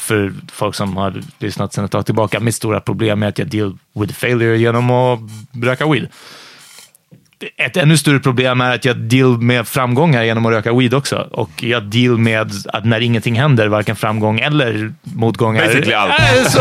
för 0.00 0.32
folk 0.52 0.74
som 0.74 0.96
har 0.96 1.22
lyssnat 1.38 1.72
sedan 1.72 1.84
ett 1.84 1.90
tag 1.90 2.06
tillbaka, 2.06 2.40
mitt 2.40 2.54
stora 2.54 2.80
problem 2.80 3.22
är 3.22 3.28
att 3.28 3.38
jag 3.38 3.48
deal 3.48 3.78
with 3.94 4.14
failure 4.14 4.58
genom 4.58 4.90
att 4.90 5.20
röka 5.62 5.86
weed. 5.88 6.08
Ett 7.56 7.76
ännu 7.76 7.96
större 7.96 8.18
problem 8.18 8.60
är 8.60 8.74
att 8.74 8.84
jag 8.84 8.96
deal 8.96 9.38
med 9.40 9.68
framgångar 9.68 10.22
genom 10.22 10.46
att 10.46 10.52
röka 10.52 10.72
weed 10.72 10.94
också. 10.94 11.28
Och 11.30 11.50
jag 11.62 11.82
deal 11.82 12.18
med 12.18 12.52
att 12.66 12.84
när 12.84 13.00
ingenting 13.00 13.40
händer, 13.40 13.68
varken 13.68 13.96
framgång 13.96 14.40
eller 14.40 14.92
motgångar, 15.02 15.66
Basically 15.66 15.92
allt. 15.92 16.12
så 16.50 16.58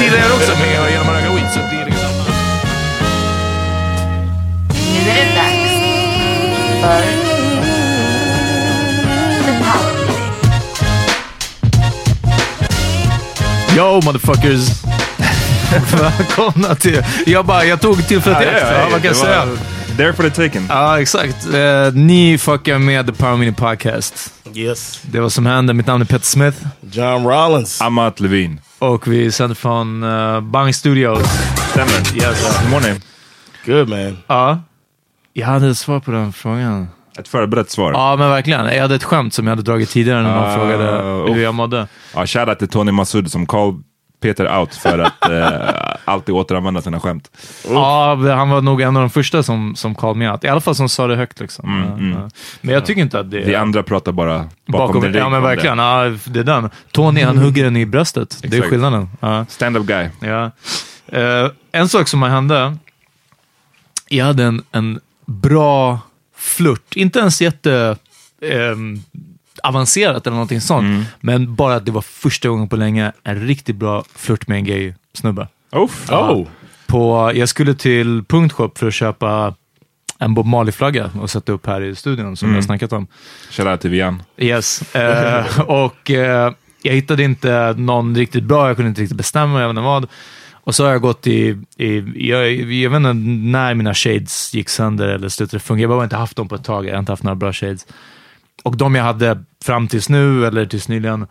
dealar 0.00 0.18
jag 0.18 0.32
också 0.34 0.52
med 0.58 0.92
genom 0.92 1.08
att 1.08 1.14
röka 1.14 1.34
weed. 1.34 1.50
Så 1.50 1.58
det 1.58 1.82
är 1.82 1.86
liksom... 1.86 2.08
Nu 5.04 5.10
är 5.10 5.14
det 5.14 5.34
dags 5.34 5.72
för 6.82 7.31
Yo 13.76 14.00
motherfuckers! 14.04 14.82
Välkomna 16.00 16.74
till... 16.74 17.04
Jag, 17.26 17.46
bara, 17.46 17.64
jag 17.64 17.80
tog 17.80 18.08
tillfället 18.08 18.42
i 18.42 18.46
akt. 18.46 18.66
Ja, 18.70 18.88
vad 18.90 19.02
kan 19.02 19.04
jag 19.08 19.16
säga? 19.16 19.48
There 19.96 20.12
for 20.12 20.22
the 20.22 20.30
taken. 20.30 20.66
Ja, 20.68 21.00
exakt. 21.00 21.46
Eh, 21.54 21.92
ni 21.94 22.38
fuckar 22.38 22.78
med 22.78 23.06
The 23.06 23.12
Power 23.12 23.36
Mini 23.36 23.52
Podcast. 23.52 24.34
Yes. 24.54 25.00
Det 25.02 25.20
vad 25.20 25.32
som 25.32 25.46
händer. 25.46 25.74
Mitt 25.74 25.86
namn 25.86 26.02
är 26.02 26.06
Peter 26.06 26.24
Smith 26.26 26.58
John 26.92 27.24
Rollins. 27.26 27.80
Amat 27.80 28.20
Levin. 28.20 28.60
och 28.78 29.06
vi 29.08 29.32
sänder 29.32 29.54
från 29.54 30.02
uh, 30.02 30.40
Bang 30.40 30.74
Studios. 30.74 31.22
Stämmer. 31.70 32.16
Yes. 32.16 32.58
Mår 32.70 32.80
ni? 32.80 33.00
Good 33.66 33.88
man. 33.88 34.18
Ja. 34.26 34.60
Jag 35.32 35.46
hade 35.46 35.68
ett 35.70 35.78
svar 35.78 36.00
på 36.00 36.10
den 36.10 36.32
frågan. 36.32 36.88
Ett 37.18 37.28
förberett 37.28 37.70
svar. 37.70 37.92
Ja, 37.92 38.16
men 38.16 38.30
verkligen. 38.30 38.66
Jag 38.66 38.82
hade 38.82 38.94
ett 38.94 39.04
skämt 39.04 39.34
som 39.34 39.46
jag 39.46 39.50
hade 39.52 39.62
dragit 39.62 39.90
tidigare 39.90 40.22
när 40.22 40.34
någon 40.36 40.44
Ah, 40.44 40.54
frågade 40.56 41.02
uff. 41.30 41.36
hur 41.36 41.42
jag 41.42 41.54
mådde. 41.54 41.86
Ja, 42.14 42.26
shoutout 42.26 42.58
till 42.58 42.68
Tony 42.68 42.92
Massoud 42.92 43.30
som 43.30 43.46
call 43.46 43.82
Peter 44.22 44.58
out 44.58 44.74
för 44.74 44.98
att 44.98 45.30
eh, 45.30 45.94
alltid 46.04 46.34
återanvända 46.34 46.82
sina 46.82 47.00
skämt. 47.00 47.30
Ja, 47.68 48.14
han 48.14 48.50
var 48.50 48.60
nog 48.60 48.80
en 48.82 48.96
av 48.96 49.02
de 49.02 49.10
första 49.10 49.42
som, 49.42 49.76
som 49.76 49.94
called 49.94 50.16
me 50.16 50.30
out. 50.30 50.44
I 50.44 50.48
alla 50.48 50.60
fall 50.60 50.74
som 50.74 50.88
sa 50.88 51.06
det 51.06 51.16
högt. 51.16 51.40
Liksom. 51.40 51.84
Ja, 52.00 52.20
ja. 52.22 52.28
Men 52.60 52.74
jag 52.74 52.86
tycker 52.86 53.02
inte 53.02 53.18
att 53.20 53.30
det 53.30 53.40
Vi 53.40 53.54
andra 53.54 53.82
pratar 53.82 54.12
bara 54.12 54.38
bakom, 54.66 54.86
bakom 54.86 55.00
din 55.02 55.14
Ja, 55.14 55.28
men 55.28 55.38
om 55.38 55.42
det. 55.42 55.48
verkligen. 55.48 55.78
Ja, 55.78 56.04
det 56.26 56.40
är 56.40 56.44
den. 56.44 56.70
Tony, 56.92 57.22
han 57.22 57.38
hugger 57.38 57.64
den 57.64 57.76
i 57.76 57.86
bröstet. 57.86 58.38
Det 58.42 58.46
är 58.48 58.52
Exakt. 58.52 58.70
skillnaden. 58.70 59.08
Ja. 59.20 59.46
Stand-up 59.48 59.86
guy. 59.86 60.08
Ja. 60.20 60.50
Eh, 61.18 61.50
en 61.72 61.88
sak 61.88 62.08
som 62.08 62.22
hände. 62.22 62.76
Jag 64.08 64.24
hade 64.26 64.44
en, 64.44 64.62
en 64.72 65.00
bra 65.26 65.98
flört. 66.42 66.96
Inte 66.96 67.18
ens 67.18 67.42
jätte 67.42 67.96
ehm, 68.42 69.02
avancerat 69.62 70.26
eller 70.26 70.34
någonting 70.34 70.60
sånt. 70.60 71.06
Men 71.20 71.54
bara 71.54 71.74
att 71.74 71.86
det 71.86 71.92
var 71.92 72.02
första 72.02 72.48
gången 72.48 72.68
på 72.68 72.76
länge 72.76 73.12
en 73.24 73.46
riktigt 73.46 73.76
bra 73.76 74.04
flört 74.14 74.48
med 74.48 74.56
en 74.56 74.64
gay 74.64 74.94
snubbe. 75.14 75.48
Uff. 75.72 76.10
Oh. 76.10 76.46
På, 76.86 77.32
jag 77.34 77.48
skulle 77.48 77.74
till 77.74 78.24
Punktshop 78.28 78.78
för 78.78 78.88
att 78.88 78.94
köpa 78.94 79.54
en 80.18 80.34
Bob 80.34 80.46
Marley-flagga 80.46 81.10
och 81.20 81.30
sätta 81.30 81.52
upp 81.52 81.66
här 81.66 81.80
i 81.80 81.94
studion 81.94 82.36
som 82.36 82.48
jag 82.48 82.54
har 82.54 82.62
snackat 82.62 82.92
om. 82.92 83.06
Shoutout 83.50 83.80
till 83.80 83.90
Vian. 83.90 84.22
Yes. 84.36 84.94
Eh, 84.94 85.60
och 85.66 86.10
eh, 86.10 86.52
jag 86.82 86.94
hittade 86.94 87.22
inte 87.22 87.74
någon 87.78 88.16
riktigt 88.16 88.44
bra, 88.44 88.68
jag 88.68 88.76
kunde 88.76 88.88
inte 88.88 89.02
riktigt 89.02 89.16
bestämma, 89.16 89.60
jag 89.60 89.68
vet 89.68 89.72
inte 89.72 89.82
vad. 89.82 90.08
Och 90.64 90.74
så 90.74 90.84
har 90.84 90.90
jag 90.90 91.02
gått 91.02 91.26
i, 91.26 91.58
i 91.76 92.28
jag, 92.28 92.52
jag 92.52 92.90
vet 92.90 92.96
inte 92.96 93.12
när 93.12 93.74
mina 93.74 93.94
shades 93.94 94.54
gick 94.54 94.68
sönder 94.68 95.08
eller 95.08 95.28
slutade 95.28 95.60
fungera. 95.60 95.84
Jag 95.84 95.88
har 95.88 95.96
bara 95.96 96.04
inte 96.04 96.16
haft 96.16 96.36
dem 96.36 96.48
på 96.48 96.54
ett 96.54 96.64
tag, 96.64 96.86
jag 96.86 96.92
har 96.92 96.98
inte 96.98 97.12
haft 97.12 97.22
några 97.22 97.36
bra 97.36 97.52
shades. 97.52 97.86
Och 98.62 98.76
de 98.76 98.94
jag 98.94 99.04
hade 99.04 99.44
fram 99.64 99.88
tills 99.88 100.08
nu, 100.08 100.46
eller 100.46 100.66
tills 100.66 100.88
nyligen, 100.88 101.26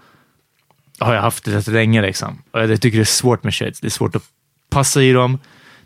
har 1.00 1.14
jag 1.14 1.22
haft 1.22 1.48
rätt 1.48 1.68
länge. 1.68 2.02
Liksom. 2.02 2.42
Och 2.52 2.62
jag 2.62 2.82
tycker 2.82 2.98
det 2.98 3.04
är 3.04 3.06
svårt 3.06 3.44
med 3.44 3.54
shades. 3.54 3.80
Det 3.80 3.88
är 3.88 3.90
svårt 3.90 4.16
att 4.16 4.24
passa 4.70 5.02
i 5.02 5.12
dem. 5.12 5.40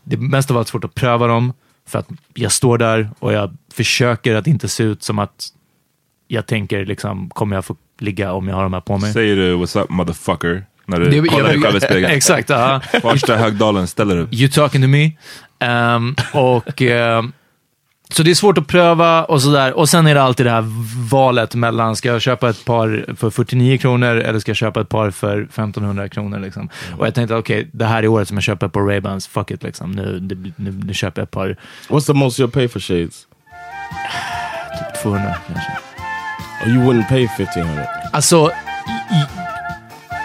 Det 0.04 0.16
är 0.16 0.20
mest 0.20 0.50
av 0.50 0.56
allt 0.56 0.68
svårt 0.68 0.84
att 0.84 0.94
pröva 0.94 1.26
dem. 1.26 1.52
För 1.88 1.98
att 1.98 2.08
jag 2.34 2.52
står 2.52 2.78
där 2.78 3.10
och 3.18 3.32
jag 3.32 3.56
försöker 3.72 4.34
att 4.34 4.46
inte 4.46 4.68
se 4.68 4.82
ut 4.82 5.02
som 5.02 5.18
att 5.18 5.48
jag 6.28 6.46
tänker, 6.46 6.86
liksom, 6.86 7.30
kommer 7.30 7.56
jag 7.56 7.64
få 7.64 7.76
ligga 7.98 8.32
om 8.32 8.48
jag 8.48 8.56
har 8.56 8.62
de 8.62 8.72
här 8.72 8.80
på 8.80 8.98
mig? 8.98 9.12
Säger 9.12 9.36
du 9.36 9.56
what's 9.56 9.82
up 9.82 9.90
motherfucker 9.90 10.66
när 10.86 11.00
du 11.00 11.10
Det- 11.10 11.28
kollar 11.28 11.44
dig 11.44 11.54
jag- 11.54 11.62
själv 11.62 11.76
i 11.76 11.80
spegeln? 11.80 12.12
Exakt, 12.12 12.48
ja. 12.50 12.80
Första 13.02 13.36
Högdalen 13.36 13.86
ställer 13.86 14.16
du. 14.16 14.36
You 14.36 14.48
talking 14.48 14.82
to 14.82 14.88
me? 14.88 15.10
Ehm, 15.58 16.14
och, 16.32 16.82
ehm, 16.82 17.32
så 18.10 18.22
det 18.22 18.30
är 18.30 18.34
svårt 18.34 18.58
att 18.58 18.66
pröva 18.66 19.24
och 19.24 19.42
sådär. 19.42 19.72
Och 19.72 19.88
sen 19.88 20.06
är 20.06 20.14
det 20.14 20.22
alltid 20.22 20.46
det 20.46 20.50
här 20.50 20.64
valet 21.10 21.54
mellan, 21.54 21.96
ska 21.96 22.08
jag 22.08 22.22
köpa 22.22 22.48
ett 22.50 22.64
par 22.64 23.14
för 23.16 23.30
49 23.30 23.78
kronor 23.78 24.16
eller 24.16 24.38
ska 24.38 24.50
jag 24.50 24.56
köpa 24.56 24.80
ett 24.80 24.88
par 24.88 25.10
för 25.10 25.40
1500 25.42 26.08
kronor? 26.08 26.38
Liksom. 26.38 26.68
Och 26.98 27.06
jag 27.06 27.14
tänkte, 27.14 27.34
okej, 27.34 27.68
det 27.72 27.84
här 27.84 28.02
är 28.02 28.08
året 28.08 28.28
som 28.28 28.36
jag 28.36 28.44
köper 28.44 28.68
par 28.68 28.80
Ray-Bans. 28.80 29.28
Fuck 29.28 29.50
it, 29.50 29.62
liksom. 29.62 29.90
nu, 29.92 30.18
nu, 30.22 30.52
nu, 30.56 30.70
nu 30.86 30.94
köper 30.94 31.20
jag 31.20 31.24
ett 31.24 31.30
par 31.30 31.56
What's 31.88 32.06
the 32.06 32.12
most 32.12 32.38
you'll 32.40 32.50
pay 32.50 32.68
for 32.68 32.80
shades? 32.80 33.26
typ 34.78 35.02
200 35.02 35.34
kanske. 35.46 35.72
Oh, 36.64 36.68
you 36.74 36.84
wouldn't 36.84 37.08
pay 37.08 37.24
1500 37.24 37.84
Alltså, 38.12 38.50
i, 39.10 39.14
i, 39.14 39.24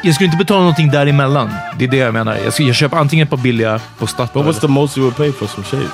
jag 0.03 0.15
skulle 0.15 0.25
inte 0.25 0.37
betala 0.37 0.59
någonting 0.59 0.91
däremellan. 0.91 1.49
Det 1.77 1.85
är 1.85 1.89
det 1.89 1.97
jag 1.97 2.13
menar. 2.13 2.37
Jag, 2.45 2.67
jag 2.67 2.75
köper 2.75 2.97
antingen 2.97 3.23
ett 3.23 3.29
par 3.29 3.37
billiga 3.37 3.79
på 3.79 4.05
But 4.05 4.09
Statoil. 4.09 4.45
what's 4.45 4.59
the 4.59 4.67
most 4.67 4.97
you 4.97 5.03
would 5.03 5.17
pay 5.17 5.31
for 5.31 5.47
some 5.47 5.63
shades? 5.63 5.91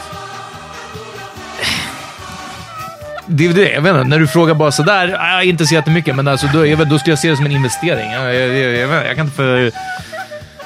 Det 3.30 3.46
är 3.46 3.54
det, 3.54 3.72
jag 3.72 3.82
vet 3.82 3.96
inte. 3.96 4.04
När 4.08 4.20
du 4.20 4.28
frågar 4.28 4.54
bara 4.54 4.72
sådär, 4.72 5.18
ah, 5.20 5.44
inte 5.44 5.66
så 5.66 5.74
jättemycket, 5.74 6.16
men 6.16 6.28
alltså, 6.28 6.48
då, 6.54 6.68
jag 6.68 6.78
vet, 6.78 6.90
då 6.90 7.00
skulle 7.00 7.12
jag 7.12 7.20
se 7.20 7.30
det 7.30 7.36
som 7.36 7.46
en 7.46 7.52
investering. 7.52 8.12
Jag, 8.12 8.36
jag, 8.36 8.48
jag, 8.48 8.76
jag, 8.78 8.88
vet, 8.88 9.08
jag 9.08 9.16
kan 9.16 9.26
inte 9.26 9.36
för... 9.38 9.72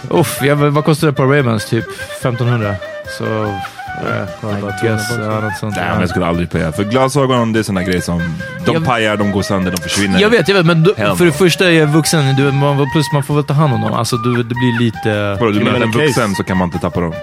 Uff, 0.09 0.39
jag, 0.41 0.55
vad 0.55 0.85
kostar 0.85 1.07
det 1.07 1.13
på 1.13 1.23
Ravens? 1.23 1.65
Typ 1.65 1.85
1500. 2.19 2.75
Så... 3.17 3.55
Uh, 4.03 4.57
I 4.59 4.85
guess, 4.87 5.01
ja, 5.11 5.39
något 5.39 5.57
sånt. 5.57 5.75
Nej, 5.75 5.89
men 5.91 5.99
jag 5.99 6.09
skulle 6.09 6.25
aldrig 6.25 6.51
paya. 6.51 6.71
För 6.71 6.83
glasögon, 6.83 7.53
det 7.53 7.59
är 7.59 7.63
såna 7.63 7.83
grejer 7.83 8.01
som... 8.01 8.19
De 8.65 8.73
Jag- 8.73 8.85
pajar, 8.85 9.17
de 9.17 9.31
går 9.31 9.41
sönder, 9.41 9.71
de 9.71 9.77
försvinner. 9.77 10.21
Jag 10.21 10.29
vet, 10.29 10.47
jag 10.47 10.55
vet, 10.55 10.65
men 10.65 10.87
Hell 10.97 11.15
för 11.15 11.25
det 11.25 11.31
första 11.31 11.65
är 11.65 11.71
jag 11.71 11.87
vuxen, 11.87 12.35
du, 12.35 12.51
man, 12.51 12.77
plus 12.93 13.05
man 13.13 13.23
får 13.23 13.35
väl 13.35 13.43
ta 13.43 13.53
hand 13.53 13.73
om 13.73 13.81
dem. 13.81 13.93
Alltså, 13.93 14.17
du, 14.17 14.43
det 14.43 14.55
blir 14.55 14.79
lite... 14.79 15.37
Vadå, 15.39 15.51
du 15.51 15.63
menar 15.63 15.79
en 15.81 15.91
vuxen 15.91 16.35
så 16.35 16.43
kan 16.43 16.57
man 16.57 16.67
inte 16.67 16.79
tappa 16.79 16.99
dem? 17.01 17.13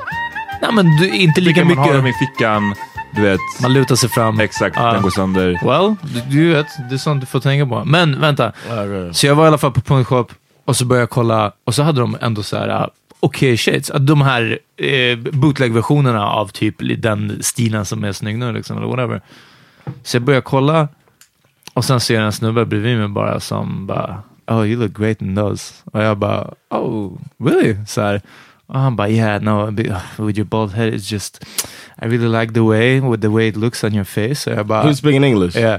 Nej, 0.62 0.72
men 0.72 0.96
du, 0.96 1.08
inte 1.10 1.40
lika 1.40 1.60
Kan 1.60 1.68
man 1.68 1.76
ha 1.78 1.84
mycket... 1.84 1.98
dem 1.98 2.06
i 2.06 2.12
fickan, 2.12 2.74
du 3.16 3.22
vet. 3.22 3.40
Man 3.62 3.72
lutar 3.72 3.94
sig 3.96 4.08
fram. 4.08 4.40
Exakt, 4.40 4.76
Ja. 4.76 4.92
den 4.92 5.02
går 5.02 5.10
sönder. 5.10 5.46
Well, 5.64 5.94
du, 6.02 6.20
du 6.20 6.52
vet, 6.54 6.66
det 6.88 6.94
är 6.94 6.98
sånt 6.98 7.20
du 7.20 7.26
får 7.26 7.40
tänka 7.40 7.66
på. 7.66 7.84
Men 7.84 8.20
vänta. 8.20 8.52
Okay. 8.66 9.12
Så 9.12 9.26
jag 9.26 9.34
var 9.34 9.44
i 9.44 9.48
alla 9.48 9.58
fall 9.58 9.72
på 9.72 9.80
punktshop 9.80 10.32
och 10.64 10.76
så 10.76 10.84
började 10.84 11.02
jag 11.02 11.10
kolla 11.10 11.52
och 11.66 11.74
så 11.74 11.82
hade 11.82 12.00
de 12.00 12.16
ändå 12.20 12.42
så 12.42 12.56
här, 12.56 12.88
okej 13.20 13.48
okej 13.48 13.56
shades. 13.56 13.90
Att 13.90 14.06
De 14.06 14.22
här 14.22 14.58
eh, 14.76 15.18
bootleg-versionerna 15.18 16.26
av 16.26 16.48
typ 16.48 17.02
den 17.02 17.42
stilen 17.42 17.84
som 17.84 18.04
är 18.04 18.12
snygg 18.12 18.38
nu, 18.38 18.52
liksom, 18.52 18.76
eller 18.76 18.86
whatever. 18.86 19.20
Så 20.02 20.16
jag 20.16 20.22
börjar 20.22 20.40
kolla 20.40 20.88
och 21.74 21.84
sen 21.84 22.00
ser 22.00 22.14
jag 22.14 22.24
en 22.24 22.32
snubbe 22.32 22.64
bredvid 22.64 22.98
mig 22.98 23.08
bara 23.08 23.40
som 23.40 23.86
bara, 23.86 24.22
oh 24.46 24.66
you 24.66 24.80
look 24.80 24.98
great 24.98 25.22
in 25.22 25.36
those. 25.36 25.74
Och 25.84 26.02
jag 26.02 26.18
bara, 26.18 26.50
oh 26.70 27.12
really? 27.38 27.76
Så 27.86 28.00
här. 28.00 28.22
Och 28.68 28.78
han 28.78 28.96
bara, 28.96 29.08
yeah, 29.08 29.42
no, 29.42 29.68
uh, 29.68 30.26
with 30.26 30.38
your 30.38 30.44
bald 30.44 30.72
head 30.72 30.94
it's 30.94 31.12
just, 31.12 31.44
I 32.02 32.06
really 32.06 32.28
like 32.40 32.52
the 32.52 32.60
way, 32.60 33.00
with 33.00 33.22
the 33.22 33.30
way 33.30 33.48
it 33.48 33.56
looks 33.56 33.84
on 33.84 33.94
your 33.94 34.04
face. 34.04 34.50
Och 34.50 34.56
jag 34.58 34.66
bara, 34.66 34.82
Who's 34.82 34.94
speaking 34.94 35.24
English? 35.24 35.56
Ja. 35.56 35.78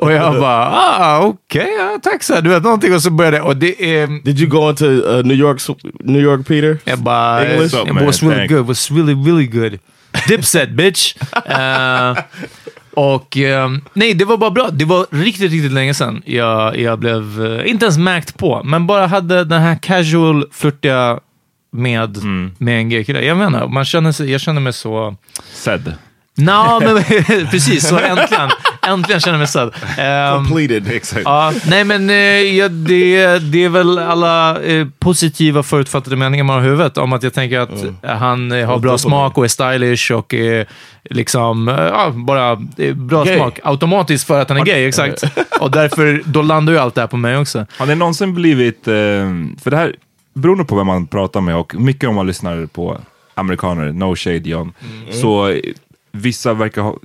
Och 0.00 0.12
jag 0.12 0.40
bara, 0.40 0.70
ah, 0.70 1.20
okej, 1.20 1.68
ja, 1.78 1.98
tack 2.02 2.22
så. 2.22 2.40
Du 2.40 2.50
vet 2.50 2.62
någonting 2.62 2.94
och 2.94 3.02
så 3.02 3.10
började 3.10 3.40
och 3.40 3.56
det 3.56 4.00
är... 4.00 4.06
Did 4.24 4.40
you 4.40 4.50
go 4.50 4.70
into 4.70 4.84
uh, 4.84 5.24
New 5.24 5.36
York, 5.36 5.60
New 6.04 6.22
York, 6.22 6.46
Peter? 6.46 6.78
Jag 6.84 6.98
bara, 6.98 7.46
English? 7.46 7.74
it 7.74 8.06
was 8.06 8.22
really 8.22 8.36
thanks. 8.36 8.54
good, 8.54 8.66
was 8.66 8.90
really, 8.90 9.14
really 9.14 9.46
good. 9.46 9.78
Dipset 10.28 10.70
bitch. 10.70 11.14
Eh, 11.46 12.18
och 12.94 13.36
eh, 13.36 13.70
nej, 13.92 14.14
det 14.14 14.24
var 14.24 14.36
bara 14.36 14.50
bra. 14.50 14.68
Det 14.72 14.84
var 14.84 15.06
riktigt, 15.10 15.52
riktigt 15.52 15.72
länge 15.72 15.94
sedan 15.94 16.22
jag, 16.26 16.78
jag 16.78 16.98
blev, 16.98 17.44
eh, 17.44 17.70
inte 17.70 17.84
ens 17.84 17.98
märkt 17.98 18.36
på, 18.36 18.62
men 18.64 18.86
bara 18.86 19.06
hade 19.06 19.44
den 19.44 19.62
här 19.62 19.76
casual, 19.76 20.44
flirtiga 20.52 21.18
med, 21.74 22.18
med 22.58 22.78
en 22.78 22.88
gay-kille. 22.88 23.24
Jag 23.24 23.36
menar, 23.36 23.66
man 23.66 23.84
känner 23.84 24.12
sig, 24.12 24.30
jag 24.30 24.40
känner 24.40 24.60
mig 24.60 24.72
så... 24.72 25.16
Sedd. 25.52 25.94
Nå, 26.36 26.80
men 26.84 27.04
precis, 27.50 27.88
så 27.88 27.98
äntligen, 27.98 28.50
äntligen 28.86 29.20
känner 29.20 29.34
jag 29.34 29.38
mig 29.38 29.48
sedd. 29.48 29.70
Ehm, 29.98 30.36
Completed. 30.36 30.88
Exakt. 30.92 31.22
Ja, 31.24 31.52
nej 31.66 31.84
men 31.84 32.10
eh, 32.10 32.16
ja, 32.16 32.68
det, 32.68 33.38
det 33.38 33.64
är 33.64 33.68
väl 33.68 33.98
alla 33.98 34.62
eh, 34.62 34.86
positiva 34.98 35.62
förutfattade 35.62 36.16
meningar 36.16 36.44
man 36.44 36.56
har 36.56 36.62
i 36.62 36.68
huvudet 36.68 36.98
om 36.98 37.12
att 37.12 37.22
jag 37.22 37.34
tänker 37.34 37.58
att 37.58 37.84
eh, 37.84 38.16
han 38.16 38.52
eh, 38.52 38.66
har 38.66 38.78
bra 38.78 38.98
smak 38.98 39.38
och 39.38 39.44
är 39.44 39.48
stylish 39.48 40.12
och 40.12 40.34
eh, 40.34 40.66
liksom, 41.10 41.64
bara 42.26 42.56
bra 42.94 43.24
Gay. 43.24 43.36
smak. 43.36 43.58
Automatiskt 43.64 44.26
för 44.26 44.40
att 44.40 44.48
han 44.48 44.58
är 44.58 44.64
gay, 44.64 44.88
exakt. 44.88 45.24
och 45.60 45.70
därför, 45.70 46.22
då 46.24 46.42
landar 46.42 46.72
ju 46.72 46.78
allt 46.78 46.94
det 46.94 47.00
här 47.00 47.08
på 47.08 47.16
mig 47.16 47.36
också. 47.36 47.66
Har 47.78 47.86
ni 47.86 47.94
någonsin 47.94 48.34
blivit, 48.34 48.84
för 48.84 49.70
det 49.70 49.76
här, 49.76 49.94
beroende 50.34 50.64
på 50.64 50.76
vem 50.76 50.86
man 50.86 51.06
pratar 51.06 51.40
med 51.40 51.56
och 51.56 51.74
mycket 51.74 52.08
om 52.08 52.14
man 52.14 52.26
lyssnar 52.26 52.66
på 52.66 53.00
amerikaner, 53.34 53.92
no 53.92 54.16
shade 54.16 54.48
John, 54.48 54.72
så 55.10 55.48
eh, 55.48 55.58
vissa 56.12 56.54
verkar 56.54 56.82
ha, 56.82 56.96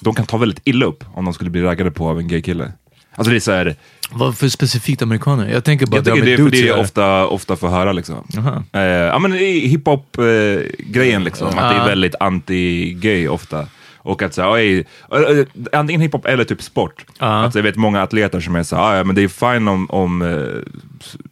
de 0.00 0.14
kan 0.14 0.26
ta 0.26 0.36
väldigt 0.36 0.60
illa 0.64 0.86
upp 0.86 1.04
om 1.14 1.24
de 1.24 1.34
skulle 1.34 1.50
bli 1.50 1.62
raggade 1.62 1.90
på 1.90 2.08
av 2.08 2.18
en 2.18 2.28
gay 2.28 2.42
kille. 2.42 2.72
Alltså 3.14 3.30
det 3.30 3.36
är 3.36 3.40
så 3.40 3.52
här, 3.52 3.76
Vad 4.10 4.38
för 4.38 4.48
specifikt 4.48 5.02
amerikaner? 5.02 5.48
Jag 5.48 5.64
tänker 5.64 5.86
bara 5.86 6.02
jag 6.04 6.16
har 6.16 6.22
det 6.22 6.32
är 6.32 6.50
det 6.50 6.58
göra. 6.58 6.80
ofta, 6.80 7.26
ofta 7.26 7.56
får 7.56 7.68
höra 7.68 7.92
liksom. 7.92 8.24
Eh, 8.72 8.80
ja 8.82 9.18
men 9.18 9.34
i 9.34 9.66
hiphop-grejen 9.68 11.24
liksom, 11.24 11.48
att 11.48 11.54
det 11.74 11.80
är 11.80 11.86
väldigt 11.86 12.14
anti-gay 12.20 13.28
ofta. 13.28 13.66
Och 13.96 14.22
att 14.22 14.34
säga, 14.34 14.50
oj, 14.50 14.84
eh, 15.12 15.18
eh, 15.38 15.46
antingen 15.72 16.00
hiphop 16.00 16.26
eller 16.26 16.44
typ 16.44 16.62
sport. 16.62 17.04
Ja. 17.18 17.44
Att 17.44 17.54
jag 17.54 17.62
vet 17.62 17.76
många 17.76 18.02
atleter 18.02 18.40
som 18.40 18.56
är 18.56 18.62
så 18.62 18.76
här, 18.76 18.82
"Ah, 18.82 18.96
ja 18.96 19.04
men 19.04 19.14
det 19.16 19.22
är 19.22 19.28
fine 19.28 19.68
om, 19.68 19.90
om 19.90 20.22
eh, 20.22 20.72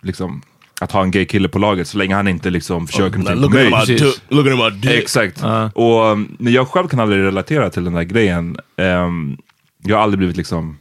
liksom, 0.03 0.43
att 0.81 0.93
ha 0.93 1.03
en 1.03 1.11
gay 1.11 1.25
kille 1.25 1.49
på 1.49 1.59
laget 1.59 1.89
så 1.89 1.99
länge 1.99 2.15
han 2.15 2.29
inte 2.29 2.51
liksom 2.51 2.87
försöker 2.87 3.19
Like, 3.19 3.35
någonting 3.35 3.71
på 3.71 4.05
mig. 4.05 4.15
Look 4.29 4.47
at 4.47 4.73
my 4.73 4.81
dick. 4.81 5.03
Exakt. 5.03 5.41
Ja. 5.43 5.71
Och, 5.75 6.05
um, 6.05 6.37
men 6.39 6.53
jag 6.53 6.69
själv 6.69 6.89
kan 6.89 7.01
aldrig 7.01 7.23
relatera 7.23 7.71
till 7.71 7.85
den 7.85 7.93
där 7.93 8.03
grejen. 8.03 8.57
Ehm, 8.77 9.37
jag 9.83 9.97
har 9.97 10.03
aldrig 10.03 10.19
blivit 10.19 10.37
liksom 10.37 10.79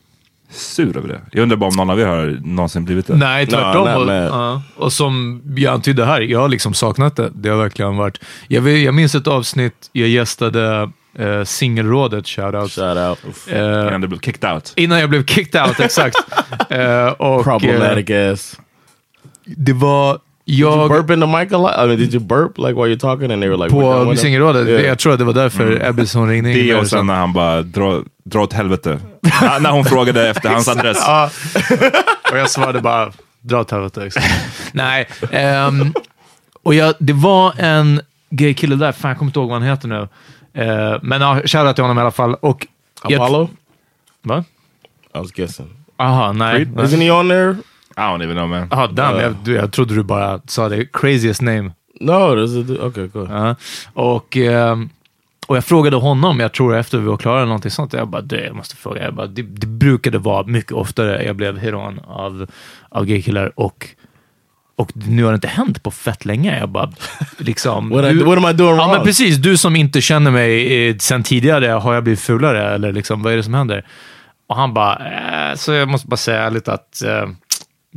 sur 0.50 0.98
över 0.98 1.08
det. 1.08 1.22
Jag 1.32 1.44
undrar 1.44 1.58
bara 1.58 1.70
om 1.70 1.76
någon 1.76 1.90
av 1.90 2.00
er 2.00 2.06
har 2.06 2.40
någonsin 2.44 2.86
blivit 2.86 3.08
det? 3.08 3.16
Nej, 3.16 3.48
tvärtom. 3.48 3.88
No, 3.88 4.14
och, 4.14 4.14
ja. 4.14 4.62
och 4.76 4.94
som 4.94 5.42
jag 5.58 5.74
antydde 5.74 6.06
här, 6.06 6.22
jag 6.22 6.40
har 6.40 6.50
liksom 6.50 6.74
saknat 6.74 7.16
det. 7.16 7.32
Det 7.36 7.50
har 7.50 7.58
verkligen 7.58 7.98
varit... 7.98 8.20
Jag, 8.48 8.70
jag 8.70 8.94
minns 8.94 9.16
ett 9.16 9.28
avsnitt, 9.28 9.90
jag 9.92 10.08
gästade 10.10 10.92
eh, 11.20 11.44
singelrådet, 11.44 12.28
shoutout. 12.28 12.72
Shout 12.72 12.98
out. 12.98 13.36
Eh, 13.48 13.60
Innan 13.60 14.02
du 14.02 14.08
blev 14.08 14.20
kicked 14.20 14.54
out. 14.54 14.74
innan 14.76 15.00
jag 15.00 15.10
blev 15.10 15.26
kicked 15.26 15.62
out, 15.68 15.80
exakt. 15.80 16.18
Eh, 16.70 17.08
och, 17.08 17.44
Problematic 17.44 18.10
eh, 18.10 18.34
ass. 18.34 18.60
Det 19.46 19.74
var 19.74 20.20
Did 20.46 20.60
you 20.60 20.80
jag 20.80 20.90
burp 20.90 21.10
in 21.10 21.22
the 21.22 21.28
mic 21.28 21.52
a 21.54 21.58
lot? 21.58 21.72
I 21.76 21.88
mean, 21.88 21.98
did 21.98 22.14
you 22.14 22.24
burp 22.24 22.58
like 22.58 22.74
while 22.74 22.88
you're 22.96 23.00
talking 23.00 23.32
and 23.32 23.42
they 23.42 23.50
were 23.50 23.58
like, 23.58 23.70
på 23.70 24.16
singelrådet. 24.16 24.68
Yeah. 24.68 24.86
Jag 24.86 25.00
tror 25.00 25.14
att 25.14 25.20
det 25.20 25.26
var 25.26 25.34
därför 25.34 25.90
Ebbe 25.90 26.06
som 26.08 26.28
ringde 26.30 26.52
in. 26.60 26.68
Det 26.68 26.76
och 26.76 26.88
sen 26.88 27.00
sa- 27.00 27.04
när 27.04 27.16
han 27.16 27.34
bara 27.34 27.62
drar 27.62 28.04
dra 28.24 28.42
åt 28.42 28.54
helvete. 28.54 29.00
Ja, 29.42 29.60
när 29.62 29.72
hon 29.72 29.86
frågade 29.86 30.30
efter 30.30 30.50
hans 30.50 30.68
adress. 30.68 30.98
Ja. 31.08 31.30
och 32.32 32.38
jag 32.38 32.50
svarade 32.50 32.82
bara, 32.82 33.12
dra 33.42 33.60
åt 33.62 33.72
helvete. 33.72 34.10
Nej, 34.72 35.08
ehm, 35.32 35.94
och 36.64 36.74
jag, 36.76 36.94
det 37.00 37.14
var 37.14 37.54
en 37.58 38.02
gay 38.30 38.54
kille 38.54 38.76
där, 38.76 38.92
fan 38.92 39.10
jag 39.10 39.18
kommer 39.18 39.30
inte 39.30 39.40
ihåg 39.40 39.50
vad 39.50 39.62
han 39.62 39.70
heter 39.70 39.88
nu. 39.88 40.08
Eh, 40.54 41.00
men 41.02 41.22
ja, 41.22 41.42
shoutout 41.46 41.76
till 41.76 41.84
honom 41.84 41.98
i 41.98 42.02
alla 42.02 42.12
fall. 42.12 42.36
Och 42.36 42.68
jag- 43.08 43.14
Apollo? 43.22 43.50
Va? 44.22 44.44
I 45.16 45.18
was 45.18 45.32
guessing. 45.32 45.70
Aha, 45.98 46.32
nej. 46.32 46.66
nej. 46.76 46.86
Isn't 46.86 47.02
he 47.02 47.12
on 47.12 47.30
there? 47.30 47.56
I 47.98 48.02
don't 48.02 48.24
even 48.24 48.36
know 48.38 48.50
man. 48.50 48.68
Jaha, 48.72 48.88
damn. 48.88 49.20
Jag, 49.20 49.36
du, 49.44 49.54
jag 49.54 49.72
trodde 49.72 49.96
du 49.96 50.04
bara 50.04 50.42
sa 50.48 50.70
det. 50.70 50.86
Craziest 50.94 51.42
name. 51.42 51.72
No, 52.00 52.36
du- 52.36 52.80
okay, 52.80 53.10
cool. 53.10 53.28
Ja. 53.32 53.56
Och, 53.94 54.38
ehm, 54.38 54.90
och 55.48 55.58
jag 55.58 55.66
frågade 55.66 55.96
honom, 55.96 56.40
jag 56.40 56.52
tror 56.54 56.76
efter 56.76 56.98
vi 56.98 57.06
var 57.06 57.18
klara, 57.18 57.38
eller 57.38 57.46
någonting 57.48 57.72
sånt. 57.72 57.94
Jag 57.94 58.08
bara, 58.08 58.22
du, 58.22 58.36
jag 58.40 58.56
måste 58.56 58.76
fråga. 58.76 59.04
Jag 59.04 59.14
bara, 59.16 59.28
det, 59.28 59.42
det 59.42 59.68
brukade 59.68 60.18
vara 60.18 60.48
mycket 60.48 60.72
oftare 60.72 61.24
jag 61.24 61.36
blev 61.36 61.58
heroin 61.58 62.00
av, 62.08 62.48
av 62.90 63.06
gaykillar 63.06 63.52
och 63.60 63.88
och 64.78 64.92
nu 64.94 65.24
har 65.24 65.32
det 65.32 65.36
inte 65.36 65.48
hänt 65.48 65.84
på 65.84 65.92
fett 65.92 66.26
länge. 66.26 66.60
Jag 66.60 66.70
bara, 66.70 66.92
liksom... 67.38 67.90
What, 67.94 68.06
I, 68.06 68.14
du- 68.14 68.24
what 68.24 68.38
am 68.38 68.50
I 68.50 68.54
doing 68.54 68.70
Ja, 68.70 68.76
wrong? 68.76 68.92
men 68.92 69.04
precis. 69.04 69.38
Du 69.38 69.58
som 69.58 69.76
inte 69.76 70.02
känner 70.02 70.32
mig 70.32 70.88
eh, 70.90 70.96
sen 70.98 71.24
tidigare, 71.24 71.68
har 71.68 71.94
jag 71.94 72.04
blivit 72.04 72.20
fulare? 72.20 72.74
Eller 72.76 72.92
liksom, 72.94 73.24
vad 73.24 73.34
är 73.34 73.38
det 73.38 73.44
som 73.44 73.54
händer? 73.54 73.86
Och 74.48 74.56
han 74.56 74.74
bara, 74.74 74.96
eh, 75.52 75.56
så 75.56 75.72
jag 75.74 75.88
måste 75.88 76.08
bara 76.08 76.18
säga 76.18 76.44
ärligt 76.44 76.68
att 76.68 77.02
eh, 77.04 77.30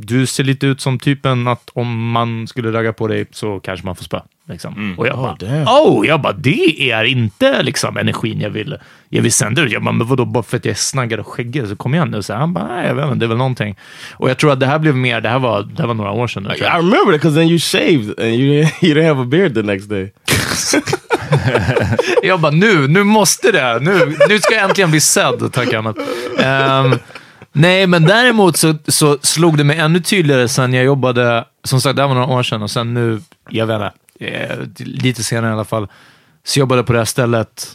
du 0.01 0.25
ser 0.25 0.43
lite 0.43 0.67
ut 0.67 0.81
som 0.81 0.99
typen 0.99 1.47
att 1.47 1.69
om 1.73 2.11
man 2.11 2.47
skulle 2.47 2.71
ragga 2.71 2.93
på 2.93 3.07
dig 3.07 3.25
så 3.31 3.59
kanske 3.59 3.85
man 3.85 3.95
får 3.95 4.03
spö. 4.03 4.19
Liksom. 4.49 4.95
Och 4.97 5.07
jag 5.07 5.17
bara, 5.17 5.35
oh, 5.65 6.07
jag 6.07 6.21
bara, 6.21 6.33
det 6.33 6.91
är 6.91 7.03
inte 7.03 7.63
liksom 7.63 7.97
energin 7.97 8.41
jag 8.41 8.49
vill, 8.49 8.77
jag 9.09 9.21
vill 9.21 9.31
sända 9.31 9.61
ut. 9.61 9.71
Jag 9.71 9.83
bara, 9.83 9.91
men 9.91 10.07
vadå, 10.07 10.25
bara 10.25 10.43
för 10.43 10.57
att 10.57 10.65
jag 10.65 10.71
är 10.71 10.75
snaggad 10.75 11.19
och 11.19 11.27
skäggig, 11.27 11.67
så 11.67 11.75
kom 11.75 11.93
igen 11.93 12.09
nu. 12.11 12.23
Så 12.23 12.33
han 12.33 12.53
bara, 12.53 12.67
nej, 12.67 12.87
jag 12.87 12.95
vet 12.95 13.05
inte, 13.05 13.15
det 13.15 13.25
är 13.25 13.27
väl 13.27 13.37
någonting. 13.37 13.75
Och 14.11 14.29
jag 14.29 14.37
tror 14.37 14.51
att 14.51 14.59
det 14.59 14.65
här 14.65 14.79
blev 14.79 14.95
mer, 14.95 15.21
det 15.21 15.29
här 15.29 15.39
var, 15.39 15.61
det 15.61 15.81
här 15.81 15.87
var 15.87 15.93
några 15.93 16.11
år 16.11 16.27
sedan. 16.27 16.43
Like, 16.43 16.63
I 16.63 16.67
jag. 16.67 16.77
remember 16.77 17.15
it 17.15 17.21
because 17.21 17.39
then 17.39 17.47
you 17.47 17.59
shaved 17.59 18.19
and 18.19 18.27
you 18.27 18.63
didn't, 18.63 18.71
you 18.85 18.95
didn't 18.95 19.07
have 19.07 19.21
a 19.21 19.25
beard 19.25 19.53
the 19.53 19.61
next 19.63 19.89
day. 19.89 20.11
Jag 22.23 22.39
bara, 22.39 22.51
nu, 22.51 22.87
nu 22.87 23.03
måste 23.03 23.51
det. 23.51 23.79
Nu, 23.81 24.15
nu 24.29 24.39
ska 24.39 24.53
jag 24.53 24.63
äntligen 24.63 24.91
bli 24.91 24.99
sedd, 24.99 25.53
tack 25.53 25.73
annat. 25.73 25.97
Ehm, 26.39 26.95
nej, 27.59 27.87
men 27.87 28.03
däremot 28.03 28.57
så, 28.57 28.75
så 28.87 29.17
slog 29.21 29.57
det 29.57 29.63
mig 29.63 29.77
ännu 29.79 29.99
tydligare 29.99 30.47
sen 30.47 30.73
jag 30.73 30.85
jobbade, 30.85 31.45
som 31.63 31.81
sagt, 31.81 31.95
det 31.95 32.07
var 32.07 32.13
några 32.13 32.33
år 32.33 32.43
sedan 32.43 32.61
och 32.61 32.71
sen 32.71 32.93
nu, 32.93 33.21
jag 33.49 33.67
vet 33.67 33.75
inte, 33.75 33.91
eh, 34.19 34.57
lite 34.77 35.23
senare 35.23 35.51
i 35.51 35.53
alla 35.53 35.65
fall, 35.65 35.87
så 36.43 36.59
jobbade 36.59 36.79
jag 36.79 36.85
på 36.85 36.93
det 36.93 36.99
här 36.99 37.05
stället, 37.05 37.67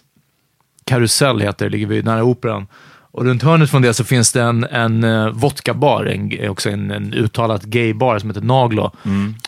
Karusell 0.86 1.40
heter 1.40 1.64
det, 1.64 1.70
ligger 1.70 1.86
vid 1.86 2.04
nära 2.04 2.24
Operan. 2.24 2.66
Och 3.14 3.24
runt 3.24 3.42
hörnet 3.42 3.70
från 3.70 3.82
det 3.82 3.94
så 3.94 4.04
finns 4.04 4.32
det 4.32 4.42
en, 4.42 4.64
en 4.64 5.04
uh, 5.04 5.30
vodkabar, 5.30 6.04
en, 6.04 6.48
också 6.48 6.70
en, 6.70 6.90
en 6.90 7.14
uttalat 7.14 7.62
gaybar 7.62 8.18
som 8.18 8.30
heter 8.30 8.40
Naglo. 8.40 8.90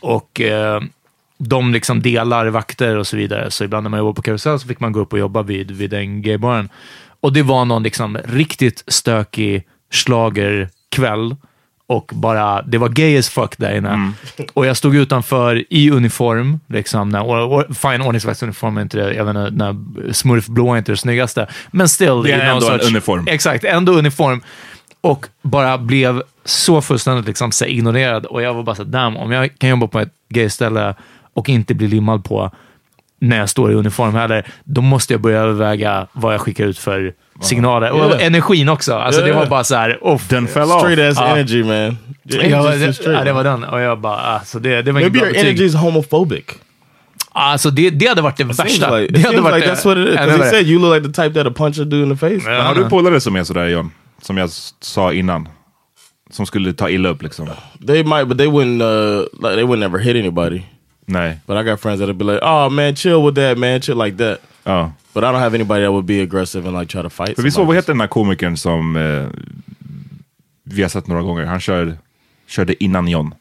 Och 0.01 0.41
eh, 0.41 0.81
de 1.39 1.73
liksom 1.73 2.03
delar 2.03 2.47
vakter 2.47 2.97
och 2.97 3.07
så 3.07 3.17
vidare. 3.17 3.51
Så 3.51 3.65
ibland 3.65 3.83
när 3.83 3.91
man 3.91 3.99
jobbar 3.99 4.13
på 4.13 4.23
Karusell 4.23 4.61
så 4.61 4.69
fick 4.69 4.81
man 4.81 4.93
gå 4.93 5.01
upp 5.01 5.13
och 5.13 5.19
jobba 5.19 5.43
vid, 5.43 5.71
vid 5.71 5.91
den 5.91 6.23
gaybaren. 6.23 6.69
Och 7.21 7.33
det 7.33 7.43
var 7.43 7.65
någon 7.65 7.83
liksom 7.83 8.19
riktigt 8.25 8.85
stökig 8.87 9.65
schlagerkväll 9.91 11.37
och 11.89 12.11
bara, 12.15 12.63
det 12.63 12.79
var 12.79 12.89
gay 12.89 13.19
as 13.19 13.29
fuck 13.29 13.59
där 13.59 13.77
inne. 13.77 14.13
Och 14.53 14.67
jag 14.67 14.77
stod 14.77 14.97
utanför 14.97 15.65
i 15.71 15.91
uniform, 15.91 16.61
liksom, 16.67 17.09
när, 17.09 17.23
or, 17.23 17.41
or, 17.41 17.75
fine 17.75 18.03
ordningsvaktsuniform 18.03 18.77
är 18.77 18.83
inte 18.83 18.99
det, 18.99 19.15
jag 19.15 19.25
vet 19.25 19.37
inte, 19.37 19.51
när 19.51 20.13
smurfblå 20.13 20.75
är 20.75 20.79
inte 20.79 20.93
det 20.93 20.97
snyggaste. 20.97 21.47
Men 21.71 21.89
still. 21.89 22.23
Det 22.23 22.33
är 22.33 22.55
ändå 22.55 22.71
en 22.71 22.81
uniform. 22.81 23.25
Exakt, 23.29 23.65
ändå 23.65 23.93
uniform. 23.93 24.43
Och 25.01 25.27
bara 25.43 25.79
blev 25.79 26.23
så 26.45 26.83
fullständigt 26.83 27.27
liksom, 27.27 27.53
så 27.53 27.65
ignorerad. 27.65 28.27
Och 28.27 28.43
jag 28.43 28.55
var 28.55 28.63
bara 28.63 28.77
så 28.77 28.83
här, 28.83 28.91
damn, 28.91 29.17
om 29.17 29.33
jag 29.33 29.59
kan 29.59 29.71
jobba 29.71 29.87
på 29.87 30.01
ett 30.01 30.13
gayställe 30.29 30.95
och 31.35 31.49
inte 31.49 31.75
bli 31.75 31.89
limmad 31.89 32.25
på 32.25 32.51
när 33.21 33.39
jag 33.39 33.49
står 33.49 33.73
i 33.73 33.75
uniform 33.75 34.15
heller, 34.15 34.47
då 34.65 34.81
måste 34.81 35.15
jag 35.15 35.21
börja 35.21 35.41
överväga 35.41 36.07
vad 36.13 36.35
jag 36.35 36.41
skickar 36.41 36.65
ut 36.65 36.79
för 36.79 37.15
signaler. 37.41 37.91
Och 37.91 37.99
Yeah. 38.11 38.27
energin 38.27 38.69
också. 38.69 38.95
Alltså 38.95 39.21
det 39.21 39.27
Yeah. 39.27 39.41
var 39.41 39.47
bara 39.47 39.65
så 39.65 39.75
här, 39.75 40.05
off. 40.07 40.29
Den 40.29 40.49
föll 40.49 40.73
av. 40.73 40.79
Straight 40.81 40.99
ass 41.13 41.19
Ah. 41.19 41.27
energy, 41.37 41.65
man. 41.65 41.73
Energy's 41.73 43.05
det, 43.05 43.13
ja, 43.13 43.25
det 43.25 43.33
var 43.33 43.45
den. 43.45 43.65
Och 43.65 43.81
jag 43.81 43.99
bara, 44.01 44.17
alltså 44.17 44.59
det, 44.59 44.83
det 44.83 44.93
var 44.93 45.01
Maybe 45.01 45.19
your 45.19 45.37
energy 45.37 45.65
is 45.65 45.75
homophobic. 45.75 46.45
Alltså 47.33 47.71
det, 47.71 47.91
det 47.91 48.07
hade 48.07 48.23
varit 48.23 48.37
det 48.37 48.43
Seems 48.45 48.59
värsta. 48.59 48.97
like, 48.99 49.13
det 49.13 49.21
it 49.21 49.27
hade 49.27 49.41
varit 49.41 49.55
like 49.57 49.67
det- 49.69 49.75
that's 49.75 49.85
what 49.87 49.99
it 49.99 50.09
is. 50.09 50.11
Because 50.21 50.45
he 50.45 50.51
said 50.51 50.67
you 50.67 50.81
look 50.81 50.95
like 50.95 51.13
the 51.13 51.23
type 51.23 51.41
that'll 51.41 51.55
punch 51.55 51.79
a 51.79 51.85
dude 51.85 52.03
in 52.03 52.11
the 52.11 52.17
face. 52.17 52.51
Ja, 52.53 52.63
Har 52.63 52.75
du 52.75 52.89
polare 52.89 53.21
som 53.21 53.37
är 53.37 53.45
sådär 53.45 53.67
John? 53.69 53.91
Som 54.23 54.37
jag 54.39 54.51
sa 54.81 55.13
innan. 55.13 55.49
Som 56.31 56.47
skulle 56.47 56.73
ta 56.73 56.89
illa 56.91 57.09
upp 57.09 57.23
liksom. 57.23 57.49
They 57.87 58.05
might, 58.05 58.29
but 58.29 58.39
they 58.39 58.47
wouldn't. 58.47 58.83
Uh, 58.83 59.21
like 59.43 59.55
they 59.55 59.65
would 59.65 59.79
never 59.79 59.99
hit 59.99 60.17
anybody. 60.17 60.63
Nej. 61.07 61.39
But 61.47 61.57
I 61.57 61.71
got 61.71 61.81
friends 61.81 62.01
that'll 62.01 62.13
be 62.15 62.25
like, 62.25 62.45
"Oh 62.47 62.71
man, 62.71 62.95
chill 62.97 63.17
with 63.27 63.35
that, 63.35 63.59
man, 63.59 63.81
chill 63.81 64.05
like 64.05 64.17
that." 64.17 64.39
Ja. 64.67 64.93
But 65.13 65.23
I 65.23 65.27
don't 65.27 65.39
have 65.39 65.55
anybody 65.57 65.81
that 65.85 65.91
would 65.91 66.05
be 66.05 66.23
aggressive 66.23 66.69
and 66.69 66.79
like 66.81 66.93
try 66.93 67.03
to 67.03 67.11
fight. 67.11 67.37
För 67.37 67.43
vi 67.43 67.51
såg, 67.51 67.67
vad 67.67 67.77
heter 67.77 67.93
den 67.93 68.01
här 68.01 68.09
komikern 68.09 68.57
som 68.57 68.97
eh, 68.97 69.27
vi 70.65 70.83
har 70.83 70.89
sett 70.89 71.07
några 71.07 71.23
gånger? 71.23 71.45
Han 71.47 71.61
kör, 71.61 71.97
körde 72.47 72.85
innan 72.85 73.09
John. 73.09 73.35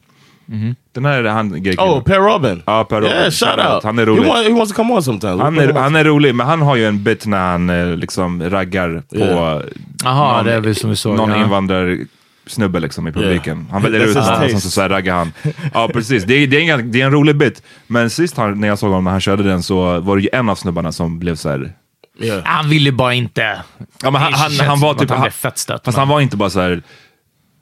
Den 0.93 1.05
här 1.05 1.23
han 1.23 1.63
gay 1.63 1.75
Oh, 1.77 2.03
Per 2.03 2.19
Robin. 2.19 2.63
Ja, 2.65 2.83
Per 2.83 2.95
Robin. 2.95 3.11
Yeah, 3.11 3.31
shout 3.31 3.73
out. 3.73 3.83
Han 3.83 3.99
är 3.99 4.03
He, 4.05 4.11
rolig. 4.11 4.27
want, 4.27 4.47
he 4.47 4.53
wants 4.53 4.71
to 4.71 4.75
come 4.75 4.93
on 4.93 5.03
sometimes. 5.03 5.41
Han 5.41 5.57
är, 5.59 5.73
han 5.73 5.95
är 5.95 6.03
rolig, 6.03 6.35
men 6.35 6.47
han 6.47 6.61
har 6.61 6.75
ju 6.75 6.85
en 6.87 7.03
bit 7.03 7.25
när 7.25 7.51
han 7.51 7.69
eh, 7.69 7.97
liksom 7.97 8.49
raggar 8.49 9.03
på 9.09 9.15
Yeah. 9.15 9.61
Jaha, 10.03 10.35
någon, 10.37 10.45
det 10.45 10.53
är 10.53 10.59
väl 10.59 10.75
som 10.75 10.89
vi 10.89 10.95
såg. 10.95 11.15
någon 11.15 11.29
ja. 11.29 11.35
Invandrarsnubbe 12.45 12.79
liksom 12.79 13.07
i 13.07 13.11
publiken. 13.11 13.67
Han 13.71 13.81
väljer 13.81 13.99
ut 13.99 14.15
honom 14.15 14.43
och 14.43 14.49
sen 14.49 14.61
så, 14.61 14.69
så 14.69 14.81
här 14.81 14.89
raggar 14.89 15.15
han. 15.15 15.33
Ja, 15.73 15.89
precis. 15.93 16.23
Det 16.23 16.33
är, 16.33 16.47
det, 16.47 16.57
är 16.57 16.79
en, 16.79 16.91
det 16.91 17.01
är 17.01 17.05
en 17.05 17.11
rolig 17.11 17.35
bit. 17.35 17.63
Men 17.87 18.09
sist 18.09 18.37
han, 18.37 18.59
när 18.59 18.67
jag 18.67 18.79
såg 18.79 18.89
honom 18.89 19.03
när 19.03 19.11
han 19.11 19.21
körde 19.21 19.43
den 19.43 19.63
så 19.63 19.99
var 19.99 20.15
det 20.15 20.21
ju 20.21 20.29
en 20.33 20.49
av 20.49 20.55
snubbarna 20.55 20.91
som 20.91 21.19
blev 21.19 21.35
så 21.35 21.49
här. 21.49 21.73
Yeah. 22.19 22.45
Han 22.45 22.69
ville 22.69 22.91
bara 22.91 23.13
inte... 23.13 23.61
Ja, 24.03 24.11
men 24.11 24.21
han, 24.21 24.33
han, 24.33 24.51
han 24.67 24.79
var 24.79 24.93
typ... 24.93 25.09
Han 25.09 25.31
fett 25.31 25.57
stött. 25.57 25.85
fast 25.85 25.97
han 25.97 26.07
var 26.07 26.21
inte 26.21 26.37
bara 26.37 26.49
så 26.49 26.61
här. 26.61 26.83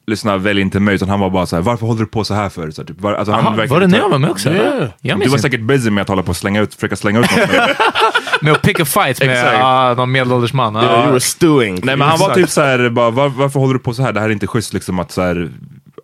Lyssna, 0.08 0.38
välj 0.38 0.62
inte 0.62 0.80
mig, 0.80 0.96
utan 0.96 1.10
han 1.10 1.20
var 1.20 1.30
bara 1.30 1.46
så 1.46 1.56
här, 1.56 1.64
varför 1.64 1.86
håller 1.88 2.00
du 2.00 2.06
på 2.06 2.24
så 2.24 2.34
här 2.34 2.50
för? 2.50 2.72
Så 2.72 2.82
här, 2.82 2.88
typ, 2.88 3.02
var, 3.02 3.14
alltså, 3.14 3.32
han 3.32 3.46
Aha, 3.46 3.50
verkligen 3.56 3.74
var 3.74 3.80
det 3.80 3.88
när 3.88 3.98
jag 3.98 4.10
var 4.10 4.20
med 4.20 4.30
också? 4.30 4.50
Yeah. 4.50 4.90
Jag 5.02 5.20
Du 5.20 5.28
var 5.30 5.38
säkert 5.38 5.62
busy 5.62 5.90
med 5.90 6.02
att 6.02 6.08
hålla 6.08 6.24
på 6.24 6.30
och 6.30 6.36
slänga 6.38 6.62
ut, 6.62 6.76
försöka 6.76 6.96
slänga 6.96 7.20
ut 7.20 7.32
något. 7.38 7.50
Med 8.42 8.54
att 8.54 8.62
pick 8.62 8.80
a 8.80 8.86
fight 8.86 9.26
med 9.26 9.62
ah, 9.64 9.94
någon 9.94 10.12
medelålders 10.12 10.54
man. 10.54 10.76
Yeah, 10.76 10.94
Ah. 10.94 11.02
you 11.04 11.12
were 11.12 11.20
stewing. 11.20 11.80
Nej 11.84 11.98
men 11.98 12.08
han 12.08 12.20
var 12.20 12.34
typ 12.34 12.50
så 12.50 12.62
här, 12.62 12.90
bara, 12.90 13.10
var, 13.10 13.30
varför 13.30 13.60
håller 13.60 13.74
du 13.74 13.80
på 13.80 13.94
så 13.94 14.04
här? 14.04 14.14
Det 14.14 14.20
här 14.20 14.28
är 14.28 14.34
inte 14.34 14.48
schysst 14.48 14.74
liksom 14.74 15.00
att 15.00 15.12
så 15.12 15.22
här, 15.22 15.50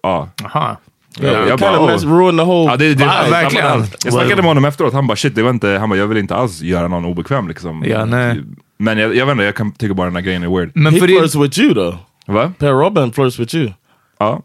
ja. 0.04 0.30
Aha. 0.46 0.78
Yeah, 1.22 1.48
jag 1.48 1.48
kind 1.48 1.60
bara, 1.60 1.96
of 1.96 2.04
oh. 2.04 2.18
ruin 2.20 2.38
the 2.38 2.44
whole 2.44 2.72
Ja, 2.72 2.78
det, 2.78 2.86
det, 2.86 2.94
vibe. 2.94 3.30
verkligen. 3.32 3.66
Jag, 3.66 3.86
jag 4.04 4.14
snackade 4.14 4.36
med 4.36 4.46
honom 4.46 4.66
efteråt, 4.66 4.94
han 4.94 5.08
bara 5.08 5.16
shit, 5.16 5.36
det 5.36 5.44
var 5.44 5.50
inte, 5.50 5.70
han 5.70 5.90
bara, 5.90 6.00
jag 6.00 6.08
vill 6.08 6.18
inte 6.18 6.36
alls 6.36 6.62
göra 6.62 6.88
någon 6.88 7.06
obekväm 7.06 7.48
liksom. 7.48 7.84
Ja, 7.88 8.06
nej. 8.06 8.42
Men 8.80 8.98
jag, 8.98 9.16
jag 9.16 9.26
vet 9.26 9.32
inte, 9.32 9.44
jag 9.44 9.56
kan 9.56 9.72
tycka 9.72 9.94
bara 9.94 10.08
den 10.08 10.16
här 10.16 10.24
grejen 10.24 10.44
är 10.44 10.58
weird. 10.58 10.72
Men 10.74 10.94
He 10.94 11.00
flirts 11.00 11.36
with 11.36 11.60
you 11.60 11.74
though. 11.74 11.96
Va? 12.28 12.52
Per 12.60 12.72
Robin 12.72 13.12
flirts 13.12 13.40
with 13.40 13.56
you. 13.56 13.72
Ja. 14.20 14.42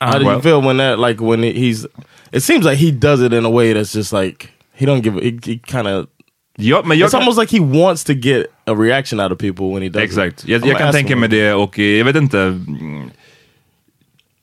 How 0.00 0.12
do 0.12 0.18
you 0.18 0.28
well. 0.30 0.42
feel 0.42 0.60
when 0.66 0.76
that 0.78 0.98
like 0.98 1.22
when 1.24 1.42
he- 1.42 1.52
he's? 1.52 1.86
It 2.32 2.42
seems 2.42 2.64
like 2.64 2.76
he 2.76 2.90
does 2.90 3.20
it 3.20 3.32
in 3.32 3.44
a 3.44 3.50
way 3.50 3.74
that's 3.74 3.96
just 3.96 4.12
like 4.12 4.48
he 4.74 4.86
don't 4.86 5.00
give. 5.02 5.20
He, 5.22 5.38
he 5.52 5.58
kind 5.58 5.86
of. 5.88 6.06
ja 6.56 6.82
men 6.84 6.98
jag 6.98 7.06
It's 7.08 7.14
almost 7.18 7.38
like 7.40 7.56
he 7.58 7.62
wants 7.64 8.04
to 8.04 8.12
get 8.14 8.46
a 8.66 8.74
reaction 8.74 9.20
out 9.20 9.32
of 9.32 9.38
people 9.38 9.66
when 9.72 9.82
he 9.82 9.88
does. 9.88 10.02
Exakt, 10.02 10.42
It. 10.42 10.48
jag, 10.48 10.66
jag 10.66 10.78
kan 10.78 10.92
tänka 10.92 11.16
mig 11.16 11.28
det 11.28 11.52
och 11.54 11.78
eh, 11.78 11.84
jag 11.98 12.04
vet 12.04 12.16
inte. 12.16 12.60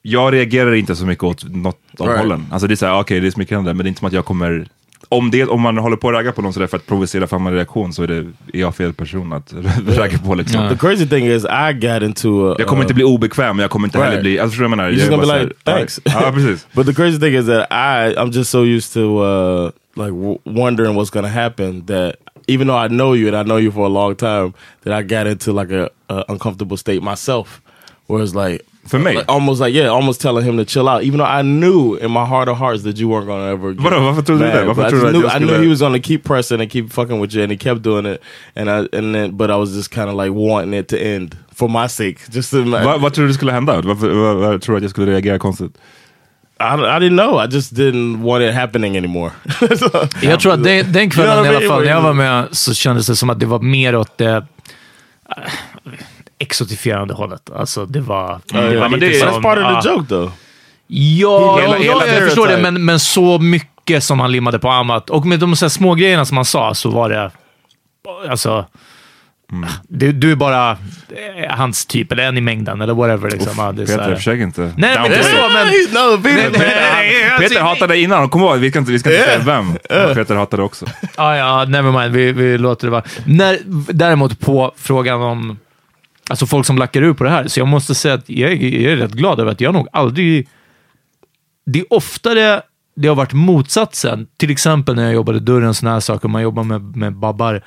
Jag 0.02 0.34
reagerar 0.34 0.74
inte 0.74 0.96
så 0.96 1.06
mycket 1.06 1.24
åt 1.24 1.44
något 1.44 1.80
av 1.98 2.08
Right. 2.08 2.20
hållen. 2.20 2.46
Alltså 2.52 2.68
det 2.68 2.74
är 2.74 2.76
såhär, 2.76 3.00
okej 3.00 3.20
det 3.20 3.28
är 3.28 3.32
smickrande, 3.32 3.74
men 3.74 3.78
det 3.84 3.88
är 3.88 3.90
inte 3.90 4.00
som 4.00 4.08
att 4.08 4.14
jag 4.14 4.26
kommer 4.26 4.68
om, 5.12 5.32
det, 5.32 5.46
om 5.46 5.62
man 5.62 5.78
håller 5.78 5.98
på 5.98 6.10
att 6.10 6.16
ragga 6.16 6.32
på 6.32 6.42
någon 6.42 6.54
sådär 6.54 6.68
för 6.68 6.78
att 6.78 6.86
provocera 6.86 7.28
fram 7.28 7.48
en 7.48 7.54
reaktion 7.54 7.94
så 7.94 8.04
är, 8.04 8.08
det, 8.08 8.16
är 8.54 8.60
jag 8.60 8.76
fel 8.76 8.94
person 8.94 9.34
att 9.34 9.54
ragga 9.88 10.18
på 10.18 10.36
liksom. 10.36 10.62
Ja. 10.64 10.70
The 10.70 10.76
crazy 10.78 11.06
thing 11.08 11.26
is, 11.28 11.46
I 11.46 11.74
got 11.74 12.02
into. 12.04 12.52
A, 12.52 12.56
Jag 12.60 12.68
kommer 12.68 12.82
uh, 12.82 12.84
inte 12.86 12.94
bli 12.94 13.04
obekväm, 13.04 13.56
men 13.56 13.62
jag 13.64 13.72
kommer 13.72 13.88
inte 13.88 13.98
Right. 13.98 14.10
heller 14.10 14.22
bli... 14.22 14.40
Alltså 14.40 14.52
förstår 14.52 14.64
du 14.64 14.70
vad 14.76 14.80
jag 14.80 14.92
menar? 14.92 14.92
You're 14.92 14.98
just 15.00 15.10
gonna 15.10 15.22
be 15.22 15.28
så 15.28 15.34
här, 15.34 15.44
like, 15.44 15.56
thanks. 15.64 16.00
Ja, 16.06 16.32
precis. 16.32 16.68
But 16.74 16.86
the 16.88 16.94
crazy 16.94 17.20
thing 17.20 17.36
is 17.36 17.46
that 17.46 17.68
I 17.72 18.16
I'm 18.20 18.32
just 18.38 18.52
so 18.52 18.64
used 18.64 18.94
to 18.94 19.00
uh, 19.24 19.72
like 19.96 20.12
w- 20.14 20.40
wondering 20.46 20.96
what's 20.96 21.14
gonna 21.14 21.28
happen 21.28 21.86
that 21.86 22.16
even 22.48 22.68
though 22.68 22.86
I 22.86 22.88
know 22.88 23.16
you 23.16 23.28
and 23.28 23.38
I 23.38 23.44
know 23.44 23.60
you 23.60 23.72
for 23.72 23.86
a 23.86 23.90
long 23.90 24.16
time, 24.16 24.54
that 24.84 24.94
I 25.00 25.04
got 25.16 25.28
into 25.28 25.52
like 25.54 25.72
a, 25.72 25.90
a 26.10 26.24
uncomfortable 26.30 26.78
state 26.78 27.02
myself, 27.02 27.62
where 28.08 28.24
it's 28.24 28.36
like. 28.48 28.66
För 28.90 29.00
me. 29.00 29.14
like, 29.14 29.26
almost 29.28 29.62
like 29.62 29.78
yeah, 29.80 29.96
almost 29.96 30.22
telling 30.22 30.46
him 30.46 30.58
to 30.58 30.66
chill 30.66 30.88
out, 30.90 31.04
even 31.04 31.20
though 31.20 31.40
I 31.40 31.42
knew 31.44 31.98
in 32.06 32.12
my 32.12 32.26
heart 32.26 32.50
of 32.50 32.58
hearts 32.58 32.84
that 32.84 32.98
you 32.98 33.10
weren't 33.10 33.28
gonna 33.28 33.52
ever. 33.52 33.72
get 33.74 33.82
Vadå, 33.84 34.00
varför 34.00 34.22
trodde 34.22 34.46
du 34.46 34.52
det? 34.52 34.64
Varför 34.66 34.82
But 34.84 34.88
I, 34.88 34.90
trodde 34.90 35.06
just 35.06 35.14
du 35.14 35.20
knew, 35.20 35.28
att 35.28 35.34
jag 35.34 35.42
I 35.42 35.46
knew 35.46 35.64
he 35.64 35.70
was 35.70 35.80
gonna 35.80 36.00
keep 36.00 36.24
pressing 36.24 36.62
and 36.62 36.72
keep 36.72 36.90
fucking 36.94 37.22
with 37.22 37.36
you, 37.36 37.44
and 37.44 37.52
he 37.52 37.58
kept 37.58 37.82
doing 37.84 38.06
it, 38.14 38.22
and 38.56 38.70
I 38.70 38.98
and 38.98 39.16
then 39.16 39.38
but 39.38 39.50
I 39.50 39.56
was 39.56 39.70
just 39.76 39.92
kind 39.94 40.10
of 40.10 40.16
like 40.16 40.32
wanting 40.34 40.74
it 40.80 40.88
to 40.88 40.96
end 40.98 41.36
for 41.56 41.70
my 41.70 41.88
sake, 41.90 42.18
just 42.36 42.52
to, 42.52 42.64
Va, 42.64 42.98
vad 42.98 43.14
tror 43.14 43.28
du 43.28 43.34
skulle 43.34 43.52
hända? 43.52 43.82
Varför, 43.82 44.10
vad, 44.10 44.36
vad 44.36 44.62
tror 44.62 44.74
du 44.74 44.78
att 44.78 44.84
jag 44.84 44.92
skulle 44.92 45.12
reagera 45.12 45.40
konstigt? 45.40 45.72
I, 46.62 46.64
I 46.64 47.00
didn't 47.00 47.18
know. 47.18 47.40
I 47.40 47.48
just 47.56 47.74
didn't 47.74 48.22
want 48.24 48.44
it 48.44 48.54
happening 48.54 48.98
anymore. 48.98 49.32
Jag 50.22 50.40
tror 50.40 50.54
att 50.54 50.64
den, 50.64 50.92
den 50.92 51.10
kvällen 51.10 51.46
You 51.46 51.46
know 51.46 51.64
i 51.64 51.68
what 51.68 51.68
I 51.68 51.68
alla 51.68 51.70
mean? 51.70 51.70
fall, 51.70 51.84
när 51.84 51.92
jag 51.92 52.02
var 52.02 52.14
med 52.14 52.48
så 52.52 52.74
kändes 52.74 53.08
det 53.08 53.16
som 53.16 53.30
att 53.30 53.40
det 53.40 53.46
var 53.46 53.60
mer 53.60 53.96
åt 53.96 54.18
det 54.18 54.46
äh, 55.38 55.44
exotifierande 56.40 57.14
hållet. 57.14 57.50
Alltså 57.56 57.86
det 57.86 58.00
var... 58.02 58.40
det 58.46 58.58
var 58.58 58.64
ja, 58.64 58.90
men 58.90 59.00
det 59.00 59.06
är- 59.06 59.26
That's 59.26 59.34
som, 59.34 59.44
part 59.44 59.58
of 59.58 59.64
ah, 59.64 59.82
the 59.82 59.90
joke, 59.90 60.10
though. 60.10 60.32
Ja, 60.88 61.60
Hela- 61.62 61.78
hela 61.78 62.08
jag 62.08 62.24
förstår 62.24 62.48
det, 62.48 62.58
men, 62.58 62.86
men 62.86 63.00
så 63.00 63.40
mycket 63.40 64.04
som 64.04 64.20
han 64.20 64.32
limmade 64.32 64.60
på 64.60 64.70
Amat. 64.70 65.10
Och 65.10 65.26
med 65.26 65.40
de 65.40 65.56
så 65.56 65.66
här 65.66 65.70
små 65.70 65.96
grejerna 65.96 66.26
som 66.26 66.38
han 66.38 66.46
sa 66.46 66.74
så 66.74 66.90
var 66.90 67.10
det... 67.10 67.32
Alltså... 68.30 68.66
Du, 69.88 70.12
du 70.12 70.32
är 70.32 70.36
bara 70.36 70.72
eh, 70.72 71.50
hans 71.50 71.86
typ, 71.86 72.12
eller 72.12 72.24
en 72.24 72.38
i 72.38 72.42
mängden, 72.42 72.82
eller 72.82 72.94
whatever. 72.94 73.30
Liksom. 73.30 73.54
Ja, 73.58 73.72
det 73.72 73.82
är 73.82 73.86
Peter, 73.86 74.16
försök 74.16 74.40
inte. 74.40 74.62
Nej, 74.62 74.74
men 74.78 74.96
Down 74.96 75.10
det 75.10 75.16
är 75.16 75.24
to 75.24 75.30
så, 75.30 75.50
men... 75.54 75.68
no, 75.68 76.24
Peter, 76.24 76.52
Nej, 76.52 76.52
nej, 76.60 76.92
nej, 76.94 77.32
alltså, 77.32 77.50
Peter 77.50 77.62
hatade 77.62 78.00
innan, 78.00 78.30
kom 78.30 78.42
ihåg, 78.42 78.58
vi 78.58 78.70
ska 78.70 78.80
inte, 78.80 78.92
vi 78.92 79.00
ska 79.00 79.10
inte 79.12 79.24
säga 79.24 79.40
vem. 79.40 79.74
Peter 80.16 80.36
hatade 80.36 80.64
också. 80.64 80.86
Ja, 81.18 81.38
ja, 81.38 81.66
never 81.66 81.92
mind. 81.92 82.14
Vi, 82.14 82.32
vi 82.32 82.58
låter 82.58 82.88
det 82.88 82.92
vara. 82.92 83.04
När, 83.26 83.60
däremot 83.94 84.40
på 84.40 84.74
frågan 84.78 85.22
om 85.22 85.58
alltså 86.30 86.46
folk 86.46 86.66
som 86.66 86.78
lackar 86.78 87.02
ur 87.02 87.14
på 87.14 87.24
det 87.24 87.30
här, 87.30 87.48
så 87.48 87.60
jag 87.60 87.68
måste 87.68 87.96
säga 87.96 88.14
att 88.14 88.30
jag, 88.30 88.52
är- 88.52 88.80
jag 88.82 88.92
är 88.94 88.98
rätt 88.98 89.12
glad 89.12 89.40
över 89.40 89.52
att 89.52 89.62
jag 89.62 89.74
nog 89.74 89.88
aldrig... 89.92 90.48
Det 91.66 91.80
är 91.80 91.94
oftare 91.94 92.62
det 92.96 93.08
har 93.08 93.16
varit 93.16 93.34
motsatsen. 93.34 94.28
Till 94.38 94.52
exempel 94.52 94.96
när 94.96 95.04
jag 95.04 95.14
jobbade 95.14 95.40
dörren, 95.40 95.74
sådana 95.74 95.96
här 95.96 96.00
saker, 96.00 96.28
man 96.28 96.42
jobbar 96.42 96.64
med, 96.64 96.82
med 96.96 97.14
babbar 97.16 97.62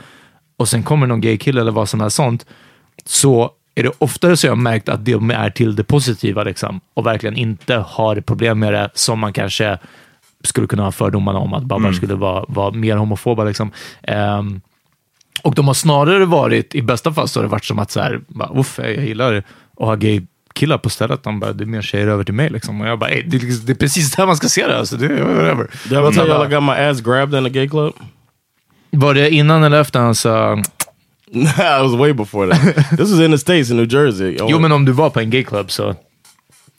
och 0.57 0.69
sen 0.69 0.83
kommer 0.83 1.07
någon 1.07 1.21
gaykille 1.21 1.61
eller 1.61 1.71
vad 1.73 1.89
som 1.89 2.01
helst 2.01 2.17
sånt, 2.17 2.47
så 3.05 3.51
är 3.75 3.83
det 3.83 3.93
oftare 3.99 4.37
så 4.37 4.47
jag 4.47 4.51
har 4.53 4.57
märkt 4.57 4.89
att 4.89 5.05
de 5.05 5.31
är 5.31 5.51
till 5.51 5.77
det 5.77 5.85
positiva 5.85 6.43
liksom, 6.45 6.81
och 6.95 7.07
verkligen 7.07 7.37
inte 7.37 7.75
har 7.77 8.21
problem 8.21 8.59
med 8.59 8.73
det 8.73 8.91
som 8.95 9.19
man 9.19 9.33
kanske 9.33 9.79
skulle 10.45 10.67
kunna 10.67 10.83
ha 10.83 10.93
fördomarna 10.93 11.39
om 11.39 11.55
att 11.55 11.63
babbar 11.63 11.93
skulle 11.93 12.15
vara, 12.15 12.45
vara 12.49 12.71
mer 12.71 12.97
homofoba. 12.97 13.45
Liksom. 13.45 13.71
Ehm, 14.03 14.61
och 15.43 15.55
de 15.55 15.67
har 15.67 15.75
snarare 15.75 16.25
varit, 16.25 16.75
i 16.75 16.83
bästa 16.83 17.13
fall 17.13 17.29
så 17.29 17.41
har 17.41 17.45
det 17.45 17.51
varit 17.51 17.65
som 17.65 17.79
att 17.79 17.91
så 17.91 18.01
här, 18.01 18.21
bara, 18.29 18.51
uff, 18.61 18.79
jag 18.83 18.97
gillar 19.05 19.33
att 19.35 19.45
ha 19.87 19.95
gay 19.95 20.21
killar 20.55 20.79
på 20.79 20.91
stället. 20.91 21.23
De 21.23 21.41
bara, 21.41 21.53
det 21.53 21.65
är 21.65 21.67
mer 21.67 21.83
tjejer 21.83 22.07
över 22.07 22.25
till 22.25 22.35
mig. 22.35 22.51
Liksom. 22.51 22.81
Och 22.81 22.87
jag 22.87 22.99
bara, 22.99 23.11
"Ey, 23.11 23.23
det, 23.23 23.37
är 23.37 23.41
liksom- 23.41 23.67
det 23.67 23.73
är 23.73 23.77
precis 23.77 24.13
där 24.17 24.27
man 24.27 24.37
ska 24.37 24.49
se 24.49 24.67
det. 24.67 24.79
Alltså. 24.79 24.97
det 24.97 25.07
är 25.07 25.23
whatever. 25.23 25.67
Tell 25.89 25.97
Mm. 25.99 26.13
y'all 26.13 26.47
I 26.47 26.55
got 26.55 26.63
my 26.63 26.73
ass 26.73 27.01
grabbed 27.01 27.39
in 27.41 27.47
a 27.47 27.49
gay 27.49 27.69
club? 27.69 27.93
Var 28.91 29.15
det 29.15 29.31
innan 29.31 29.65
eller 29.65 29.81
efter 29.81 30.01
han 30.01 30.15
sa, 30.15 30.53
it 31.33 31.47
was 31.83 31.95
way 31.95 32.13
before 32.13 32.55
that. 32.57 32.75
this 32.91 33.11
was 33.11 33.21
in 33.21 33.31
the 33.33 33.39
States, 33.39 33.71
in 33.71 33.77
New 33.77 33.87
Jersey. 33.93 34.37
jo 34.49 34.59
men 34.59 34.73
om 34.73 34.85
du 34.85 34.93
var 34.93 35.11
på 35.11 35.21
en 35.21 35.31
gay 35.31 35.45
club 35.45 35.71
så, 35.71 35.95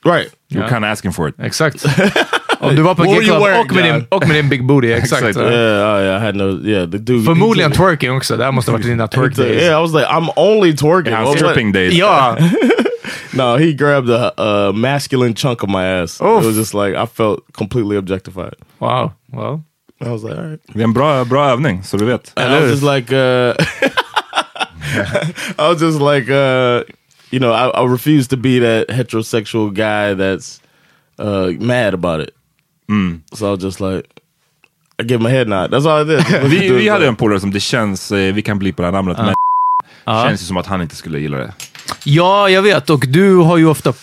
Right. 0.05 0.27
You're 0.51 0.62
Ja. 0.62 0.67
kind 0.69 0.86
of 0.86 0.91
asking 0.91 1.13
for 1.13 1.29
it. 1.29 1.36
exakt. 1.39 1.86
om 2.63 2.75
du 2.75 2.82
var 2.82 2.96
på 2.96 3.03
en 3.03 3.10
What 3.10 3.20
gay 3.20 3.29
were 3.29 3.39
you 3.39 3.39
club 3.39 3.43
wearing, 3.43 3.62
och 3.62 3.75
med, 3.75 3.84
din, 3.84 4.05
och 4.10 4.27
med 4.27 4.36
din 4.36 4.50
big 4.50 4.65
booty, 4.65 4.91
exakt. 4.93 5.34
Så. 5.34 5.41
Yeah, 5.41 6.03
yeah, 6.03 6.22
I 6.22 6.25
had 6.25 6.36
no, 6.36 6.67
yeah, 6.67 6.89
the 6.89 6.98
dude. 6.98 7.24
Förmodligen 7.25 7.72
twerking 7.72 8.12
också. 8.12 8.38
Det 8.38 8.43
här 8.43 8.51
måste 8.51 8.72
ha 8.72 8.77
varit 8.77 8.86
dina 8.86 9.08
twerk 9.08 9.36
days. 9.36 9.62
Yeah, 9.63 9.79
I 9.79 9.82
was 9.82 9.93
like, 9.93 10.08
I'm 10.08 10.29
only 10.36 10.74
twerking. 10.74 11.13
I 11.13 11.25
was 11.25 11.36
stripping 11.36 11.72
days. 11.72 11.93
Ja, 11.93 12.38
No, 13.34 13.58
he 13.58 13.74
grabbed 13.74 14.10
a, 14.10 14.32
a 14.38 14.74
masculine 14.74 15.34
chunk 15.34 15.63
of 15.63 15.70
my 15.70 15.84
ass. 15.84 16.22
Oof. 16.22 16.43
It 16.43 16.48
was 16.48 16.55
just 16.55 16.74
like 16.74 16.96
I 16.96 17.05
felt 17.05 17.43
completely 17.53 17.98
objectified. 17.98 18.55
wow. 18.79 19.13
Well. 19.32 19.63
I 20.01 20.10
was 20.12 20.24
like, 20.24 20.38
all 20.38 20.43
right. 20.43 20.60
Det 20.74 20.79
är 20.79 20.84
en 20.84 20.93
bra, 20.93 21.25
bra 21.25 21.50
övning, 21.50 21.84
så 21.84 21.98
du 21.98 22.05
vet. 22.05 22.34
And 22.36 22.53
I 22.53 22.62
was 22.62 22.72
just 22.72 22.84
like, 22.84 23.12
uh, 23.12 23.53
I 25.58 25.70
was 25.70 25.82
just 25.82 26.00
like, 26.00 26.29
uh, 26.29 26.84
you 27.32 27.39
know, 27.39 27.51
I, 27.53 27.70
I 27.70 27.86
refuse 27.86 28.27
to 28.27 28.38
be 28.38 28.60
that 28.60 28.89
heterosexual 28.89 29.74
guy 29.74 30.13
that's 30.13 30.62
uh, 31.20 31.51
mad 31.60 31.93
about 31.93 32.20
it. 32.20 32.32
So 33.33 33.47
I 33.47 33.49
was 33.49 33.63
just 33.63 33.79
like, 33.79 34.03
I 34.99 35.03
gave 35.03 35.19
my 35.21 35.29
head 35.29 35.47
nod. 35.47 35.71
That's 35.71 35.85
all 35.85 36.11
I 36.11 36.15
did. 36.15 36.49
Vi, 36.49 36.69
vi 36.69 36.89
hade 36.89 37.07
en 37.07 37.15
polare 37.15 37.39
som 37.39 37.51
det 37.51 37.59
känns, 37.59 38.11
eh, 38.11 38.33
vi 38.33 38.41
kan 38.41 38.59
bli 38.59 38.73
på 38.73 38.81
det 38.81 38.87
här 38.87 38.91
namnet, 38.91 39.17
men 39.17 39.33
känns 40.05 40.41
ju 40.41 40.45
som 40.45 40.57
att 40.57 40.67
han 40.67 40.81
inte 40.81 40.95
skulle 40.95 41.19
gilla 41.19 41.37
det. 41.37 41.53
Ja, 42.03 42.49
jag 42.49 42.61
vet. 42.61 42.89
Och 42.89 43.05
du 43.07 43.35
har 43.35 43.57
ju 43.57 43.65
ofta 43.65 43.93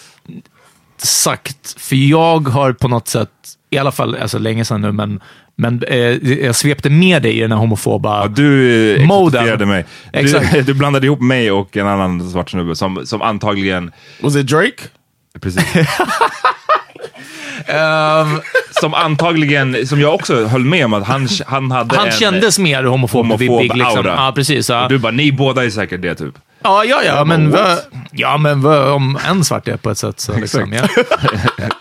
sagt, 0.96 1.80
för 1.80 1.96
jag 1.96 2.49
har 2.49 2.72
på 2.72 2.88
något 2.88 3.08
sätt, 3.08 3.30
i 3.70 3.78
alla 3.78 3.92
fall 3.92 4.16
alltså 4.16 4.38
länge 4.38 4.64
sedan 4.64 4.80
nu, 4.80 4.92
men, 4.92 5.20
men 5.56 5.82
eh, 5.82 5.99
jag 6.44 6.56
svepte 6.56 6.90
med 6.90 7.22
dig 7.22 7.38
i 7.38 7.40
den 7.40 7.52
här 7.52 7.58
homofoba... 7.58 8.22
Ja, 8.22 8.28
du 8.28 8.96
eh, 8.96 9.06
Moden. 9.06 9.68
mig. 9.68 9.84
Du, 10.12 10.62
du 10.66 10.75
blandade 10.75 11.06
ihop 11.06 11.20
mig 11.20 11.50
och 11.50 11.76
en 11.76 11.87
annan 11.87 12.30
svart 12.30 12.50
snubbe 12.50 12.76
som, 12.76 13.06
som 13.06 13.22
antagligen... 13.22 13.92
Was 14.20 14.37
it 14.37 14.46
Drake? 14.46 14.82
Precis. 15.40 15.64
Ehm, 17.67 18.41
som 18.71 18.95
antagligen, 18.95 19.87
som 19.87 20.00
jag 20.00 20.15
också 20.15 20.45
höll 20.47 20.65
med 20.65 20.85
om 20.85 20.93
att 20.93 21.07
han, 21.07 21.29
han 21.47 21.71
hade 21.71 21.97
han 21.97 22.07
en 22.07 22.12
kändes 22.12 22.59
mer 22.59 22.85
homofob, 22.85 23.27
homofob 23.27 23.41
vibbig, 23.41 23.77
liksom. 23.77 23.99
aura. 23.99 24.15
Ja, 24.17 24.33
precis. 24.35 24.69
Ja. 24.69 24.87
Du 24.89 24.99
bara, 24.99 25.12
ni 25.12 25.33
båda 25.33 25.65
är 25.65 25.71
säkert 25.71 26.03
det 26.03 26.15
typ. 26.15 26.35
Ja, 26.62 26.85
ja, 26.85 27.03
ja, 27.05 27.25
men, 27.25 27.50
what? 27.50 27.89
ja, 28.11 28.37
men 28.37 28.62
va, 28.62 28.93
om 28.93 29.19
en 29.29 29.45
svart 29.45 29.69
är 29.69 29.77
på 29.77 29.91
ett 29.91 29.99
sätt 29.99 30.21
så 30.21 30.37
liksom, 30.37 30.73
ja. 30.73 30.89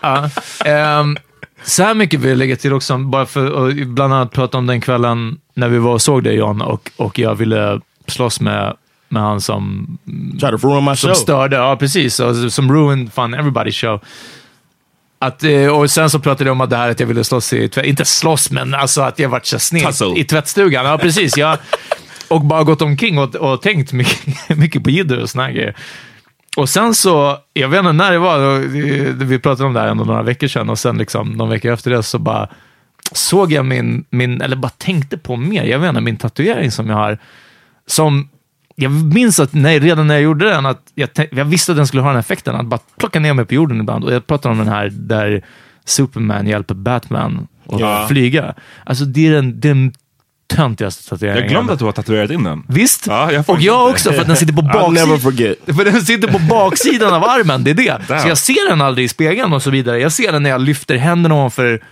ja. 0.02 0.30
Ehm, 0.64 1.18
så 1.62 1.82
här 1.82 1.94
mycket 1.94 2.20
vill 2.20 2.28
jag 2.28 2.38
lägga 2.38 2.56
till 2.56 2.72
också, 2.72 2.98
bara 2.98 3.26
för 3.26 3.68
att 3.68 3.86
bland 3.86 4.14
annat 4.14 4.32
prata 4.32 4.58
om 4.58 4.66
den 4.66 4.80
kvällen 4.80 5.38
när 5.54 5.68
vi 5.68 5.78
var 5.78 5.92
och 5.92 6.02
såg 6.02 6.24
dig 6.24 6.36
John 6.36 6.60
och, 6.60 6.90
och 6.96 7.18
jag 7.18 7.34
ville 7.34 7.80
slåss 8.06 8.40
med, 8.40 8.76
med 9.08 9.22
han 9.22 9.40
som, 9.40 9.86
Try 10.40 10.50
to 10.50 10.56
ruin 10.56 10.84
my 10.84 10.96
som 10.96 11.08
show. 11.08 11.14
störde, 11.14 11.56
ja 11.56 11.76
precis, 11.76 12.20
och 12.20 12.52
som 12.52 12.72
ruined 12.72 13.12
fun 13.12 13.34
everybody's 13.34 13.86
show. 13.86 14.00
Att, 15.22 15.44
eh, 15.44 15.66
och 15.66 15.90
sen 15.90 16.10
så 16.10 16.18
pratade 16.18 16.48
jag 16.48 16.52
om 16.52 16.60
att 16.60 16.70
det 16.70 16.76
här 16.76 16.88
att 16.90 17.00
jag 17.00 17.06
ville 17.06 17.24
slåss 17.24 17.52
i, 17.52 17.70
inte 17.84 18.04
slåss, 18.04 18.50
men 18.50 18.74
alltså 18.74 19.00
att 19.02 19.18
jag 19.18 19.28
varit 19.28 19.46
så 19.46 19.58
sned 19.58 19.86
Tussle. 19.86 20.18
i 20.20 20.24
tvättstugan. 20.24 20.86
Ja, 20.86 20.98
precis. 20.98 21.36
Jag, 21.36 21.58
och 22.28 22.40
bara 22.44 22.62
gått 22.64 22.82
omkring 22.82 23.18
och, 23.18 23.34
och 23.34 23.62
tänkt 23.62 23.92
mycket, 23.92 24.48
mycket 24.58 24.84
på 24.84 24.90
jidder 24.90 25.20
och 25.22 25.30
såna 25.30 25.50
grejer. 25.52 25.76
Och 26.56 26.68
sen 26.68 26.94
så, 26.94 27.38
jag 27.52 27.68
vet 27.68 27.78
inte 27.78 27.92
när 27.92 28.12
det 28.12 28.18
var, 28.18 28.58
vi- 28.58 29.12
vi 29.16 29.38
pratade 29.38 29.66
om 29.66 29.72
det 29.72 29.80
här 29.80 29.86
ändå 29.88 30.04
några 30.04 30.22
veckor 30.22 30.48
sedan 30.48 30.70
och 30.70 30.78
sen 30.78 30.98
liksom 30.98 31.28
någon 31.28 31.48
vecka 31.48 31.72
efter 31.72 31.90
det 31.90 32.02
så 32.02 32.18
bara 32.18 32.48
såg 33.12 33.52
jag 33.52 33.64
min, 33.64 34.04
min, 34.10 34.40
eller 34.40 34.56
bara 34.56 34.68
tänkte 34.78 35.18
på 35.18 35.36
mer, 35.36 35.64
jag 35.64 35.78
vet 35.78 35.88
inte, 35.88 36.00
min 36.00 36.16
tatuering 36.16 36.70
som 36.70 36.88
jag 36.88 36.96
har, 36.96 37.18
som 37.86 38.28
jag 38.82 38.92
minns 39.14 39.40
att 39.40 39.52
när, 39.54 39.80
redan 39.80 40.06
när 40.06 40.14
jag 40.14 40.22
gjorde 40.22 40.48
den, 40.50 40.66
att 40.66 40.82
jag, 40.94 41.08
jag 41.32 41.44
visste 41.44 41.72
att 41.72 41.76
den 41.78 41.86
skulle 41.86 42.02
ha 42.02 42.10
den 42.10 42.18
effekten, 42.20 42.54
att 42.56 42.66
bara 42.66 42.80
plocka 42.98 43.20
ner 43.20 43.34
mig 43.34 43.44
på 43.44 43.54
jorden 43.54 43.80
ibland. 43.80 44.04
Och 44.04 44.12
jag 44.14 44.26
pratar 44.26 44.50
om 44.50 44.58
den 44.58 44.68
här 44.68 44.88
där 44.92 45.44
Superman 45.84 46.46
hjälper 46.46 46.74
Batman 46.74 47.46
att 47.68 47.80
Ja. 47.80 48.06
flyga. 48.08 48.54
Alltså 48.84 49.04
det 49.04 49.26
är 49.26 49.32
den, 49.32 49.60
den 49.60 49.92
töntigaste 50.54 51.08
tatueringen. 51.08 51.42
Jag 51.42 51.50
glömde 51.50 51.72
att 51.72 51.78
du 51.78 51.84
har 51.84 51.92
tatuerat 51.92 52.30
in 52.30 52.44
den. 52.44 52.62
Visst? 52.68 53.06
Ja, 53.06 53.32
jag 53.32 53.50
och 53.50 53.60
jag 53.60 53.88
inte. 53.88 53.92
också, 53.92 54.12
för 54.12 54.20
att 54.20 54.26
den 54.26 54.36
sitter 54.36 54.52
på 54.52 54.62
baksidan. 54.74 55.18
För 55.76 55.84
den 55.84 56.02
sitter 56.02 56.28
på 56.28 56.38
baksidan 56.38 57.14
av 57.14 57.24
armen, 57.24 57.64
det 57.64 57.70
är 57.70 57.74
det. 57.74 58.00
Damn. 58.08 58.20
Så 58.20 58.28
jag 58.28 58.38
ser 58.38 58.68
den 58.70 58.80
aldrig 58.80 59.04
i 59.04 59.08
spegeln 59.08 59.52
och 59.52 59.62
så 59.62 59.70
vidare. 59.70 59.98
Jag 60.00 60.12
ser 60.12 60.32
den 60.32 60.42
när 60.42 60.50
jag 60.50 60.60
lyfter 60.60 60.96
händerna 60.96 61.34
ovanför 61.34 61.82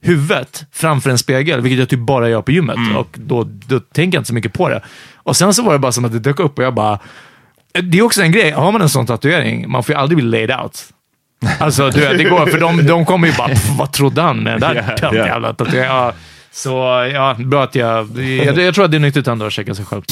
huvudet 0.00 0.64
framför 0.72 1.10
en 1.10 1.18
spegel, 1.18 1.60
vilket 1.60 1.78
jag 1.78 1.88
typ 1.88 2.00
bara 2.00 2.28
gör 2.28 2.42
på 2.42 2.52
gymmet. 2.52 2.76
Mm. 2.76 2.96
Och 2.96 3.08
då, 3.14 3.48
då 3.66 3.80
tänker 3.80 4.16
jag 4.16 4.20
inte 4.20 4.28
så 4.28 4.34
mycket 4.34 4.52
på 4.52 4.68
det. 4.68 4.82
Och 5.28 5.36
sen 5.36 5.54
så 5.54 5.62
var 5.62 5.72
det 5.72 5.78
bara 5.78 5.92
som 5.92 6.04
att 6.04 6.12
det 6.12 6.18
dök 6.18 6.40
upp 6.40 6.58
och 6.58 6.64
jag 6.64 6.74
bara... 6.74 6.98
Det 7.82 7.98
är 7.98 8.02
också 8.02 8.22
en 8.22 8.32
grej, 8.32 8.50
har 8.50 8.72
man 8.72 8.82
en 8.82 8.88
sån 8.88 9.06
tatuering, 9.06 9.70
man 9.70 9.82
får 9.82 9.94
ju 9.94 10.00
aldrig 10.00 10.16
bli 10.16 10.26
laid 10.26 10.60
out. 10.60 10.84
Alltså, 11.58 11.90
du 11.90 12.00
vet, 12.00 12.18
det 12.18 12.24
går, 12.24 12.46
för 12.46 12.60
de, 12.60 12.86
de 12.86 13.04
kommer 13.04 13.28
ju 13.28 13.34
bara, 13.34 13.48
"Pff, 13.48 13.68
vad 13.78 13.92
trodde 13.92 14.22
han 14.22 14.42
med 14.42 14.52
den 14.52 14.60
där 14.60 14.74
yeah. 14.74 15.26
jävla 15.26 15.54
tatueringen? 15.54 15.96
Ja, 15.96 16.12
så 16.52 16.70
ja, 17.14 17.36
bra 17.38 17.64
att 17.64 17.74
jag, 17.74 18.18
jag... 18.18 18.58
Jag 18.58 18.74
tror 18.74 18.84
att 18.84 18.90
det 18.90 18.96
är 18.96 18.98
nyttigt 19.00 19.26
ändå 19.28 19.46
att 19.46 19.52
checka 19.52 19.74
sig 19.74 19.84
själv. 19.84 20.02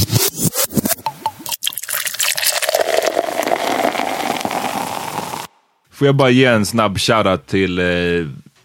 Får 5.92 6.06
jag 6.06 6.14
bara 6.14 6.30
ge 6.30 6.44
en 6.44 6.66
snabb 6.66 6.98
shoutout 6.98 7.46
till 7.46 7.78
eh, 7.78 7.84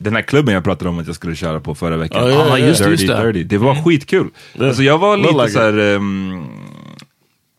den 0.02 0.16
här 0.16 0.22
klubben 0.22 0.54
jag 0.54 0.64
pratade 0.64 0.90
om 0.90 1.00
att 1.00 1.08
jag 1.08 1.16
skulle 1.16 1.36
köra 1.36 1.60
på 1.60 1.76
förra 1.76 1.98
veckan. 1.98 2.24
Oh, 2.24 2.30
yeah, 2.30 2.48
Ja, 2.50 2.58
just 2.58 2.84
det, 2.84 2.90
Dirty 2.90 3.04
just 3.04 3.14
det. 3.18 3.22
30. 3.22 3.44
Det 3.44 3.58
var 3.58 3.84
skitkul. 3.84 4.28
Alltså 4.60 4.84
jag 4.84 4.98
var 4.98 5.18
lite 5.18 5.34
like 5.34 5.50
så 5.50 5.60
här. 5.60 5.78
ehm, 5.96 6.46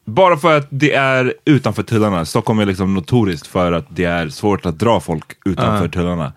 bara 0.05 0.37
för 0.37 0.57
att 0.57 0.66
det 0.70 0.92
är 0.94 1.35
utanför 1.44 1.83
tullarna. 1.83 2.24
Stockholm 2.24 2.59
är 2.59 2.66
liksom 2.66 2.94
notoriskt 2.94 3.46
för 3.46 3.72
att 3.72 3.87
det 3.88 4.05
är 4.05 4.28
svårt 4.28 4.66
att 4.66 4.78
dra 4.78 5.00
folk 5.00 5.24
utanför 5.44 5.88
tullarna. 5.88 6.33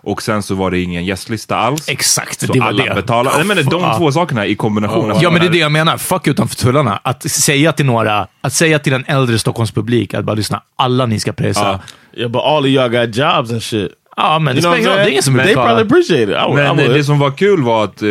Och 0.00 0.22
sen 0.22 0.42
så 0.42 0.54
var 0.54 0.70
det 0.70 0.80
ingen 0.80 1.04
gästlista 1.04 1.56
alls. 1.56 1.88
Exakt, 1.88 2.40
Så 2.40 2.52
det 2.52 2.60
var 2.60 2.66
alla 2.66 2.84
det. 2.84 2.94
betalar. 2.94 3.32
Nej, 3.36 3.44
men 3.46 3.56
de 3.56 3.94
två 3.98 4.12
sakerna 4.12 4.46
i 4.46 4.54
kombination. 4.54 5.10
Alltså, 5.10 5.24
Ja, 5.24 5.30
men 5.30 5.40
det 5.40 5.46
är 5.46 5.50
det 5.50 5.58
jag 5.58 5.72
menar. 5.72 5.96
Fuck 5.98 6.26
utanför 6.26 6.56
tullarna. 6.56 7.00
Att 7.04 7.22
säga 7.30 7.72
till 7.72 7.86
några, 7.86 8.26
att 8.40 8.52
säga 8.52 8.78
till 8.78 8.92
en 8.92 9.04
äldre 9.06 9.38
Stockholmspublik 9.38 10.14
att 10.14 10.24
bara 10.24 10.34
lyssna, 10.34 10.62
alla 10.76 11.06
ni 11.06 11.20
ska 11.20 11.32
pröjsa. 11.32 11.60
Ja. 11.60 11.80
Yeah, 12.20 12.30
but 12.30 12.42
all 12.42 12.62
of 12.62 12.66
y'all 12.68 13.06
got 13.06 13.16
jobs 13.16 13.50
and 13.52 13.62
shit. 13.62 13.92
Ja, 14.18 14.38
men 14.38 14.56
det 14.56 14.62
spelar 14.62 14.76
ingen 14.76 14.88
roll. 14.90 14.96
Det 14.98 15.04
är 15.04 15.10
ingen 15.10 15.22
som 15.22 15.34
They 15.34 15.54
probably 15.54 15.82
appreciate 15.82 16.22
it. 16.22 16.28
I, 16.28 16.32
would- 16.32 16.52
I 16.52 16.54
Men 16.54 16.76
would. 16.76 16.90
det 16.94 17.04
som 17.04 17.18
var 17.18 17.30
kul 17.30 17.62
var 17.62 17.84
att, 17.84 18.02
eh, 18.02 18.08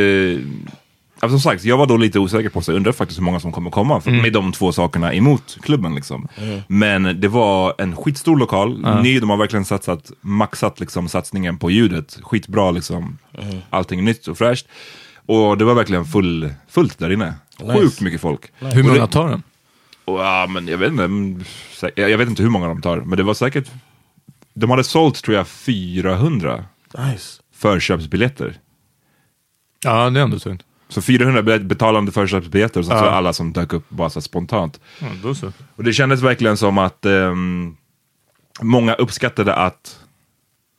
alltså 1.20 1.40
som 1.40 1.52
sagt, 1.52 1.64
jag 1.64 1.78
var 1.78 1.86
då 1.86 1.98
lite 1.98 2.20
osäker 2.20 2.50
på, 2.50 2.62
så 2.62 2.72
jag 2.72 2.76
undrar 2.76 2.92
faktiskt 2.92 3.20
hur 3.20 3.24
många 3.26 3.40
som 3.40 3.52
kommer 3.52 3.70
komma 3.70 4.02
för, 4.02 4.12
med 4.12 4.34
de 4.34 4.52
två 4.52 4.72
sakerna 4.72 5.14
emot 5.14 5.58
klubben. 5.62 5.96
Liksom. 5.96 6.28
Men 6.68 7.22
det 7.22 7.28
var 7.28 7.74
en 7.78 7.96
skitstor 7.96 8.38
lokal, 8.38 9.02
ny, 9.04 9.20
de 9.20 9.30
har 9.30 9.38
verkligen 9.38 9.66
satsat, 9.66 10.12
maxat 10.22 10.80
liksom, 10.80 11.10
satsningen 11.10 11.58
på 11.58 11.72
ljudet. 11.72 12.18
Skitbra 12.24 12.72
liksom, 12.72 13.18
allting 13.70 14.06
nytt 14.06 14.28
och 14.28 14.38
fräscht. 14.38 14.68
Och 15.26 15.58
det 15.58 15.66
var 15.66 15.74
verkligen 15.74 16.06
full, 16.06 16.50
fullt 16.70 17.00
där 17.00 17.12
inne. 17.12 17.34
Sjukt 17.78 18.02
mycket 18.02 18.22
folk. 18.22 18.42
Hur 18.60 18.80
Och 18.84 18.86
många 18.96 19.08
tar 19.08 19.30
den? 19.30 19.44
och, 20.06 20.20
ja, 20.20 20.48
men 20.50 20.68
jag 20.68 20.78
vet 20.78 20.92
inte, 20.92 21.04
mm, 21.04 21.44
sä- 21.82 21.90
jag 21.96 22.10
jag 22.10 22.18
vet 22.18 22.30
inte 22.30 22.44
hur 22.44 22.50
många 22.50 22.68
de 22.68 22.82
tar, 22.82 22.98
men 22.98 23.18
det 23.18 23.24
var 23.24 23.34
säkert, 23.34 23.72
de 24.60 24.70
hade 24.70 24.84
sålt 24.84 25.24
tror 25.24 25.38
jag 25.38 25.48
400 25.48 26.66
nice. 26.98 27.42
förköpsbiljetter. 27.56 28.58
Ja, 29.84 30.10
det 30.10 30.20
är 30.20 30.24
ändå 30.24 30.40
tungt. 30.40 30.64
Så 30.90 31.02
400 31.02 31.42
biljett- 31.42 31.62
betalande 31.66 32.12
förköpsbiljetter 32.12 32.80
och 32.80 32.86
så 32.86 32.92
Ja. 32.92 33.10
alla 33.10 33.34
som 33.34 33.54
dök 33.54 33.74
upp 33.74 33.90
bara 33.90 34.10
så 34.10 34.22
spontant. 34.22 34.80
Ja, 35.00 35.08
då 35.24 35.36
så. 35.36 35.52
Och 35.76 35.84
det 35.84 35.94
kändes 35.94 36.22
verkligen 36.22 36.58
som 36.58 36.78
att 36.78 37.06
ehm, 37.06 37.76
många 38.62 38.94
uppskattade 38.94 39.56
att, 39.56 40.00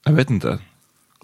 jag 0.04 0.12
vet 0.12 0.30
inte, 0.30 0.58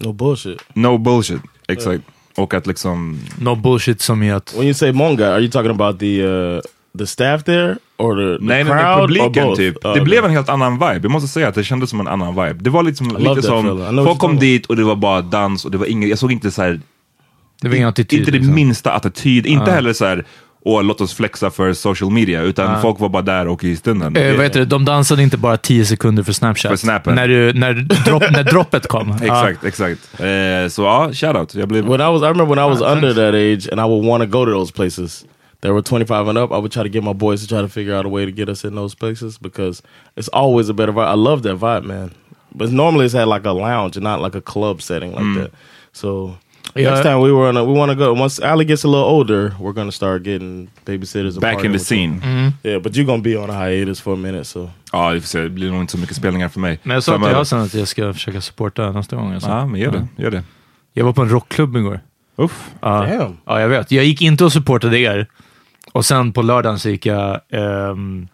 No 0.00 0.12
bullshit. 0.12 0.62
no 0.74 0.98
bullshit. 0.98 1.40
Exakt. 1.68 2.04
Och 2.36 2.54
att 2.54 2.66
liksom, 2.66 3.20
No 3.40 3.54
bullshit 3.54 4.00
som 4.00 4.22
i 4.22 4.30
att... 4.32 4.54
When 4.54 4.62
you 4.64 4.74
say 4.74 4.92
Monga, 4.92 5.26
are 5.32 5.40
you 5.40 5.50
talking 5.50 5.70
about 5.70 5.98
the 6.00 6.22
uh, 6.22 6.60
the 6.98 7.06
staff 7.06 7.44
there 7.44 7.76
or 7.96 8.16
the, 8.16 8.38
the 8.38 8.44
nej, 8.44 8.64
crowd 8.64 8.76
nej 8.76 8.96
publiken 9.00 9.56
typ. 9.56 9.76
Oh, 9.76 9.82
det 9.82 9.90
okay. 9.90 10.04
blev 10.04 10.24
en 10.24 10.30
helt 10.30 10.48
annan 10.48 10.72
vibe. 10.72 11.00
Jag 11.02 11.10
måste 11.10 11.28
säga 11.28 11.48
att 11.48 11.54
det 11.54 11.64
kändes 11.64 11.90
som 11.90 12.00
en 12.00 12.08
annan 12.08 12.34
vibe. 12.34 12.58
Det 12.60 12.70
var 12.70 12.82
liksom, 12.82 13.16
lite 13.18 13.42
som, 13.42 14.04
folk 14.04 14.18
kom 14.18 14.38
dit 14.38 14.66
och 14.66 14.76
det 14.76 14.84
var 14.84 14.96
bara 14.96 15.22
dans 15.22 15.64
och 15.64 15.70
det 15.70 15.78
var 15.78 15.86
ingen, 15.86 16.08
jag 16.08 16.18
såg 16.18 16.32
inte 16.32 16.50
så 16.50 16.62
här 16.62 16.80
Det 17.60 17.68
var 17.68 17.76
ingen 17.76 17.88
attityd. 17.88 18.18
Inte 18.18 18.30
det 18.30 18.38
liksom. 18.38 18.54
minsta 18.54 18.92
attityd, 18.92 19.46
inte 19.46 19.70
heller 19.70 19.92
så 19.92 20.04
här 20.04 20.24
och 20.64 20.84
låt 20.84 21.00
oss 21.00 21.14
flexa 21.14 21.50
för 21.50 21.72
social 21.72 22.10
media. 22.10 22.42
Utan 22.42 22.82
folk 22.82 23.00
var 23.00 23.08
bara 23.08 23.22
där 23.22 23.48
och 23.48 23.64
i 23.64 23.76
stunden. 23.76 24.16
Eh, 24.16 24.36
vad 24.36 24.44
heter 24.44 24.60
det? 24.60 24.66
De 24.66 24.84
dansade 24.84 25.22
inte 25.22 25.36
bara 25.36 25.56
10 25.56 25.86
sekunder 25.86 26.22
för 26.22 26.32
Snapchat. 26.32 26.70
För 26.70 26.76
snappen. 26.76 27.14
När, 27.14 27.28
du, 27.28 27.52
när, 27.52 27.74
dropp, 28.04 28.22
när 28.30 28.44
droppet 28.44 28.86
kom. 28.86 29.12
Exakt, 29.22 29.64
exakt. 29.64 30.20
Eh, 30.20 30.68
så 30.68 30.82
ja, 30.82 31.10
shoutout. 31.12 31.54
Jag 31.54 31.68
blev... 31.68 31.84
When 31.84 32.00
I 32.00 32.04
was, 32.04 32.22
I 32.22 32.26
remember 32.26 32.54
when 32.54 32.66
I 32.66 32.68
was 32.68 32.82
Ah, 32.82 32.92
under 32.92 33.14
thanks. 33.14 33.16
that 33.16 33.34
age, 33.34 33.68
and 33.72 33.80
I 33.80 33.84
would 33.84 34.06
want 34.06 34.22
to 34.22 34.38
go 34.38 34.44
to 34.44 34.50
those 34.50 34.72
places. 34.72 35.24
That 35.64 35.72
were 35.72 35.80
25 35.82 36.28
and 36.28 36.36
up. 36.38 36.52
I 36.52 36.58
would 36.58 36.72
try 36.72 36.82
to 36.82 36.90
get 36.90 37.02
my 37.02 37.14
boys 37.14 37.40
to 37.40 37.48
try 37.48 37.62
to 37.62 37.68
figure 37.68 37.94
out 37.94 38.04
a 38.04 38.08
way 38.08 38.26
to 38.26 38.32
get 38.32 38.48
us 38.50 38.64
in 38.64 38.74
those 38.74 38.94
places 38.94 39.38
because 39.38 39.82
it's 40.14 40.28
always 40.28 40.68
a 40.68 40.74
better 40.74 40.92
vibe. 40.92 41.08
I 41.08 41.14
love 41.14 41.42
that 41.42 41.56
vibe, 41.58 41.84
man. 41.84 42.10
But 42.54 42.70
normally 42.70 43.06
it's 43.06 43.14
at 43.14 43.28
like 43.28 43.46
a 43.48 43.52
lounge 43.52 43.96
and 43.96 44.04
not 44.04 44.20
like 44.20 44.34
a 44.38 44.42
club 44.42 44.82
setting 44.82 45.12
like 45.14 45.40
that. 45.40 45.50
So 45.92 46.36
Yeah. 46.76 46.90
next 46.90 47.02
time 47.02 47.20
we 47.20 47.32
were 47.32 47.48
on, 47.48 47.56
a, 47.56 47.64
we 47.64 47.72
want 47.72 47.90
to 47.92 47.96
go. 47.96 48.12
Once 48.22 48.40
Ali 48.52 48.64
gets 48.64 48.84
a 48.84 48.88
little 48.88 49.04
older, 49.06 49.52
we're 49.60 49.72
gonna 49.72 49.92
start 49.92 50.22
getting 50.24 50.68
babysitters. 50.86 51.40
Back 51.40 51.64
in 51.64 51.72
the 51.72 51.78
scene. 51.78 52.20
Yeah, 52.62 52.82
but 52.82 52.92
you're 52.96 53.06
gonna 53.06 53.22
be 53.22 53.36
on 53.38 53.50
a 53.50 53.54
hiatus 53.54 54.00
for 54.00 54.12
a 54.14 54.16
minute, 54.16 54.44
so 54.44 54.70
Ja, 54.92 55.10
vi 55.10 55.20
får 55.20 55.26
se. 55.28 55.40
Det 55.40 55.48
blir 55.50 55.70
nog 55.70 55.80
inte 55.80 55.92
så 55.92 55.98
mycket 55.98 56.16
spelningar 56.16 56.48
för 56.48 56.60
mig. 56.60 56.78
Men 56.82 56.94
jag 56.94 57.02
sa 57.02 57.12
till 57.12 57.20
Framöver. 57.20 57.38
Hassan 57.38 57.60
att 57.60 57.74
jag 57.74 57.88
ska 57.88 58.12
försöka 58.12 58.40
supporta 58.40 58.92
nästa 58.92 59.16
gång. 59.16 59.32
Alltså. 59.32 59.48
Ja, 59.48 59.66
men 59.66 59.80
gör 59.80 59.90
det. 59.92 60.06
Gör 60.22 60.30
det. 60.30 60.42
Jag 60.92 61.04
var 61.04 61.12
på 61.12 61.22
en 61.22 61.28
rockklubb 61.28 61.76
igår. 61.76 62.00
Uff. 62.36 62.70
Ja. 62.80 62.88
Damn. 63.18 63.36
ja, 63.44 63.60
jag 63.60 63.68
vet. 63.68 63.92
Jag 63.92 64.04
gick 64.04 64.22
inte 64.22 64.44
och 64.44 64.52
supportade 64.52 64.98
er. 64.98 65.26
Och 65.94 66.04
sen 66.04 66.32
på 66.32 66.42
lördagen 66.42 66.78
så 66.78 66.88
gick 66.88 67.06
jag 67.06 67.40
ehm, 67.50 68.28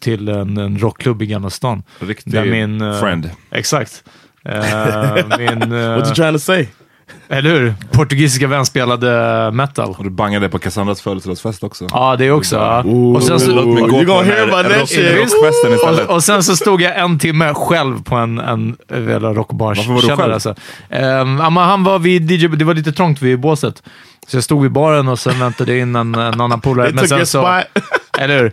till 0.00 0.28
en, 0.28 0.58
en 0.58 0.78
rockklubb 0.78 1.22
i 1.22 1.26
Gamla 1.26 1.50
stan. 1.50 1.82
Riktig 1.98 2.50
min, 2.50 2.80
eh, 2.80 3.00
friend. 3.00 3.30
Exakt. 3.50 4.04
Eh, 4.44 4.58
min, 5.38 5.72
eh, 5.72 5.96
what 5.96 6.06
you 6.06 6.14
trying 6.14 6.32
to 6.32 6.38
say? 6.38 6.68
Eller 7.28 7.50
hur? 7.50 7.74
Portugisiska 7.92 8.46
vän 8.46 8.66
spelade 8.66 9.50
metal. 9.52 9.94
Och 9.98 10.04
du 10.04 10.10
bangade 10.10 10.48
på 10.48 10.58
Cassandras 10.58 11.00
födelsedagsfest 11.02 11.62
också. 11.64 11.86
Ja, 11.90 12.16
det 12.16 12.30
också. 12.30 12.56
ja. 12.56 12.78
Och 13.16 13.22
sen 13.22 13.40
så, 13.40 13.50
Låt 13.50 13.66
mig 13.66 13.82
gå 13.82 13.88
You're 13.88 13.98
på 14.06 14.12
gonna 14.12 14.22
den 14.22 14.30
hear 14.30 14.36
här 14.46 14.48
about 14.60 14.72
that 14.72 14.80
rock- 14.80 14.88
shit. 14.88 15.16
rockfesten 15.18 15.72
istället. 15.74 16.08
och, 16.08 16.14
och 16.14 16.24
sen 16.24 16.42
så 16.42 16.56
stod 16.56 16.82
jag 16.82 16.98
en 16.98 17.18
timme 17.18 17.54
själv 17.54 18.02
på 18.02 18.14
en, 18.16 18.38
en, 18.38 18.76
en 18.88 19.08
jävla 19.08 19.32
rockbars 19.34 19.78
Varför 19.78 19.92
var 19.92 20.00
du 20.00 20.06
källare, 20.06 20.22
själv? 20.22 20.32
Alltså. 20.34 20.54
Men 21.50 21.56
han 21.56 21.84
var 21.84 21.98
vid 21.98 22.30
DJ, 22.30 22.48
det 22.48 22.64
var 22.64 22.74
lite 22.74 22.92
trångt 22.92 23.22
vid 23.22 23.40
båset. 23.40 23.82
Så 24.26 24.36
jag 24.36 24.44
stod 24.44 24.62
vid 24.62 24.72
baren 24.72 25.08
och 25.08 25.18
sen 25.18 25.38
väntade 25.40 25.78
in 25.78 25.96
en, 25.96 26.14
en 26.14 26.40
annan 26.40 26.60
polare. 26.60 26.92
Took 26.92 27.06
sen 27.08 27.26
så, 27.26 27.60
eller 28.18 28.38
hur? 28.38 28.52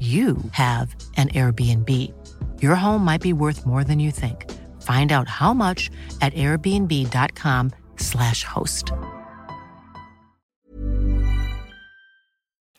you 0.00 0.38
have 0.52 0.96
an 1.18 1.28
Airbnb. 1.28 1.90
Your 2.62 2.74
home 2.74 3.04
might 3.04 3.20
be 3.20 3.34
worth 3.34 3.66
more 3.66 3.84
than 3.84 4.00
you 4.00 4.10
think. 4.10 4.50
Find 4.80 5.12
out 5.12 5.28
how 5.28 5.52
much 5.52 5.90
at 6.22 6.32
airbnb.com/slash 6.32 8.44
host. 8.44 8.92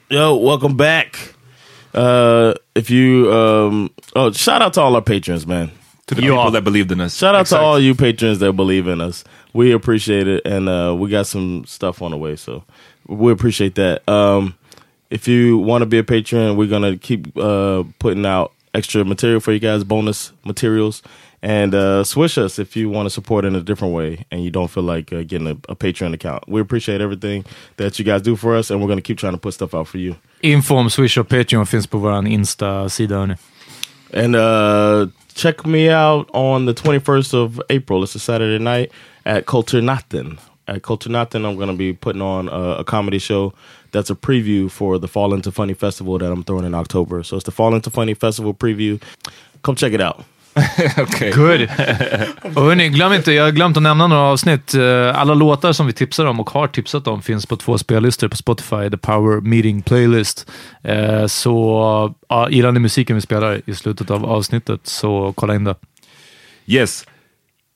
Yo, 0.10 0.36
welcome 0.36 0.76
back. 0.76 1.36
Uh, 1.94 2.56
if 2.74 2.90
you 2.90 3.32
um, 3.32 3.92
oh, 4.16 4.32
shout 4.32 4.64
out 4.64 4.74
to 4.74 4.82
all 4.82 4.96
our 4.96 5.02
patrons, 5.02 5.46
man. 5.46 5.70
To 6.08 6.16
the 6.16 6.22
people 6.22 6.52
that 6.52 6.64
believed 6.64 6.92
in 6.92 7.00
us. 7.00 7.16
Shout 7.16 7.36
out 7.36 7.42
Exakt. 7.42 7.62
to 7.62 7.66
all 7.66 7.80
you 7.80 7.94
patrons 7.96 8.40
that 8.40 8.54
believe 8.54 8.88
in 8.88 9.00
us. 9.00 9.24
We 9.54 9.72
appreciate 9.72 10.28
it, 10.28 10.42
and 10.46 10.68
uh, 10.68 10.96
we 10.98 11.10
got 11.10 11.28
some 11.28 11.64
stuff 11.66 12.02
on 12.02 12.12
the 12.12 12.18
way, 12.18 12.36
so 12.36 12.64
we 13.08 13.32
appreciate 13.32 13.76
that. 13.76 14.08
Um, 14.10 14.58
if 15.12 15.28
you 15.28 15.58
want 15.58 15.82
to 15.82 15.86
be 15.86 15.98
a 16.00 16.04
patron, 16.04 16.56
we're 16.58 16.70
gonna 16.70 16.98
keep 16.98 17.38
uh, 17.38 17.84
putting 18.00 18.26
out 18.26 18.52
extra 18.74 19.04
material 19.06 19.40
for 19.42 19.52
you 19.52 19.60
guys, 19.60 19.84
bonus 19.84 20.32
materials, 20.46 21.04
and 21.42 21.76
uh, 21.76 22.04
swish 22.04 22.38
us 22.38 22.58
if 22.60 22.76
you 22.76 22.90
want 22.90 23.06
to 23.06 23.10
support 23.10 23.46
in 23.46 23.56
a 23.56 23.62
different 23.62 23.94
way 23.94 24.26
and 24.32 24.44
you 24.44 24.50
don't 24.50 24.70
feel 24.70 24.84
like 24.84 25.12
uh, 25.14 25.24
getting 25.24 25.48
a, 25.48 25.58
a 25.70 25.76
Patreon 25.76 26.14
account. 26.14 26.48
We 26.48 26.62
appreciate 26.62 27.02
everything 27.02 27.44
that 27.78 28.00
you 28.00 28.06
guys 28.06 28.22
do 28.22 28.36
for 28.36 28.56
us, 28.56 28.72
and 28.72 28.82
we're 28.82 28.88
gonna 28.88 29.02
keep 29.02 29.18
trying 29.18 29.34
to 29.34 29.40
put 29.40 29.54
stuff 29.54 29.74
out 29.76 29.88
for 29.88 29.98
you. 30.00 30.16
Inform 30.42 30.90
Swish 30.90 31.18
och 31.18 31.28
Patreon 31.30 31.66
finns 31.66 31.88
på 31.88 31.98
vår 31.98 32.28
Insta-sida. 32.28 33.16
hörni. 33.16 33.36
And 34.14 34.36
uh, 34.36 35.08
check 35.34 35.66
me 35.66 35.90
out 35.90 36.30
on 36.34 36.66
the 36.66 36.74
21st 36.74 37.34
of 37.34 37.62
April. 37.70 38.04
It's 38.04 38.16
a 38.16 38.20
Saturday 38.20 38.60
night 38.60 38.92
at 39.26 39.46
Culture 39.46 39.82
Natten. 39.82 40.38
At 40.68 40.84
Culture 40.84 41.10
Natten, 41.10 41.46
I'm 41.46 41.56
going 41.56 41.70
to 41.70 41.78
be 41.78 41.94
putting 41.94 42.22
on 42.22 42.50
a, 42.50 42.80
a 42.80 42.84
comedy 42.84 43.20
show 43.20 43.54
that's 43.92 44.12
a 44.12 44.16
preview 44.16 44.70
for 44.70 45.00
the 45.00 45.08
Fall 45.08 45.34
Into 45.34 45.52
Funny 45.52 45.76
Festival 45.76 46.20
that 46.20 46.32
I'm 46.32 46.44
throwing 46.44 46.66
in 46.66 46.74
October. 46.74 47.24
So 47.24 47.38
it's 47.38 47.46
the 47.46 47.52
Fall 47.52 47.76
Into 47.76 47.90
Funny 47.92 48.16
Festival 48.16 48.54
preview. 48.54 49.00
Come 49.62 49.76
check 49.76 49.94
it 49.94 50.02
out. 50.02 50.26
Okej. 50.98 51.32
Good. 51.32 51.62
och 52.58 52.64
hörni, 52.64 52.90
glöm 52.90 53.14
inte, 53.14 53.32
jag 53.32 53.44
har 53.44 53.52
glömt 53.52 53.78
att 53.78 53.84
nämna 53.84 54.08
några 54.08 54.22
avsnitt. 54.22 54.74
Eh, 54.74 55.20
Alla 55.20 55.34
låtar 55.34 55.74
som 55.74 55.88
vi 55.88 55.94
tipsar 55.94 56.26
om 56.26 56.40
och 56.40 56.50
har 56.50 56.68
tipsat 56.68 57.08
om 57.08 57.22
finns 57.22 57.46
på 57.46 57.56
två 57.58 57.78
spellistor 57.78 58.28
på 58.28 58.38
Spotify, 58.38 58.90
The 58.90 58.98
Power 58.98 59.42
Meeting 59.42 59.82
Playlist. 59.82 60.52
Eh, 60.84 61.26
Så 61.26 62.14
ja, 62.30 62.50
gillar 62.50 62.72
ni 62.72 62.80
musiken 62.80 63.16
vi 63.16 63.22
spelar 63.22 63.62
i 63.66 63.76
slutet 63.76 64.12
av 64.12 64.26
avsnittet 64.26 64.88
så 64.88 65.34
kolla 65.36 65.56
in 65.56 65.64
det. 65.64 65.76
Yes. 66.66 67.06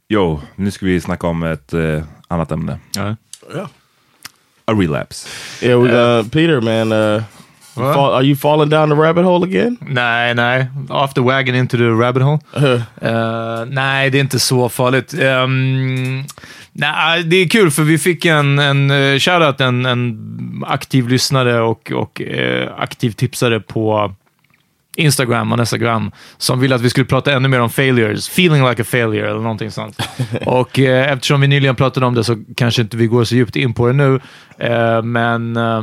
Jo, 0.10 0.41
nu 0.56 0.71
ska 0.71 0.86
vi 0.86 1.01
snacka 1.01 1.28
om 1.28 1.43
ett 1.43 1.73
eh, 1.73 2.04
annat 2.28 2.51
ämne. 2.51 2.80
Ja. 2.95 3.15
Yeah. 3.56 3.67
A 4.67 4.73
relapse. 4.73 5.28
Yeah, 5.62 5.78
we 5.78 5.89
got 5.89 6.32
Peter, 6.32 6.62
man. 6.62 6.91
Uh, 6.91 7.23
fall, 7.75 8.13
are 8.13 8.23
you 8.23 8.36
falling 8.36 8.69
down 8.69 8.89
the 8.89 8.95
rabbit 8.95 9.23
hole 9.23 9.43
again? 9.43 9.78
Nej, 9.82 10.34
nej. 10.34 10.67
Off 10.89 11.13
the 11.13 11.21
wagon 11.21 11.56
into 11.56 11.78
the 11.78 11.91
rabbit 11.91 12.23
hole. 12.23 12.39
Eh, 13.01 13.65
nej, 13.67 14.10
det 14.10 14.17
är 14.17 14.21
inte 14.21 14.39
så 14.39 14.69
farligt. 14.69 15.13
Um, 15.13 16.25
nej, 16.71 17.23
det 17.23 17.36
är 17.36 17.47
kul 17.47 17.71
för 17.71 17.84
vi 17.84 17.97
fick 17.97 18.25
en, 18.25 18.60
en 18.60 18.91
uh, 18.91 19.19
shoutout, 19.19 19.62
en, 19.62 19.86
en 19.86 20.63
aktiv 20.67 21.08
lyssnare 21.08 21.62
och, 21.62 21.91
och 21.91 22.21
eh, 22.21 22.69
aktiv 22.78 23.12
tipsare 23.12 23.60
på 23.60 24.13
Instagram 24.96 25.52
och 25.52 25.60
Instagram 25.60 26.12
som 26.38 26.60
ville 26.60 26.76
att 26.76 26.82
vi 26.82 26.90
skulle 26.90 27.06
prata 27.06 27.34
ännu 27.34 27.48
mer 27.48 27.60
om 27.60 27.70
failures. 27.70 28.30
Feeling 28.30 28.70
like 28.70 28.82
a 28.82 28.86
failure 28.86 29.30
eller 29.30 29.40
någonting 29.40 29.72
sånt. 29.72 30.00
och 30.46 30.80
eh, 30.80 31.12
eftersom 31.12 31.42
vi 31.42 31.48
nyligen 31.48 31.76
pratade 31.76 32.06
om 32.06 32.14
det 32.14 32.24
så 32.24 32.44
kanske 32.58 32.82
inte 32.82 32.98
vi 32.98 33.08
går 33.08 33.24
så 33.24 33.36
djupt 33.36 33.56
in 33.56 33.74
på 33.74 33.88
det 33.88 33.94
nu. 33.94 34.20
Eh, 34.58 35.02
men 35.02 35.58
eh, 35.58 35.82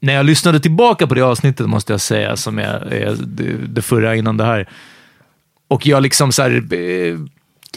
när 0.00 0.14
jag 0.14 0.26
lyssnade 0.26 0.60
tillbaka 0.60 1.06
på 1.06 1.14
det 1.14 1.22
avsnittet, 1.22 1.66
måste 1.66 1.92
jag 1.92 2.00
säga, 2.00 2.36
som 2.36 2.58
är, 2.58 2.92
är 2.92 3.16
det, 3.68 3.82
förra 3.82 4.16
innan 4.16 4.36
det 4.36 4.44
här, 4.44 4.68
och 5.68 5.86
jag 5.86 6.02
liksom 6.02 6.32
så 6.32 6.42
här, 6.42 6.74
eh, 6.74 7.18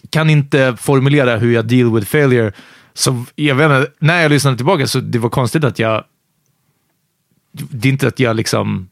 kan 0.09 0.29
inte 0.29 0.75
formulera 0.79 1.37
hur 1.37 1.53
jag 1.53 1.65
deal 1.65 1.95
with 1.95 2.07
failure. 2.07 2.51
Så 2.93 3.25
jag 3.35 3.55
vet 3.55 3.65
inte, 3.65 3.91
när 3.99 4.21
jag 4.21 4.29
lyssnade 4.31 4.57
tillbaka 4.57 4.87
så 4.87 4.99
det 4.99 5.19
var 5.19 5.29
konstigt 5.29 5.63
att 5.63 5.79
jag... 5.79 6.03
Det 7.51 7.87
är 7.87 7.91
inte 7.91 8.07
att 8.07 8.19
jag 8.19 8.35
liksom 8.35 8.89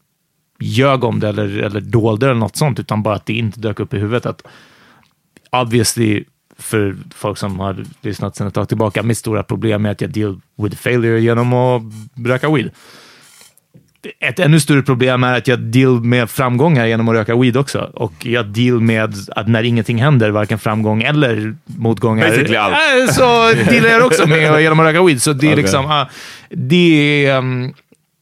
ljög 0.63 1.03
om 1.03 1.19
det 1.19 1.29
eller, 1.29 1.57
eller 1.57 1.81
dolde 1.81 2.25
eller 2.25 2.35
något 2.35 2.55
sånt, 2.55 2.79
utan 2.79 3.03
bara 3.03 3.15
att 3.15 3.25
det 3.25 3.33
inte 3.33 3.59
dök 3.59 3.79
upp 3.79 3.93
i 3.93 3.97
huvudet. 3.97 4.25
Att 4.25 4.43
obviously, 5.51 6.23
för 6.57 6.95
folk 7.15 7.37
som 7.37 7.59
har 7.59 7.85
lyssnat 8.01 8.35
sedan 8.35 8.47
ett 8.47 8.53
tag 8.53 8.67
tillbaka, 8.67 9.03
mitt 9.03 9.17
stora 9.17 9.43
problem 9.43 9.85
är 9.85 9.91
att 9.91 10.01
jag 10.01 10.09
deal 10.09 10.41
with 10.57 10.77
failure 10.77 11.21
genom 11.21 11.53
att 11.53 11.81
röka 12.25 12.49
weed. 12.49 12.71
Ett 14.19 14.39
ännu 14.39 14.59
större 14.59 14.81
problem 14.81 15.23
är 15.23 15.37
att 15.37 15.47
jag 15.47 15.59
deal 15.59 16.03
med 16.03 16.29
framgångar 16.29 16.85
genom 16.85 17.09
att 17.09 17.15
röka 17.15 17.35
weed 17.35 17.57
också. 17.57 17.91
Och 17.93 18.25
jag 18.25 18.45
deal 18.45 18.81
med 18.81 19.15
att 19.35 19.47
när 19.47 19.63
ingenting 19.63 20.01
händer, 20.01 20.29
varken 20.29 20.59
framgång 20.59 21.03
eller 21.03 21.55
motgångar, 21.65 22.25
äh, 22.27 23.07
så 23.07 23.51
dealar 23.69 23.89
jag 23.89 24.05
också 24.05 24.27
med 24.27 24.61
genom 24.61 24.79
att 24.79 24.85
röka 24.85 25.03
weed. 25.03 25.21
Så 25.21 25.33
det 25.33 25.47
är 25.47 25.51
Okay. 25.51 25.61
liksom, 25.61 25.85
ah, 25.85 26.09
det 26.49 27.25
är... 27.25 27.37
Um, 27.37 27.73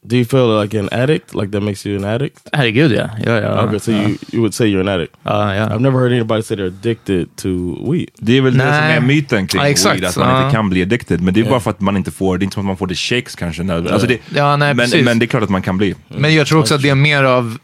Do 0.04 0.16
you 0.16 0.24
feel 0.24 0.60
like 0.62 0.78
an 0.78 0.88
addict? 0.92 1.34
Like 1.34 1.52
that 1.52 1.62
makes 1.62 1.86
you 1.86 1.98
an 1.98 2.04
addict? 2.04 2.38
herregud 2.52 2.92
ja. 2.92 3.10
ja, 3.26 3.40
ja 3.40 3.62
Okay, 3.64 3.78
so 3.78 3.90
you, 3.92 4.08
you 4.32 4.40
would 4.40 4.54
say 4.54 4.66
you're 4.66 4.80
an 4.80 4.88
addict. 4.88 5.14
ja, 5.22 5.54
ja. 5.54 5.66
I've 5.68 5.80
never 5.80 5.98
heard 6.00 6.12
anybody 6.12 6.42
say 6.42 6.56
they're 6.56 6.66
addicted 6.66 7.36
to 7.36 7.48
weed. 7.92 8.08
Det 8.18 8.36
är 8.36 8.40
väl 8.42 8.52
det 8.54 8.60
som 8.60 8.68
Nej. 8.70 8.96
är 8.96 9.00
myten 9.00 9.46
kring 9.46 9.62
Ja, 9.62 9.68
exakt. 9.68 9.96
weed, 10.00 10.04
att 10.08 10.16
man 10.16 10.28
Ja. 10.28 10.44
inte 10.44 10.54
kan 10.56 10.70
bli 10.70 10.82
addicted. 10.82 11.20
Men 11.20 11.34
det 11.34 11.40
är 11.40 11.50
bara 11.50 11.60
för 11.60 11.70
att 11.70 11.80
man 11.80 11.96
inte 11.96 12.10
får, 12.10 12.38
det 12.38 12.42
är 12.42 12.44
inte 12.44 12.54
som 12.54 12.60
att 12.60 12.66
man 12.66 12.76
får 12.76 12.86
det 12.86 12.94
shakes 12.94 13.34
kanske. 13.36 13.62
nödvändigt. 13.62 13.92
Alltså 13.92 14.06
det, 14.08 14.18
Ja, 14.34 14.56
nej, 14.56 14.74
men, 14.74 14.84
precis. 14.86 15.04
men 15.04 15.18
det 15.18 15.24
är 15.24 15.26
klart 15.26 15.42
att 15.42 15.50
man 15.50 15.62
kan 15.62 15.78
bli. 15.78 15.94
Men 16.08 16.34
jag 16.34 16.46
tror 16.46 16.60
också 16.60 16.74
att 16.74 16.82
det 16.82 16.88
är 16.88 16.94
mer 16.94 17.22
av, 17.24 17.58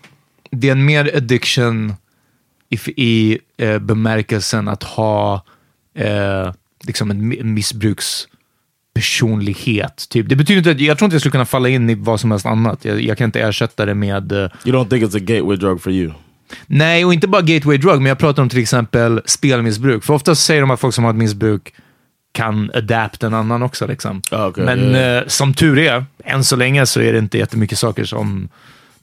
det 0.51 0.69
är 0.69 0.73
en 0.73 0.85
mer 0.85 1.11
addiction 1.17 1.93
i, 2.71 2.79
i 2.97 3.39
eh, 3.59 3.79
bemärkelsen 3.79 4.69
att 4.69 4.83
ha 4.83 5.45
eh, 5.95 6.53
liksom 6.85 7.11
en 7.11 7.33
mi- 7.33 7.43
missbrukspersonlighet. 8.99 10.09
Typ. 10.09 10.29
Det 10.29 10.37
betyder 10.37 10.59
inte 10.59 10.71
att, 10.71 10.81
jag 10.81 10.99
tror 10.99 11.07
inte 11.07 11.15
jag 11.15 11.21
skulle 11.21 11.33
kunna 11.33 11.47
falla 11.47 11.69
in 11.69 11.91
i 11.91 11.95
vad 11.95 12.21
som 12.21 12.31
helst 12.31 12.47
annat. 12.47 12.85
Jag, 12.85 13.01
jag 13.01 13.19
kan 13.19 13.25
inte 13.25 13.41
ersätta 13.41 13.87
det 13.87 13.95
med 13.95 14.33
eh, 14.33 14.39
You 14.39 14.77
don't 14.77 14.89
think 14.89 15.05
it's 15.05 15.17
a 15.17 15.21
gateway 15.21 15.57
drug 15.57 15.83
for 15.83 15.93
you? 15.93 16.13
Nej, 16.67 17.05
och 17.05 17.15
inte 17.15 17.29
bara 17.29 17.43
gateway 17.43 17.79
drug, 17.79 17.97
men 17.97 18.07
jag 18.07 18.19
pratar 18.19 18.43
om 18.43 18.49
till 18.49 18.59
exempel 18.59 19.21
spelmissbruk. 19.25 20.05
För 20.05 20.15
ofta 20.15 20.35
säger 20.35 20.61
de 20.61 20.71
att 20.71 20.81
folk 20.81 20.95
som 20.95 21.05
har 21.05 21.11
ett 21.11 21.17
missbruk 21.17 21.75
kan 22.33 22.71
adapt 22.75 23.23
en 23.23 23.35
annan 23.35 23.63
också. 23.63 23.87
Liksom. 23.87 24.23
Ah, 24.31 24.47
okej, 24.47 24.65
men 24.65 24.95
ja, 24.95 25.01
ja. 25.01 25.21
eh, 25.21 25.27
som 25.27 25.55
tur 25.55 25.79
är, 25.79 26.05
än 26.25 26.45
så 26.45 26.57
länge 26.57 26.87
så 26.87 27.01
är 27.01 27.13
det 27.13 27.19
inte 27.19 27.39
jättemycket 27.39 27.79
saker 27.79 28.05
som 28.05 28.49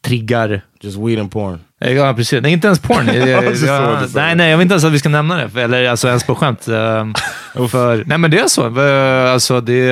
triggar 0.02 0.62
Just 0.82 0.98
weed 0.98 1.20
and 1.20 1.32
porn. 1.32 1.60
Eh, 1.82 1.92
Ja, 1.94 2.14
precis. 2.14 2.42
Nej, 2.42 2.54
inte 2.54 2.68
ens 2.68 2.80
porn. 2.80 3.08
Jag- 3.14 3.28
jag- 3.30 3.58
så 3.58 3.66
ja, 3.66 4.00
det 4.02 4.08
sa. 4.10 4.20
nej, 4.20 4.36
nej, 4.36 4.50
jag 4.50 4.58
vill 4.58 4.66
inte 4.66 4.74
ens 4.74 4.84
att 4.84 4.92
vi 4.92 5.00
ska 5.00 5.10
nämna 5.10 5.48
det. 5.48 5.62
Eller 5.64 5.90
alltså 5.90 6.08
ens 6.08 6.24
på 6.24 6.36
skämt. 6.36 6.68
Ehm, 6.68 7.14
för, 7.70 8.04
nej, 8.06 8.18
men 8.18 8.32
det 8.32 8.40
är 8.40 8.48
så. 8.48 8.80
Eh, 8.82 9.32
Alltså, 9.34 9.62
det, 9.62 9.84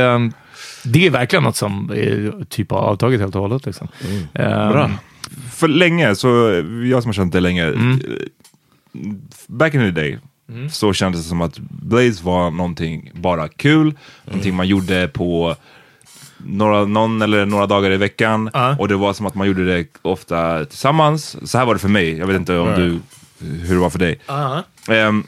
det 0.84 1.06
är 1.06 1.10
verkligen 1.10 1.43
något 1.43 1.56
som 1.56 1.89
är 1.91 2.46
typ 2.50 2.72
har 2.72 2.78
avtagit 2.80 3.19
helt 3.22 3.36
och 3.36 3.41
hållet. 3.41 3.65
Liksom. 3.65 3.88
Ehm, 4.34 4.72
Bra. 4.72 4.91
För 5.54 5.67
länge, 5.67 6.15
så 6.15 6.28
jag 6.89 7.02
som 7.04 7.10
har 7.10 7.13
känt 7.13 7.34
det 7.34 7.39
länge, 7.39 7.63
Mm. 7.65 8.00
back 9.48 9.74
in 9.74 9.80
the 9.80 9.91
day, 10.02 10.19
så 10.72 10.93
kändes 10.93 11.22
det 11.24 11.30
som 11.30 11.41
att 11.41 11.60
Blaze 11.60 12.24
var 12.24 12.52
någonting 12.52 13.12
bara 13.13 13.48
kul, 13.48 13.93
någonting 14.26 14.56
man 14.56 14.67
gjorde 14.67 15.08
på 15.08 15.56
några, 16.45 16.86
någon 16.86 17.21
eller 17.21 17.45
några 17.45 17.67
dagar 17.67 17.91
i 17.91 17.97
veckan 17.97 18.49
Ja. 18.53 18.75
och 18.79 18.88
det 18.88 18.95
var 18.95 19.13
som 19.13 19.25
att 19.25 19.36
man 19.36 19.47
gjorde 19.47 19.65
det 19.65 19.86
ofta 20.01 20.65
tillsammans. 20.65 21.38
Så 21.51 21.58
här 21.58 21.65
var 21.65 21.73
det 21.73 21.79
för 21.79 21.89
mig, 21.89 22.17
jag 22.17 22.27
vet 22.27 22.36
inte 22.36 22.58
om 22.58 22.75
du, 22.75 22.99
hur 23.47 23.73
det 23.73 23.82
var 23.82 23.89
för 23.89 23.99
dig. 23.99 24.19
Ehm, 24.89 25.23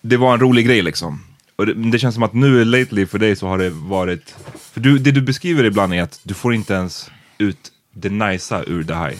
det 0.00 0.16
var 0.16 0.34
en 0.34 0.40
rolig 0.40 0.66
grej 0.66 0.82
liksom. 0.82 1.24
Och 1.56 1.66
det, 1.66 1.74
det 1.74 1.98
känns 1.98 2.14
som 2.14 2.22
att 2.22 2.32
nu 2.34 2.64
lately 2.64 3.06
för 3.06 3.18
dig 3.18 3.36
så 3.36 3.46
har 3.46 3.58
det 3.58 3.70
varit, 3.70 4.34
för 4.72 4.80
du, 4.80 4.98
det 4.98 5.10
du 5.10 5.20
beskriver 5.20 5.64
ibland 5.64 5.94
är 5.94 6.02
att 6.02 6.20
du 6.22 6.34
får 6.34 6.54
inte 6.54 6.74
ens 6.74 7.10
ut 7.38 7.72
det 7.94 8.08
nicea 8.08 8.64
ur 8.66 8.82
det 8.82 8.94
här 8.94 9.14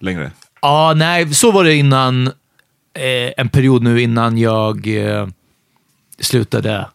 längre. 0.00 0.30
Ja, 0.62 0.92
nej, 0.96 1.34
så 1.34 1.50
var 1.52 1.64
det 1.64 1.74
innan 1.74 2.26
eh, 2.94 3.32
en 3.36 3.48
period 3.48 3.82
nu 3.82 4.00
innan 4.00 4.38
jag 4.38 4.86
eh, 4.86 5.28
slutade. 6.20 6.86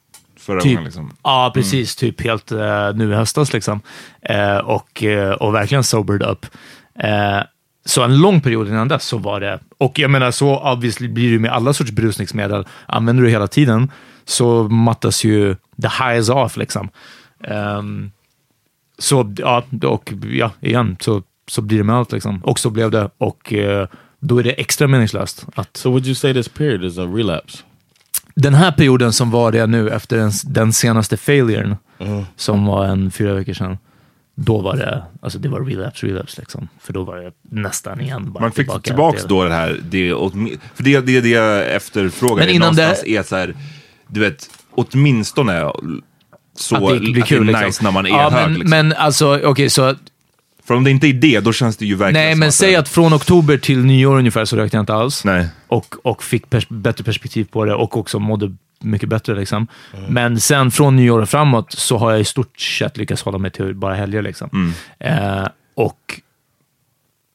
Förra 0.49 0.61
Typ. 0.61 0.71
gången 0.71 0.83
liksom. 0.83 1.11
Ja, 1.23 1.51
precis. 1.53 1.95
Typ 1.95 2.21
helt 2.21 2.51
eh, 2.51 2.93
nu 2.95 3.11
i 3.11 3.15
höstas 3.15 3.53
liksom. 3.53 3.81
Eh, 4.21 4.57
och, 4.57 5.03
eh, 5.03 5.31
och 5.31 5.53
verkligen 5.53 5.83
sobered 5.83 6.23
up. 6.23 6.45
Så 7.85 8.03
en 8.03 8.17
lång 8.17 8.41
period 8.41 8.67
innan 8.67 8.87
dess 8.87 9.03
så 9.03 9.17
var 9.17 9.39
det, 9.39 9.59
och 9.77 9.99
jag 9.99 10.11
menar 10.11 10.31
så 10.31 10.71
obviously 10.71 11.07
blir 11.07 11.31
det 11.31 11.39
med 11.39 11.51
alla 11.51 11.73
sorts 11.73 11.91
berusningsmedel, 11.91 12.65
använder 12.85 13.23
du 13.23 13.29
hela 13.29 13.47
tiden 13.47 13.91
så 14.25 14.63
mattas 14.63 15.23
ju 15.23 15.55
the 15.81 15.87
highs 16.03 16.29
off 16.29 16.57
liksom. 16.57 16.89
Ehm, 17.43 18.11
så 18.97 19.33
ja, 19.37 19.63
och 19.83 20.13
ja, 20.23 20.51
igen, 20.61 20.97
så, 20.99 21.23
så 21.47 21.61
blir 21.61 21.77
det 21.77 21.83
med 21.83 21.95
allt 21.95 22.11
liksom. 22.11 22.43
Och 22.43 22.59
så 22.59 22.69
blev 22.69 22.91
det, 22.91 23.09
och 23.17 23.53
då 24.19 24.37
är 24.37 24.43
det 24.43 24.51
extra 24.51 24.87
meningslöst 24.87 25.45
att 25.55 25.77
So 25.77 25.89
would 25.89 26.05
you 26.05 26.15
say 26.15 26.33
this 26.33 26.49
period 26.49 26.83
is 26.83 26.97
a 26.97 27.05
relapse? 27.05 27.63
Den 28.41 28.53
här 28.53 28.71
perioden 28.71 29.13
som 29.13 29.31
var 29.31 29.51
det 29.51 29.67
nu 29.67 29.89
efter 29.89 30.17
den, 30.17 30.31
den 30.45 30.73
senaste 30.73 31.17
failuren, 31.17 31.75
som 32.35 32.65
var 32.65 32.85
en 32.85 33.11
fyra 33.11 33.33
veckor 33.33 33.53
sedan, 33.53 33.77
då 34.35 34.61
var 34.61 34.75
det, 34.75 35.03
alltså 35.21 35.39
det 35.39 35.49
var 35.49 35.59
relapse, 35.61 36.07
relapse 36.07 36.41
liksom. 36.41 36.67
För 36.81 36.93
då 36.93 37.03
var 37.03 37.17
det 37.17 37.31
nästan 37.51 38.01
igen 38.01 38.35
Man 38.39 38.51
fick 38.51 38.55
tillbaka 38.55 38.81
tillbaks 38.81 39.19
till- 39.21 39.29
då 39.29 39.43
det 39.43 39.53
här, 39.53 39.79
det, 39.89 40.09
för 40.75 40.83
det, 40.83 40.99
det, 40.99 41.21
det 41.21 41.29
jag 41.29 41.75
efterfrågar 41.75 42.35
Men 42.35 42.49
är 42.49 42.53
innan 42.53 42.75
det- 42.75 43.03
är 43.07 43.23
så 43.23 43.35
här, 43.35 43.55
du 44.07 44.19
vet, 44.19 44.49
åtminstone 44.71 45.71
så 46.57 46.75
att 46.75 46.93
det 46.93 46.99
blir 46.99 47.21
att 47.21 47.27
kul. 47.27 47.45
det 47.45 47.53
är 47.53 47.53
liksom. 47.53 47.65
nice 47.67 47.83
när 47.83 47.91
man 47.91 48.05
är 48.05 48.09
ja, 48.09 48.29
hög. 48.29 48.41
Men, 48.49 48.53
liksom. 48.53 48.69
men 48.69 48.93
alltså, 48.93 49.39
okej, 49.43 49.69
så 49.69 49.95
För 50.69 50.75
om 50.75 50.83
det 50.83 50.91
inte 50.91 51.07
är 51.07 51.13
det, 51.13 51.39
då 51.39 51.53
känns 51.53 51.77
det 51.77 51.85
ju 51.85 51.95
verkligen 51.95 52.25
nej, 52.25 52.33
som 52.33 52.39
men 52.39 52.47
att 52.49 52.53
säg 52.55 52.71
det- 52.71 52.77
att 52.79 52.89
från 52.89 53.13
oktober 53.13 53.57
till 53.57 53.85
nyår 53.85 54.17
ungefär 54.17 54.45
så 54.45 54.55
rökte 54.55 54.77
jag 54.77 54.81
inte 54.81 54.93
alls. 54.93 55.25
Nej. 55.25 55.47
Och, 55.67 55.95
och 56.03 56.23
fick 56.23 56.45
pers- 56.49 56.65
bättre 56.69 57.03
perspektiv 57.03 57.47
på 57.51 57.65
det 57.65 57.73
och 57.73 57.97
också 57.97 58.19
mådde 58.19 58.55
mycket 58.81 59.09
bättre. 59.09 59.35
Liksom. 59.35 59.67
Men 60.09 60.39
sen 60.39 60.71
från 60.71 60.95
nyår 60.95 61.21
och 61.21 61.29
framåt 61.29 61.71
så 61.71 61.97
har 61.97 62.11
jag 62.11 62.19
i 62.19 62.23
stort 62.23 62.59
sett 62.59 62.97
lyckats 62.97 63.21
hålla 63.23 63.37
mig 63.37 63.51
till 63.51 63.73
bara 63.75 63.95
helger. 63.95 64.21
Liksom. 64.21 64.73
Eh, 64.99 65.47
och 65.75 66.19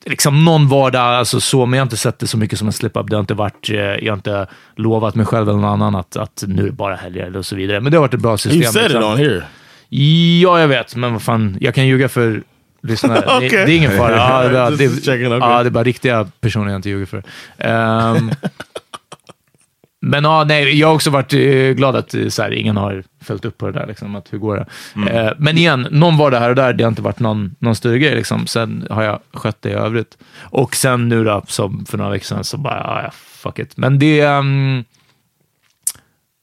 liksom 0.07 0.45
någon 0.45 0.69
vardag, 0.69 1.03
alltså 1.03 1.41
så, 1.41 1.67
men 1.67 1.77
jag 1.79 1.83
har 1.83 1.87
inte 1.87 1.97
sett 1.97 2.19
det 2.19 2.27
så 2.27 2.37
mycket 2.39 2.59
som 2.59 2.69
en 2.69 2.73
slip-up. 2.73 3.11
Det 3.11 3.17
har 3.17 3.21
inte 3.21 3.35
varit, 3.35 3.71
eh, 3.71 3.77
jag 3.77 4.13
har 4.13 4.17
inte 4.17 4.47
lovat 4.77 5.15
mig 5.15 5.27
själv 5.27 5.49
eller 5.49 5.59
någon 5.59 5.71
annan 5.71 5.95
att, 5.95 6.17
att 6.17 6.45
nu 6.47 6.63
är 6.63 6.67
det 6.67 6.73
bara 6.73 6.97
helger 6.97 7.27
eller 7.27 7.43
så 7.43 7.57
vidare. 7.57 7.81
Men 7.81 7.93
det 7.93 7.99
har 7.99 8.03
varit 8.03 8.15
ett 8.15 8.21
bra 8.21 8.39
system. 8.39 8.63
You 8.63 8.73
said 8.73 8.85
it 8.87 8.93
liksom. 8.93 9.13
on 9.13 9.19
here. 9.19 9.43
Ja, 9.89 10.61
jag 10.61 10.69
vet, 10.69 10.97
men 10.97 11.13
vad 11.13 11.23
fan, 11.23 11.57
jag 11.61 11.75
kan 11.75 11.87
ljuga 11.87 12.09
för 12.09 12.43
lyssnare. 12.85 13.21
det, 13.27 13.37
Okej. 13.37 13.49
det 13.49 13.73
är 13.73 13.77
ingen 13.77 13.97
fara. 13.97 14.17
Ja, 14.17 14.49
det, 14.49 14.59
är- 14.59 14.71
det, 14.71 14.89
okay. 14.89 15.23
ja, 15.23 15.63
det 15.63 15.69
är 15.69 15.71
bara 15.71 15.85
riktiga 15.85 16.29
personer 16.41 16.71
jag 16.71 16.79
inte 16.79 16.89
ljuger 16.91 17.07
för. 17.07 17.23
Ehm, 17.59 18.31
men 20.01 20.25
ja, 20.25 20.45
nej, 20.45 20.79
jag 20.79 20.89
har 20.89 20.95
också 20.95 21.11
varit 21.11 21.35
eh, 21.35 21.71
glad 21.71 21.97
att 21.97 22.15
eh, 22.15 22.29
så 22.29 22.43
här, 22.43 22.53
ingen 22.53 22.77
har 22.77 23.05
följt 23.23 23.45
upp 23.45 23.59
på 23.59 23.67
det 23.67 23.73
där. 23.73 23.87
Liksom, 23.87 24.17
att 24.17 24.33
hur 24.33 24.39
går 24.39 24.57
det? 24.57 25.11
Eh, 25.11 25.33
men 25.39 25.59
igen, 25.59 25.89
någon 25.91 26.17
var 26.17 26.31
det 26.31 26.39
här 26.39 26.51
och 26.51 26.57
där. 26.57 26.73
Det 26.73 26.85
har 26.85 26.89
inte 26.89 27.03
varit 27.03 27.21
någon, 27.21 27.55
någon 27.59 27.75
större 27.75 27.99
grej. 27.99 28.15
Liksom. 28.15 28.47
Sen 28.47 28.87
har 28.91 29.03
jag 29.03 29.21
skött 29.33 29.63
det 29.63 29.71
i 29.71 29.73
övrigt. 29.73 30.19
Och 30.41 30.77
sen 30.77 31.09
nu 31.09 31.25
då, 31.25 31.43
som 31.47 31.87
för 31.87 31.99
några 31.99 32.11
veckor 32.11 32.25
sedan, 32.25 32.45
så 32.45 32.57
bara, 32.57 33.03
ja, 33.05 33.11
fuck 33.15 33.59
it. 33.59 33.77
Men 33.77 33.99
det... 33.99 34.21
ehm, 34.21 34.85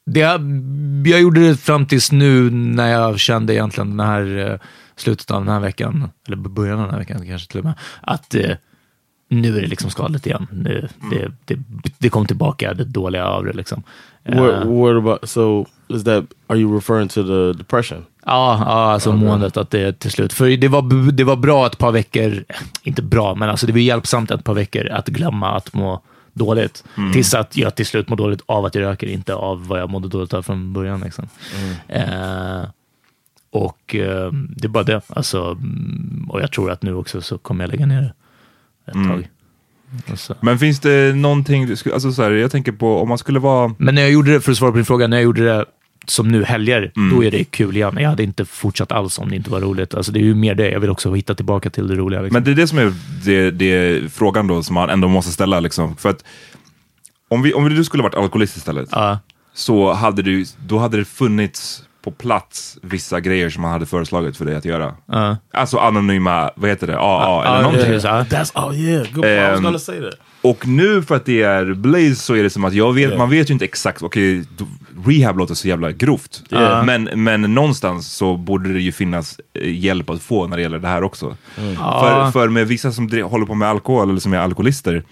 det, 0.06 0.19
jag 1.10 1.21
gjorde 1.21 1.47
det 1.47 1.58
fram 1.58 1.86
tills 1.86 2.12
nu 2.12 2.49
när 2.49 2.88
jag 2.88 3.19
kände 3.19 3.54
egentligen 3.54 3.97
den 3.97 4.08
här 4.08 4.60
slutet 4.95 5.32
av 5.32 5.45
den 5.45 5.54
här 5.54 5.60
veckan, 5.60 6.10
eller 6.27 6.38
början 6.38 6.80
av 6.80 6.86
den 6.86 6.91
här 6.91 6.99
veckan 6.99 7.27
kanske 7.27 7.51
till 7.51 7.60
och 7.60 7.65
med, 7.65 7.73
att 8.01 8.36
eh, 8.36 8.56
nu 9.30 9.58
är 9.58 9.62
det 9.62 9.67
liksom 9.67 9.89
skadligt 9.89 10.25
igen. 10.25 10.47
Nu, 10.51 10.88
det, 11.12 11.32
det, 11.45 11.60
det 11.97 12.10
kom 12.10 12.25
tillbaka, 12.25 12.73
det 12.73 12.84
dåliga 12.84 13.25
av 13.25 13.45
det. 13.45 13.54
Liksom. 13.54 13.84
What, 14.23 14.36
Eh, 14.36 14.67
what 14.67 14.95
about, 14.95 15.30
so 15.30 15.65
is 15.88 16.04
that, 16.04 16.25
are 16.47 16.60
you 16.60 16.75
referring 16.75 17.08
to 17.08 17.23
the 17.23 17.58
depression? 17.58 18.06
Ja, 18.25 18.63
ja 18.65 18.91
alltså 18.93 19.12
måendet 19.12 19.58
att 19.58 19.69
det 19.69 19.99
till 19.99 20.12
slut. 20.12 20.34
För 20.34 20.58
det 20.58 20.67
var, 20.67 21.12
det 21.12 21.23
var 21.23 21.36
bra 21.36 21.65
ett 21.65 21.77
par 21.77 21.91
veckor, 21.91 22.43
inte 22.84 23.01
bra, 23.01 23.36
men 23.36 23.49
alltså 23.49 23.67
det 23.67 23.73
var 23.73 23.80
hjälpsamt 23.80 24.32
ett 24.32 24.43
par 24.43 24.54
veckor 24.54 24.88
att 24.88 25.08
glömma 25.08 25.51
att 25.51 25.73
må 25.73 26.01
dåligt. 26.34 26.84
Mm. 26.97 27.13
Tills 27.13 27.34
att 27.34 27.58
jag 27.58 27.75
till 27.75 27.86
slut 27.86 28.10
mår 28.10 28.17
dåligt 28.17 28.41
av 28.45 28.65
att 28.65 28.75
jag 28.75 28.82
röker, 28.82 29.08
inte 29.08 29.36
av 29.36 29.67
vad 29.67 29.80
jag 29.80 29.89
mådde 29.89 30.08
dåligt 30.08 30.34
av 30.34 30.41
från 30.41 30.73
början. 30.73 31.01
Liksom. 31.01 31.27
Eh, 31.88 32.62
och 33.51 33.95
eh, 33.95 34.31
det 34.31 34.65
är 34.65 34.69
bara 34.69 34.83
det. 34.83 35.01
Alltså, 35.07 35.57
och 36.29 36.41
jag 36.41 36.51
tror 36.51 36.71
att 36.71 36.81
nu 36.83 36.93
också 36.95 37.21
så 37.21 37.37
kommer 37.37 37.63
jag 37.63 37.71
lägga 37.71 37.85
ner 37.85 38.01
det 38.01 38.91
ett 38.91 38.95
Mm. 38.95 39.07
tag. 39.07 39.29
Och 40.11 40.19
så. 40.19 40.35
Men 40.41 40.59
finns 40.59 40.79
det 40.79 41.15
någonting, 41.15 41.63
alltså 41.93 42.11
så 42.11 42.23
här, 42.23 42.31
jag 42.31 42.51
tänker 42.51 42.71
på 42.71 43.01
om 43.01 43.09
man 43.09 43.17
skulle 43.17 43.39
vara... 43.39 43.75
Men 43.77 43.95
när 43.95 44.01
jag 44.01 44.11
gjorde 44.11 44.31
det, 44.31 44.41
för 44.41 44.51
att 44.51 44.57
svara 44.57 44.71
på 44.71 44.77
din 44.77 44.85
fråga, 44.85 45.07
när 45.07 45.17
jag 45.17 45.23
gjorde 45.23 45.43
det 45.45 45.65
som 46.05 46.27
nu 46.31 46.43
helger, 46.43 46.91
Mm. 46.95 47.15
då 47.15 47.23
är 47.23 47.31
det 47.31 47.43
kul 47.43 47.75
igen. 47.77 47.97
Jag 47.99 48.09
hade 48.09 48.23
inte 48.23 48.45
fortsatt 48.45 48.91
alls 48.91 49.19
om 49.19 49.29
det 49.29 49.35
inte 49.35 49.49
var 49.49 49.61
roligt. 49.61 49.93
Alltså, 49.95 50.11
det 50.11 50.19
är 50.19 50.23
ju 50.23 50.35
mer 50.35 50.55
det. 50.55 50.69
Jag 50.71 50.79
vill 50.79 50.89
också 50.89 51.13
hitta 51.13 51.35
tillbaka 51.35 51.69
till 51.69 51.87
det 51.87 51.95
roliga. 51.95 52.21
Liksom. 52.21 52.33
Men 52.33 52.43
det 52.43 52.51
är 52.51 52.55
det 52.55 52.67
som 52.67 52.77
är 52.77 52.93
det, 53.25 53.51
det 53.51 54.01
frågan 54.13 54.47
då 54.47 54.63
som 54.63 54.73
man 54.73 54.89
ändå 54.89 55.07
måste 55.07 55.31
ställa. 55.31 55.59
Liksom. 55.59 55.95
För 55.95 56.09
att 56.09 56.23
om, 57.27 57.41
vi, 57.41 57.53
om 57.53 57.69
du 57.69 57.83
skulle 57.83 58.03
varit 58.03 58.15
alkoholist 58.15 58.57
istället, 58.57 58.89
så 59.53 59.93
hade 59.93 60.21
du, 60.21 60.45
då 60.67 60.77
hade 60.77 60.97
det 60.97 61.05
funnits 61.05 61.83
på 62.03 62.11
plats 62.11 62.77
vissa 62.81 63.19
grejer 63.19 63.49
som 63.49 63.61
man 63.61 63.71
hade 63.71 63.85
föreslagit 63.85 64.37
för 64.37 64.45
dig 64.45 64.55
att 64.55 64.65
göra. 64.65 64.93
Ja. 65.05 65.37
Alltså 65.53 65.77
anonyma, 65.77 66.51
vad 66.55 66.69
heter 66.69 66.87
det, 66.87 66.97
AA 66.99 67.45
eller 67.45 67.61
någonting. 67.63 67.91
ja. 67.93 68.23
That's, 68.23 68.67
oh 68.67 68.75
yeah, 68.79 69.07
good. 69.13 69.25
I 69.25 69.37
was 69.37 69.57
Ehm, 69.57 69.63
gonna 69.63 69.79
say 69.79 70.01
that. 70.01 70.13
Och 70.43 70.67
nu 70.67 71.01
för 71.01 71.15
att 71.15 71.25
det 71.25 71.41
är 71.41 71.73
Blaze 71.73 72.15
så 72.15 72.35
är 72.35 72.43
det 72.43 72.49
som 72.49 72.65
att 72.65 72.73
jag 72.73 72.93
vet, 72.93 73.01
Yeah. 73.07 73.17
man 73.17 73.29
vet 73.29 73.49
ju 73.49 73.53
inte 73.53 73.65
exakt, 73.65 74.01
okej, 74.03 74.43
då- 74.57 74.67
rehab 75.11 75.37
låter 75.37 75.53
så 75.53 75.67
jävla 75.67 75.91
grovt. 75.91 76.43
Yeah. 76.51 76.85
Men, 76.85 77.03
men 77.03 77.41
någonstans 77.41 78.07
så 78.13 78.37
borde 78.37 78.73
det 78.73 78.81
ju 78.81 78.91
finnas 78.91 79.39
eh, 79.53 79.75
hjälp 79.79 80.09
att 80.09 80.21
få 80.21 80.47
när 80.47 80.57
det 80.57 80.63
gäller 80.63 80.79
det 80.79 80.87
här 80.87 81.03
också. 81.03 81.37
Mm. 81.57 81.75
För, 81.75 82.31
för 82.31 82.47
med 82.49 82.67
vissa 82.67 82.91
som 82.91 83.09
håller 83.23 83.45
på 83.45 83.55
med 83.55 83.69
alkohol 83.69 84.09
eller 84.09 84.19
som 84.19 84.33
är 84.33 84.37
alkoholister, 84.37 85.03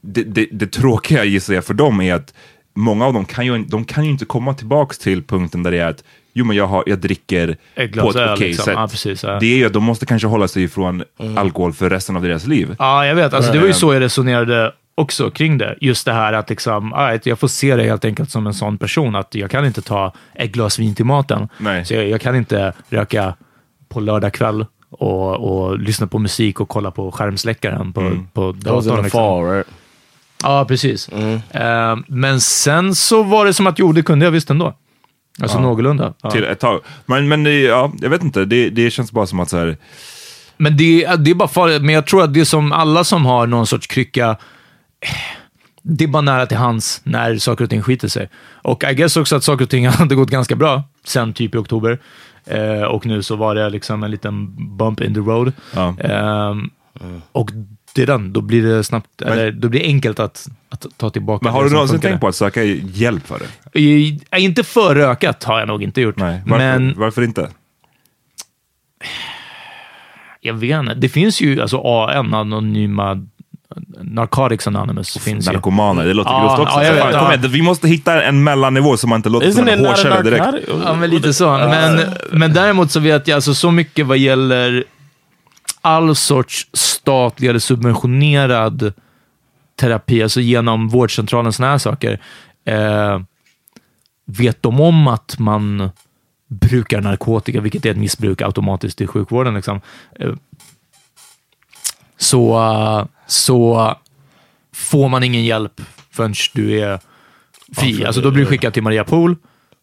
det, 0.00 0.22
det, 0.24 0.48
det 0.52 0.66
tråkiga 0.72 1.24
gissar 1.24 1.54
jag 1.54 1.64
för 1.64 1.74
dem 1.74 2.00
är 2.00 2.14
att 2.14 2.34
många 2.78 3.06
av 3.06 3.12
dem 3.12 3.24
kan 3.24 3.46
ju, 3.46 3.58
de 3.58 3.84
kan 3.84 4.04
ju 4.04 4.10
inte 4.10 4.24
komma 4.24 4.54
tillbaks 4.54 4.98
till 4.98 5.22
punkten 5.22 5.62
där 5.62 5.70
det 5.70 5.78
är 5.78 5.86
att 5.88 6.04
jo 6.32 6.44
men 6.44 6.56
jag, 6.56 6.66
har, 6.66 6.84
jag 6.86 6.98
dricker 6.98 7.56
Ett 7.74 7.90
glas 7.90 8.14
på 8.14 8.20
ett 8.20 8.30
okej 8.34 8.48
liksom. 8.48 8.64
sätt. 8.64 8.74
Ja, 8.76 8.88
precis, 8.88 9.22
ja. 9.22 9.38
Det 9.40 9.46
är 9.46 9.56
ju 9.56 9.66
att 9.66 9.72
de 9.72 9.84
måste 9.84 10.06
kanske 10.06 10.28
hålla 10.28 10.48
sig 10.48 10.62
ifrån 10.62 11.02
alkohol 11.36 11.72
för 11.72 11.90
resten 11.90 12.16
av 12.16 12.22
deras 12.22 12.46
liv. 12.46 12.76
Ja, 12.78 13.06
jag 13.06 13.14
vet. 13.14 13.34
Alltså, 13.34 13.52
det 13.52 13.58
var 13.58 13.66
ju 13.66 13.70
Ehm, 13.72 13.74
så 13.74 13.92
jag 13.94 14.00
resonerade 14.00 14.72
också 14.94 15.30
kring 15.30 15.58
det. 15.58 15.76
Just 15.80 16.04
det 16.06 16.12
här 16.12 16.32
att 16.32 16.50
liksom, 16.50 16.94
right, 16.94 17.26
jag 17.26 17.38
får 17.38 17.48
se 17.48 17.76
det 17.76 17.82
helt 17.84 18.04
enkelt 18.04 18.30
som 18.30 18.46
en 18.46 18.54
sån 18.54 18.78
person. 18.78 19.14
Att 19.16 19.34
jag 19.34 19.50
kan 19.50 19.66
inte 19.66 19.82
ta 19.82 20.12
ett 20.34 20.52
glas 20.52 20.78
vin 20.78 20.94
till 20.94 21.04
maten. 21.04 21.48
Nej. 21.58 21.84
Så 21.84 21.94
jag, 21.94 22.08
jag 22.08 22.20
kan 22.20 22.36
inte 22.36 22.72
röka 22.90 23.34
på 23.88 24.00
lördag 24.00 24.32
kväll 24.32 24.66
och, 24.90 25.34
och 25.34 25.78
lyssna 25.78 26.06
på 26.06 26.18
musik 26.18 26.60
och 26.60 26.68
kolla 26.68 26.90
på 26.90 27.12
skärmsläckaren 27.12 27.92
på, 27.92 28.00
Mm. 28.00 28.26
på 28.32 28.52
That 28.52 28.72
was 28.72 28.84
in 28.84 28.90
datorn. 28.90 29.04
the 29.04 29.10
fall, 29.10 29.44
right? 29.44 29.66
Ja, 30.42 30.64
precis. 30.68 31.08
Eh, 31.08 31.96
men 32.08 32.40
sen 32.40 32.94
så 32.94 33.22
var 33.22 33.46
det 33.46 33.54
som 33.54 33.66
att, 33.66 33.78
jo, 33.78 33.92
det 33.92 34.02
kunde 34.02 34.24
jag 34.24 34.32
visst 34.32 34.50
ändå. 34.50 34.74
Alltså 35.42 35.56
Ja. 35.58 35.62
någorlunda. 35.62 36.14
Ja. 36.22 36.30
till 36.30 36.44
ett 36.44 36.60
tag. 36.60 36.80
Men, 37.06 37.28
men 37.28 37.44
det- 37.44 37.60
ja, 37.60 37.92
jag 38.00 38.10
vet 38.10 38.22
inte, 38.22 38.44
det, 38.44 38.70
det 38.70 38.90
känns 38.90 39.12
bara 39.12 39.26
som 39.26 39.40
att 39.40 39.48
så 39.50 39.56
här, 39.58 39.76
Men 40.56 40.76
det, 40.76 41.04
är- 41.04 41.16
det 41.16 41.30
är 41.30 41.34
bara 41.34 41.48
farligt. 41.48 41.82
Men 41.82 41.94
jag 41.94 42.06
tror 42.06 42.22
att 42.24 42.34
det 42.34 42.40
är 42.40 42.44
som 42.44 42.72
alla 42.72 43.04
som 43.04 43.26
har 43.26 43.46
någon 43.46 43.66
sorts 43.66 43.86
krycka, 43.86 44.28
eh, 45.00 45.08
det 45.82 46.04
är 46.04 46.08
bara 46.08 46.22
nära 46.22 46.46
till 46.46 46.56
hands 46.56 47.00
när 47.04 47.38
saker 47.38 47.64
och 47.64 47.70
ting 47.70 47.82
skiter 47.82 48.08
sig. 48.08 48.28
Och 48.62 48.84
I 48.84 48.94
guess 48.94 49.16
också 49.16 49.36
att 49.36 49.44
saker 49.44 49.64
och 49.64 49.70
ting 49.70 49.88
hade 49.88 50.14
gått 50.14 50.30
ganska 50.30 50.56
bra 50.56 50.82
sen 51.04 51.32
typ 51.32 51.54
i 51.54 51.58
oktober. 51.58 51.98
Eh, 52.46 52.82
och 52.82 53.06
nu 53.06 53.22
så 53.22 53.36
var 53.36 53.54
det 53.54 53.70
liksom 53.70 54.02
en 54.02 54.10
liten 54.10 54.54
bump 54.76 55.00
in 55.00 55.14
the 55.14 55.20
road. 55.20 55.52
Ja. 55.74 55.94
Ehm, 56.00 56.70
Och 57.32 57.50
det 57.94 58.02
är 58.02 58.06
den, 58.06 58.32
då 58.32 58.40
blir 58.40 58.62
det 58.62 58.84
snabbt, 58.84 59.22
eller 59.22 59.52
då 59.52 59.68
blir 59.68 59.80
det 59.80 59.86
enkelt 59.86 60.20
att, 60.20 60.48
att 60.68 60.86
ta 60.96 61.10
tillbaka 61.10 61.44
men 61.44 61.52
har 61.52 61.62
du 61.62 61.68
som 61.68 61.74
någonsin 61.74 62.00
tänkt 62.00 62.20
på 62.20 62.28
att 62.28 62.34
söka 62.36 62.64
hjälp 62.64 63.26
för 63.26 63.38
det? 63.72 63.78
I- 63.80 64.20
Inte 64.36 64.64
för 64.64 64.94
rökat 64.94 65.44
har 65.44 65.58
jag 65.58 65.68
nog 65.68 65.82
inte 65.82 66.00
gjort. 66.00 66.16
Nej, 66.16 66.40
varför, 66.46 66.58
Men 66.78 66.94
varför 66.96 67.22
inte? 67.22 67.48
jag 70.40 70.54
vet 70.54 70.78
inte. 70.80 70.94
Det 70.94 71.08
finns 71.08 71.40
ju 71.40 71.60
alltså 71.60 71.78
AN, 71.84 72.34
anonyma 72.34 73.26
Narcotics 74.02 74.66
Anonymous. 74.66 75.18
finns 75.18 75.48
ju. 75.48 75.52
Narkomaner, 75.52 76.06
det 76.06 76.14
låter 76.14 76.30
Ja, 76.30 76.40
grovt 76.56 76.58
också. 76.60 76.74
Så 76.74 76.80
vet, 76.80 76.98
fan, 76.98 77.12
kom 77.12 77.32
igen, 77.40 77.50
vi 77.52 77.62
måste 77.62 77.88
hitta 77.88 78.22
en 78.22 78.44
mellannivå 78.44 78.96
så 78.96 79.06
man 79.06 79.16
inte 79.16 79.28
låter 79.28 79.50
som 79.50 79.68
en 79.68 79.78
not 79.78 79.86
a 79.86 79.90
hårdkälla 79.90 80.22
direkt. 80.22 80.68
Ja, 80.84 80.94
men 80.94 81.10
lite 81.10 81.34
så. 81.34 81.50
Men, 81.50 82.00
men 82.32 82.52
däremot 82.52 82.90
så 82.90 83.00
vet 83.00 83.28
jag 83.28 83.34
alltså 83.34 83.54
så 83.54 83.70
mycket 83.70 84.06
vad 84.06 84.18
gäller 84.18 84.84
all 85.88 86.14
sorts 86.14 86.68
statlig 86.72 87.48
eller 87.48 87.58
subventionerad 87.58 88.92
terapi, 89.76 90.22
alltså 90.22 90.40
genom 90.40 90.88
vårdcentralen, 90.88 91.52
såna 91.52 91.70
här 91.70 91.78
saker. 91.78 92.20
Eh, 92.64 93.20
vet 94.24 94.62
de 94.62 94.80
om 94.80 95.08
att 95.08 95.38
man 95.38 95.90
brukar 96.48 97.00
narkotika, 97.00 97.60
vilket 97.60 97.86
är 97.86 97.90
ett 97.90 97.96
missbruk 97.96 98.42
automatiskt 98.42 99.00
i 99.00 99.06
sjukvården, 99.06 99.54
liksom, 99.54 99.80
eh, 100.20 100.32
så, 102.16 103.08
så 103.26 103.94
får 104.74 105.08
man 105.08 105.22
ingen 105.22 105.44
hjälp 105.44 105.80
förrän 106.10 106.34
du 106.54 106.80
är 106.80 107.00
fri. 107.76 108.04
Alltså 108.04 108.20
då 108.20 108.30
blir 108.30 108.44
du 108.44 108.50
skickad 108.50 108.74
till 108.74 108.82
Maria 108.82 109.04
Pool 109.04 109.36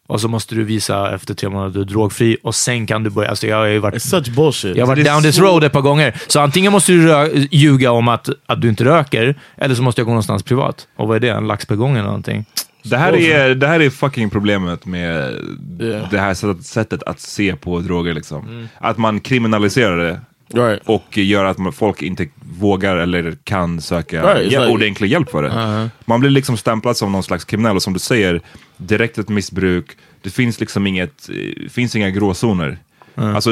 och 0.06 0.20
så 0.20 0.28
måste 0.28 0.54
du 0.54 0.64
visa 0.64 1.14
efter 1.14 1.34
tre 1.34 1.48
månader 1.48 1.68
att 1.68 1.74
du 1.74 1.80
är 1.80 1.84
drogfri 1.84 2.36
och 2.42 2.54
sen 2.54 2.86
kan 2.86 3.02
du 3.02 3.10
börja. 3.10 3.28
Alltså 3.30 3.46
jag 3.46 3.56
har 3.56 3.66
ju 3.66 3.78
varit, 3.78 3.94
It's 3.94 3.98
such 4.24 4.28
bullshit. 4.34 4.76
jag 4.76 4.86
har 4.86 4.94
varit 4.96 5.06
down 5.06 5.22
this 5.22 5.38
road 5.38 5.64
ett 5.64 5.72
par 5.72 5.80
gånger. 5.80 6.14
Så 6.26 6.40
antingen 6.40 6.72
måste 6.72 6.92
du 6.92 7.08
rö- 7.08 7.48
ljuga 7.50 7.90
om 7.90 8.08
att, 8.08 8.28
att 8.46 8.62
du 8.62 8.68
inte 8.68 8.84
röker, 8.84 9.34
eller 9.56 9.74
så 9.74 9.82
måste 9.82 10.00
jag 10.00 10.06
gå 10.06 10.10
någonstans 10.12 10.42
privat. 10.42 10.88
Och 10.96 11.08
vad 11.08 11.16
är 11.16 11.20
det? 11.20 11.28
En 11.28 11.46
lax 11.46 11.66
per 11.66 11.74
gång 11.76 11.92
eller 11.92 12.02
någonting? 12.06 12.44
Det 12.82 12.96
här, 12.96 13.16
är, 13.16 13.54
det 13.54 13.66
här 13.66 13.80
är 13.80 13.90
fucking 13.90 14.30
problemet 14.30 14.86
med 14.86 15.34
Yeah. 15.80 16.10
det 16.10 16.18
här 16.18 16.62
sättet, 16.62 17.02
att 17.02 17.20
se 17.20 17.56
på 17.56 17.78
droger. 17.80 18.14
Liksom. 18.14 18.68
Att 18.78 18.98
man 18.98 19.20
kriminaliserar 19.20 19.96
det 19.98 20.20
Right. 20.54 20.82
och 20.84 21.18
gör 21.18 21.44
att 21.44 21.58
man, 21.58 21.72
folk 21.72 22.02
inte 22.02 22.28
vågar 22.58 22.96
eller 22.96 23.36
kan 23.44 23.80
söka 23.80 24.22
Right, 24.34 24.52
hjälp, 24.52 24.64
like- 24.68 24.72
ordentlig 24.74 25.08
hjälp 25.10 25.30
för 25.30 25.42
det. 25.42 25.90
Man 26.04 26.20
blir 26.20 26.30
liksom 26.30 26.56
stämplad 26.56 26.96
som 26.96 27.12
någon 27.12 27.22
slags 27.22 27.44
kriminell 27.44 27.76
och 27.76 27.82
som 27.82 27.92
du 27.92 27.98
säger, 27.98 28.40
direkt 28.76 29.18
ett 29.18 29.28
missbruk. 29.28 29.86
Det 30.22 30.30
finns 30.30 30.60
liksom 30.60 30.86
inget, 30.86 31.28
eh, 31.28 31.68
finns 31.70 31.96
inga 31.96 32.10
gråzoner. 32.10 32.78
Alltså, 33.14 33.50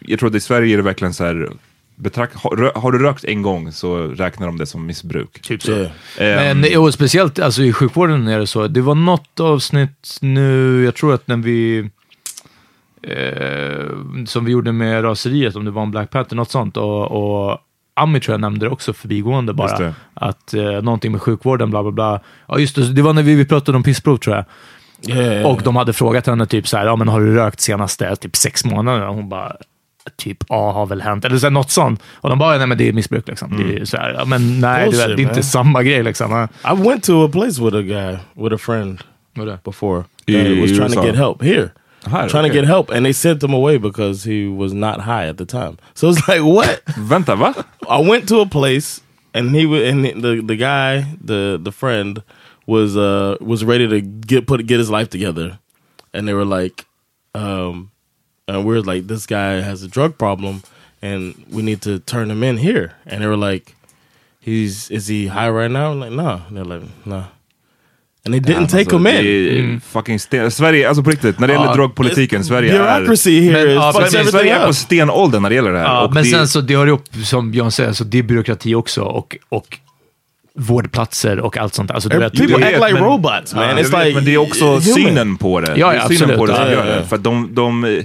jag 0.00 0.18
tror 0.18 0.28
att 0.28 0.34
i 0.36 0.40
Sverige 0.40 0.74
är 0.74 0.76
det 0.76 0.82
verkligen 0.82 1.14
så 1.14 1.24
här, 1.24 1.50
betrakt, 1.96 2.34
har, 2.36 2.72
har 2.80 2.92
du 2.92 2.98
rökt 2.98 3.24
en 3.24 3.42
gång 3.42 3.72
så 3.72 4.06
räknar 4.06 4.46
de 4.46 4.58
det 4.58 4.66
som 4.66 4.86
missbruk. 4.86 5.40
Typ 5.42 5.62
så. 5.62 5.72
Yeah. 5.72 6.50
Ehm, 6.50 6.60
Men 6.60 6.76
och 6.78 6.94
speciellt 6.94 7.38
alltså, 7.38 7.62
i 7.62 7.72
sjukvården 7.72 8.28
är 8.28 8.38
det 8.38 8.46
så. 8.46 8.66
Det 8.66 8.80
var 8.80 8.94
något 8.94 9.40
avsnitt 9.40 10.18
nu, 10.20 10.84
jag 10.84 10.94
tror 10.94 11.14
att 11.14 11.28
när 11.28 11.36
vi 11.36 11.90
eh, 13.02 14.24
som 14.26 14.44
vi 14.44 14.52
gjorde 14.52 14.72
med 14.72 15.04
raseriet, 15.04 15.56
om 15.56 15.64
det 15.64 15.70
var 15.70 15.82
en 15.82 15.90
Black 15.90 16.10
Panther, 16.10 16.36
något 16.36 16.50
sånt. 16.50 16.76
Och, 16.76 17.10
och 17.50 17.58
Ami 17.94 18.20
tror 18.20 18.32
jag 18.32 18.40
nämnde 18.40 18.66
det 18.66 18.70
också 18.70 18.92
förbigående 18.92 19.52
bara. 19.52 19.94
Att 20.14 20.54
eh, 20.54 20.62
någonting 20.62 21.12
med 21.12 21.22
sjukvården, 21.22 21.70
bla 21.70 21.82
bla 21.82 21.92
bla. 21.92 22.20
Ja 22.48 22.58
just 22.58 22.76
det, 22.76 22.92
det 22.92 23.02
var 23.02 23.12
när 23.12 23.22
vi, 23.22 23.34
vi 23.34 23.44
pratade 23.44 23.76
om 23.76 23.82
pissprov 23.82 24.16
tror 24.16 24.36
jag. 24.36 24.44
Yeah. 25.08 25.46
Och 25.46 25.60
de 25.64 25.76
hade 25.76 25.92
frågat 25.92 26.26
henne 26.26 26.46
typ 26.46 26.68
så 26.68 26.76
här, 26.76 26.86
ja 26.86 26.96
men 26.96 27.08
har 27.08 27.20
du 27.20 27.34
rökt 27.34 27.60
senaste 27.60 28.16
typ 28.16 28.36
sex 28.36 28.64
månader? 28.64 29.08
Och 29.08 29.14
hon 29.14 29.28
bara, 29.28 29.56
typ, 30.16 30.44
ja 30.48 30.72
har 30.72 30.86
väl 30.86 31.00
hänt. 31.00 31.24
Eller 31.24 31.38
så 31.38 31.46
här, 31.46 31.50
något 31.50 31.70
sånt. 31.70 32.02
Och 32.14 32.28
de 32.28 32.38
bara, 32.38 32.58
nej 32.58 32.66
men 32.66 32.78
det 32.78 32.88
är 32.88 32.92
missbruk 32.92 33.28
liksom. 33.28 33.56
Det 33.56 33.80
är 33.80 33.84
så 33.84 33.96
här, 33.96 34.14
ja, 34.18 34.24
men 34.24 34.60
nej, 34.60 34.84
Bullshit, 34.84 35.06
det 35.06 35.12
är 35.12 35.20
inte 35.20 35.34
man. 35.34 35.42
samma 35.42 35.82
grej 35.82 36.02
liksom. 36.02 36.48
I 36.64 36.88
went 36.88 37.04
to 37.04 37.24
a 37.24 37.28
place 37.32 37.62
with 37.64 37.76
a 37.76 37.82
guy, 37.82 38.16
with 38.44 38.54
a 38.54 38.58
friend 38.58 39.00
before 39.64 40.04
I- 40.26 40.32
that 40.34 40.60
was 40.62 40.70
i 40.70 40.76
trying 40.76 40.92
to 40.92 41.06
get 41.06 41.16
help 41.16 41.42
here. 41.42 41.70
Här, 42.04 42.28
trying 42.28 42.44
to 42.44 42.50
get 42.52 42.64
help, 42.64 42.90
and 42.90 43.04
they 43.04 43.12
sent 43.12 43.42
him 43.42 43.52
away 43.52 43.76
because 43.78 44.24
he 44.24 44.46
was 44.48 44.72
not 44.72 45.00
high 45.00 45.26
at 45.28 45.36
the 45.36 45.44
time. 45.44 45.76
So 45.94 46.08
it's 46.08 46.26
like, 46.28 46.42
what? 46.42 46.82
Va? 46.96 47.64
I 47.88 47.98
went 48.00 48.26
to 48.28 48.40
a 48.40 48.46
place, 48.46 49.00
and 49.34 49.54
he 49.54 49.66
wa- 49.66 49.76
and 49.84 50.04
the 50.04 50.40
the 50.42 50.56
guy, 50.56 51.04
the 51.22 51.58
the 51.62 51.72
friend, 51.72 52.22
was 52.66 52.96
uh 52.96 53.36
was 53.40 53.64
ready 53.64 53.86
to 53.88 54.00
get 54.00 54.46
put 54.46 54.66
get 54.66 54.78
his 54.78 54.88
life 54.90 55.10
together, 55.10 55.58
and 56.14 56.26
they 56.26 56.32
were 56.32 56.46
like, 56.46 56.86
um, 57.34 57.90
and 58.48 58.64
we 58.64 58.76
are 58.76 58.82
like, 58.82 59.06
this 59.06 59.26
guy 59.26 59.60
has 59.60 59.82
a 59.82 59.88
drug 59.88 60.16
problem, 60.16 60.62
and 61.02 61.34
we 61.50 61.62
need 61.62 61.82
to 61.82 61.98
turn 61.98 62.30
him 62.30 62.42
in 62.42 62.56
here, 62.58 62.92
and 63.06 63.22
they 63.22 63.26
were 63.26 63.36
like, 63.36 63.74
he's 64.40 64.90
is 64.90 65.06
he 65.08 65.26
high 65.26 65.50
right 65.50 65.70
now? 65.70 65.92
I'm 65.92 66.00
like, 66.00 66.12
no, 66.12 66.42
and 66.48 66.56
they're 66.56 66.64
like, 66.64 66.82
no, 67.04 67.24
and 68.26 68.34
they 68.34 68.40
didn't 68.54 68.66
take 68.68 68.78
Alltså, 68.78 68.96
him 68.96 69.02
det 69.04 69.58
in. 69.58 69.74
är 69.74 69.80
Fucking 69.92 70.18
sten. 70.20 70.50
Sverige, 70.50 70.88
alltså 70.88 71.02
på 71.02 71.10
riktigt, 71.10 71.38
när 71.38 71.46
det 71.48 71.52
gäller 71.54 71.74
drogpolitiken, 71.74 72.44
Sverige 72.44 72.74
är... 72.74 72.78
Bureaucracy 72.78 73.40
here 73.40 73.74
Men, 73.74 73.92
precis. 73.92 74.14
everything 74.14 74.30
Sverige 74.32 74.54
är 74.56 74.66
på 74.66 74.72
stenåldern 74.74 75.42
när 75.42 75.48
det 75.48 75.54
gäller 75.54 75.72
det 75.72 75.78
här. 75.78 76.08
Men 76.08 76.22
det, 76.22 76.30
sen 76.30 76.48
så 76.48 76.60
det 76.60 76.76
hör 76.76 76.86
ihop, 76.86 77.04
som 77.24 77.50
Björn 77.50 77.70
säger, 77.70 77.92
så 77.92 78.04
det 78.04 78.18
är 78.18 78.22
byråkrati 78.22 78.74
också 78.74 79.02
och, 79.02 79.36
och 79.48 79.78
vårdplatser 80.54 81.40
och 81.40 81.56
allt 81.56 81.74
sånt. 81.74 81.90
Alltså, 81.90 82.08
du 82.08 82.18
vet, 82.18 82.32
People 82.32 82.66
act 82.66 82.72
like 82.74 82.92
men- 82.94 83.04
robots 83.04 83.54
man. 83.54 83.64
Ja, 83.68 83.74
It's 83.74 83.76
vet, 83.76 84.04
like 84.06 84.14
men 84.14 84.24
det 84.24 84.34
är 84.34 84.38
också 84.38 84.64
human. 84.64 84.80
synen 84.82 85.36
på 85.36 85.60
det. 85.60 85.66
Ja, 85.66 85.74
det 85.74 85.80
ja, 85.96 86.02
är 86.02 86.08
synen 86.08 86.38
på 86.38 86.46
det 86.46 86.52
absolut. 86.52 86.78
som 86.78 86.86
gör 86.88 86.96
det. 86.96 87.06
För 87.06 87.16
att 87.16 87.24
de, 87.24 87.54
de, 87.54 87.84
eh, 87.84 88.02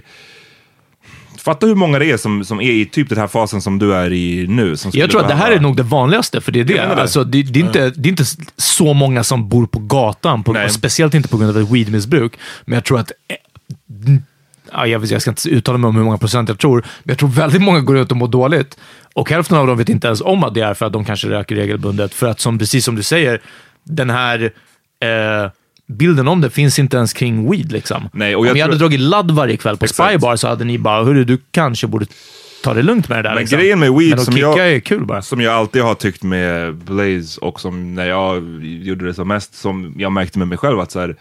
fatta 1.46 1.66
hur 1.68 1.76
många 1.76 2.00
det 2.00 2.12
är 2.12 2.18
som, 2.18 2.46
som 2.46 2.62
är 2.62 2.72
i 2.72 2.86
typ 2.86 3.10
den 3.10 3.18
här 3.18 3.28
fasen 3.28 3.62
som 3.62 3.80
du 3.80 3.94
är 3.96 4.14
i 4.14 4.48
nu. 4.48 4.76
Jag 4.94 5.10
tror 5.12 5.22
att 5.22 5.28
det 5.28 5.36
här 5.36 5.52
är 5.52 5.60
nog 5.60 5.78
det 5.78 5.84
vanligaste, 5.84 6.42
för 6.42 6.52
det 6.52 6.60
är 6.60 6.64
det. 6.64 6.74
Det. 6.74 6.96
Alltså, 6.96 7.24
det, 7.24 7.44
det, 7.44 7.60
är 7.60 7.64
inte, 7.64 7.90
det 7.90 8.10
är 8.10 8.12
inte 8.12 8.26
så 8.58 8.94
många 8.94 9.24
som 9.24 9.50
bor 9.50 9.66
på 9.66 9.80
gatan, 9.80 10.44
på, 10.44 10.68
speciellt 10.70 11.14
inte 11.14 11.30
på 11.30 11.38
grund 11.38 11.58
av 11.58 11.64
ett 11.64 11.72
weedmissbruk. 11.72 12.34
Men 12.66 12.76
jag 12.76 12.84
tror 12.84 13.00
att... 13.00 13.12
eh, 13.28 13.36
Ja, 14.72 14.88
jag, 14.88 15.00
vet, 15.00 15.12
jag 15.12 15.22
ska 15.22 15.32
inte 15.32 15.50
uttala 15.50 15.78
mig 15.78 15.88
om 15.88 15.96
hur 15.96 16.04
många 16.04 16.18
procent 16.18 16.50
jag 16.50 16.60
tror, 16.60 16.76
men 17.04 17.12
jag 17.12 17.18
tror 17.18 17.30
väldigt 17.30 17.62
många 17.62 17.80
går 17.80 17.98
ut 17.98 18.12
och 18.12 18.18
mår 18.18 18.28
dåligt. 18.28 18.78
Och 19.14 19.30
hälften 19.30 19.58
av 19.58 19.68
dem 19.68 19.78
vet 19.78 19.90
inte 19.90 20.08
ens 20.08 20.22
om 20.22 20.44
att 20.44 20.54
det 20.54 20.62
är 20.62 20.74
för 20.74 20.86
att 20.86 20.94
de 20.94 21.06
kanske 21.06 21.30
röker 21.30 21.56
regelbundet. 21.56 22.14
För 22.14 22.28
att, 22.28 22.40
som, 22.40 22.60
precis 22.60 22.86
som 22.86 22.96
du 22.96 23.04
säger, 23.04 23.42
den 23.84 24.10
här 24.10 24.44
eh, 25.00 25.52
bilden 25.88 26.28
om 26.28 26.42
det 26.42 26.50
finns 26.50 26.80
inte 26.80 26.98
ens 26.98 27.14
kring 27.14 27.52
weed. 27.52 27.72
Liksom. 27.72 28.10
Nej, 28.14 28.36
och 28.36 28.42
om 28.42 28.48
jag 28.48 28.58
jag 28.58 28.66
hade 28.66 28.78
dragit 28.78 29.00
ladd 29.00 29.32
varje 29.32 29.58
kväll 29.58 29.78
på 29.78 29.86
Exakt. 29.86 30.10
Spybar 30.10 30.36
så 30.36 30.48
hade 30.48 30.64
ni 30.66 30.78
bara, 30.78 31.04
hörru, 31.04 31.24
du 31.24 31.38
kanske 31.52 31.88
borde 31.88 32.06
ta 32.64 32.74
det 32.74 32.84
lugnt 32.84 33.10
med 33.10 33.18
det 33.18 33.22
där. 33.22 33.30
Men 33.30 33.40
liksom. 33.40 33.60
grejen 33.60 33.80
med 33.80 33.94
weed 33.94 34.20
som 34.20 34.38
jag-. 34.38 35.24
Som 35.24 35.42
jag 35.42 35.54
alltid 35.54 35.82
har 35.82 35.96
tyckt 35.96 36.24
med 36.24 36.76
Blaze 36.76 37.42
och 37.42 37.60
som 37.60 37.96
när 37.96 38.06
jag 38.06 38.64
gjorde 38.64 39.06
det 39.06 39.14
som 39.14 39.28
mest, 39.28 39.56
som 39.56 39.94
jag 39.98 40.12
märkte 40.12 40.40
med 40.40 40.48
mig 40.48 40.58
själv 40.58 40.80
att 40.80 40.92
så 40.92 41.00
här, 41.00 41.16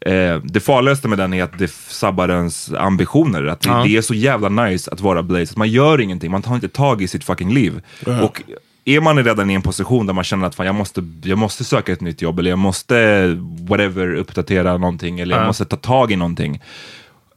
eh, 0.00 0.40
det 0.44 0.60
farligaste 0.60 1.08
med 1.08 1.18
den 1.18 1.34
är 1.34 1.42
att 1.44 1.58
det 1.58 1.70
sabbar 1.72 2.28
ens 2.28 2.72
ambitioner. 2.72 3.44
Att 3.44 3.60
det, 3.60 3.68
Ja. 3.68 3.82
det 3.84 3.96
är 3.96 4.02
så 4.02 4.14
jävla 4.14 4.48
nice 4.48 4.90
att 4.90 5.00
vara 5.00 5.22
Blaze, 5.22 5.50
att 5.52 5.56
man 5.56 5.68
gör 5.68 6.00
ingenting, 6.00 6.30
man 6.30 6.42
tar 6.42 6.54
inte 6.54 6.68
tag 6.68 7.02
i 7.02 7.08
sitt 7.08 7.24
fucking 7.24 7.54
liv. 7.54 7.80
Och 8.22 8.42
är 8.88 9.00
man 9.00 9.24
redan 9.24 9.50
i 9.50 9.54
en 9.54 9.62
position 9.62 10.06
där 10.06 10.14
man 10.14 10.24
känner 10.24 10.46
att 10.46 10.54
fan, 10.54 10.66
jag, 10.66 10.74
måste, 10.74 11.04
jag 11.22 11.38
måste 11.38 11.64
söka 11.64 11.92
ett 11.92 12.00
nytt 12.00 12.22
jobb 12.22 12.38
eller 12.38 12.50
jag 12.50 12.58
måste 12.58 13.26
whatever 13.68 14.14
uppdatera 14.14 14.76
någonting 14.76 15.20
eller 15.20 15.34
jag 15.36 15.42
Ja. 15.42 15.46
måste 15.46 15.64
ta 15.64 15.76
tag 15.76 16.12
i 16.12 16.16
någonting. 16.16 16.62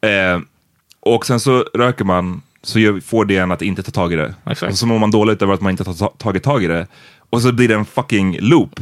Eh, 0.02 0.39
och 1.00 1.26
sen 1.26 1.39
så 1.39 1.66
röker 1.74 2.06
man, 2.06 2.41
så 2.62 3.00
får 3.06 3.26
det 3.26 3.38
en 3.38 3.52
att 3.52 3.62
inte 3.62 3.84
ta 3.84 3.91
tag 3.91 4.14
i 4.14 4.16
det. 4.16 4.36
Exakt. 4.50 4.72
Och 4.72 4.78
så 4.78 4.86
mår 4.88 5.00
man 5.00 5.12
dåligt 5.12 5.41
över 5.41 5.54
att 5.54 5.62
man 5.62 5.72
inte 5.72 5.84
har 5.84 5.93
ta- 5.93 6.14
tagit 6.18 6.43
tag 6.43 6.64
i 6.64 6.68
det. 6.68 6.88
Och 7.32 7.41
så 7.41 7.51
blir 7.51 7.67
det 7.67 7.73
en 7.75 7.86
fucking 7.86 8.38
loop 8.39 8.80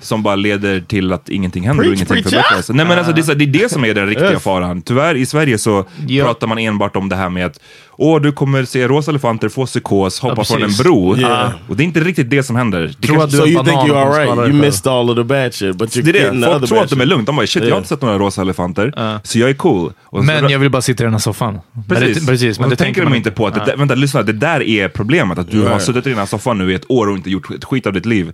som 0.00 0.22
bara 0.22 0.34
leder 0.36 0.80
till 0.80 1.12
att 1.12 1.28
ingenting 1.28 1.66
händer 1.66 1.82
och 1.84 1.86
Preach, 1.88 1.96
ingenting 2.10 2.30
preach, 2.30 2.44
förbättras. 2.46 2.68
Nej 2.70 2.86
men 2.86 2.98
alltså 2.98 3.12
det, 3.12 3.20
är 3.20 3.22
så- 3.22 3.34
det 3.34 3.44
är 3.44 3.46
det 3.62 3.72
som 3.72 3.84
är 3.84 3.94
den 3.94 4.06
riktiga 4.06 4.32
Yes. 4.32 4.42
faran. 4.42 4.82
Tyvärr 4.82 5.14
i 5.14 5.26
Sverige 5.26 5.58
så 5.58 5.84
Ja. 6.06 6.24
pratar 6.24 6.46
man 6.46 6.58
enbart 6.58 6.96
om 6.96 7.08
det 7.08 7.16
här 7.16 7.28
med 7.30 7.46
att 7.46 7.60
Åh, 7.96 8.20
du 8.20 8.32
kommer 8.32 8.64
se 8.64 8.88
rosa 8.88 9.10
elefanter, 9.10 9.48
få 9.48 9.66
psykos, 9.66 10.20
hoppa 10.20 10.34
Ja, 10.38 10.44
från 10.44 10.62
en 10.62 10.72
bro. 10.76 11.16
Ja. 11.18 11.52
Och 11.68 11.76
det 11.76 11.82
är 11.82 11.84
inte 11.84 12.00
riktigt 12.00 12.30
det 12.30 12.42
som 12.42 12.56
händer. 12.56 12.80
Det 13.00 13.06
Tror 13.06 13.16
kanske- 13.16 13.24
att 13.24 13.30
du 13.30 13.36
So 13.36 13.42
är 13.44 13.48
you 13.48 13.64
think 13.64 13.88
de 13.88 13.96
alright? 13.96 14.26
skalar 14.28 14.44
You 14.48 14.52
missed 14.52 14.92
all 14.92 15.10
of 15.10 15.16
the 15.16 15.24
bad 15.24 15.54
shit, 15.54 15.76
but 15.76 15.88
you're 15.96 16.02
det 16.12 16.20
är 16.20 16.32
det. 16.32 16.46
Folk 16.46 16.66
tror 16.68 16.82
att 16.82 16.90
de 16.90 17.00
är 17.00 17.06
lugnt. 17.06 17.26
De 17.26 17.36
bara 17.36 17.46
shit, 17.46 17.62
jag 17.64 17.70
har 17.70 17.76
inte 17.76 17.88
sett 17.88 18.02
några 18.02 18.18
rosa 18.18 18.42
elefanter, 18.42 19.20
så 19.24 19.38
jag 19.38 19.50
är 19.50 19.54
cool. 19.54 19.92
Och 20.02 20.18
så- 20.18 20.24
Men 20.24 20.48
jag 20.50 20.58
vill 20.58 20.70
bara 20.70 20.82
sitta 20.82 21.02
i 21.02 21.04
den 21.04 21.12
här 21.14 21.18
soffan. 21.18 21.60
Men 21.72 21.84
Precis, 21.84 22.20
det, 22.20 22.26
precis 22.26 22.58
men 22.58 22.64
och 22.64 22.70
det 22.70 22.76
då 22.76 22.84
tänker 22.84 23.00
de 23.02 23.08
man 23.08 23.16
inte 23.16 23.30
på 23.30 23.46
att, 23.46 23.54
det, 23.54 23.62
där- 23.66 23.76
vänta 23.76 23.94
lyssna, 23.94 24.22
det 24.22 24.32
där 24.32 24.62
är 24.62 24.88
problemet. 24.88 25.38
Att 25.38 25.50
du 25.50 25.62
har 25.62 25.78
suttit 25.78 26.06
i 26.06 26.10
den 26.10 26.18
här 26.18 26.26
soffan 26.26 26.58
nu 26.58 26.72
i 26.72 26.74
ett 26.74 26.84
år 26.90 27.06
och 27.08 27.16
inte 27.16 27.30
gjort 27.30 27.50
ett 27.50 27.64
skit 27.72 27.86
av 27.86 27.92
ditt 27.92 28.06
liv. 28.06 28.32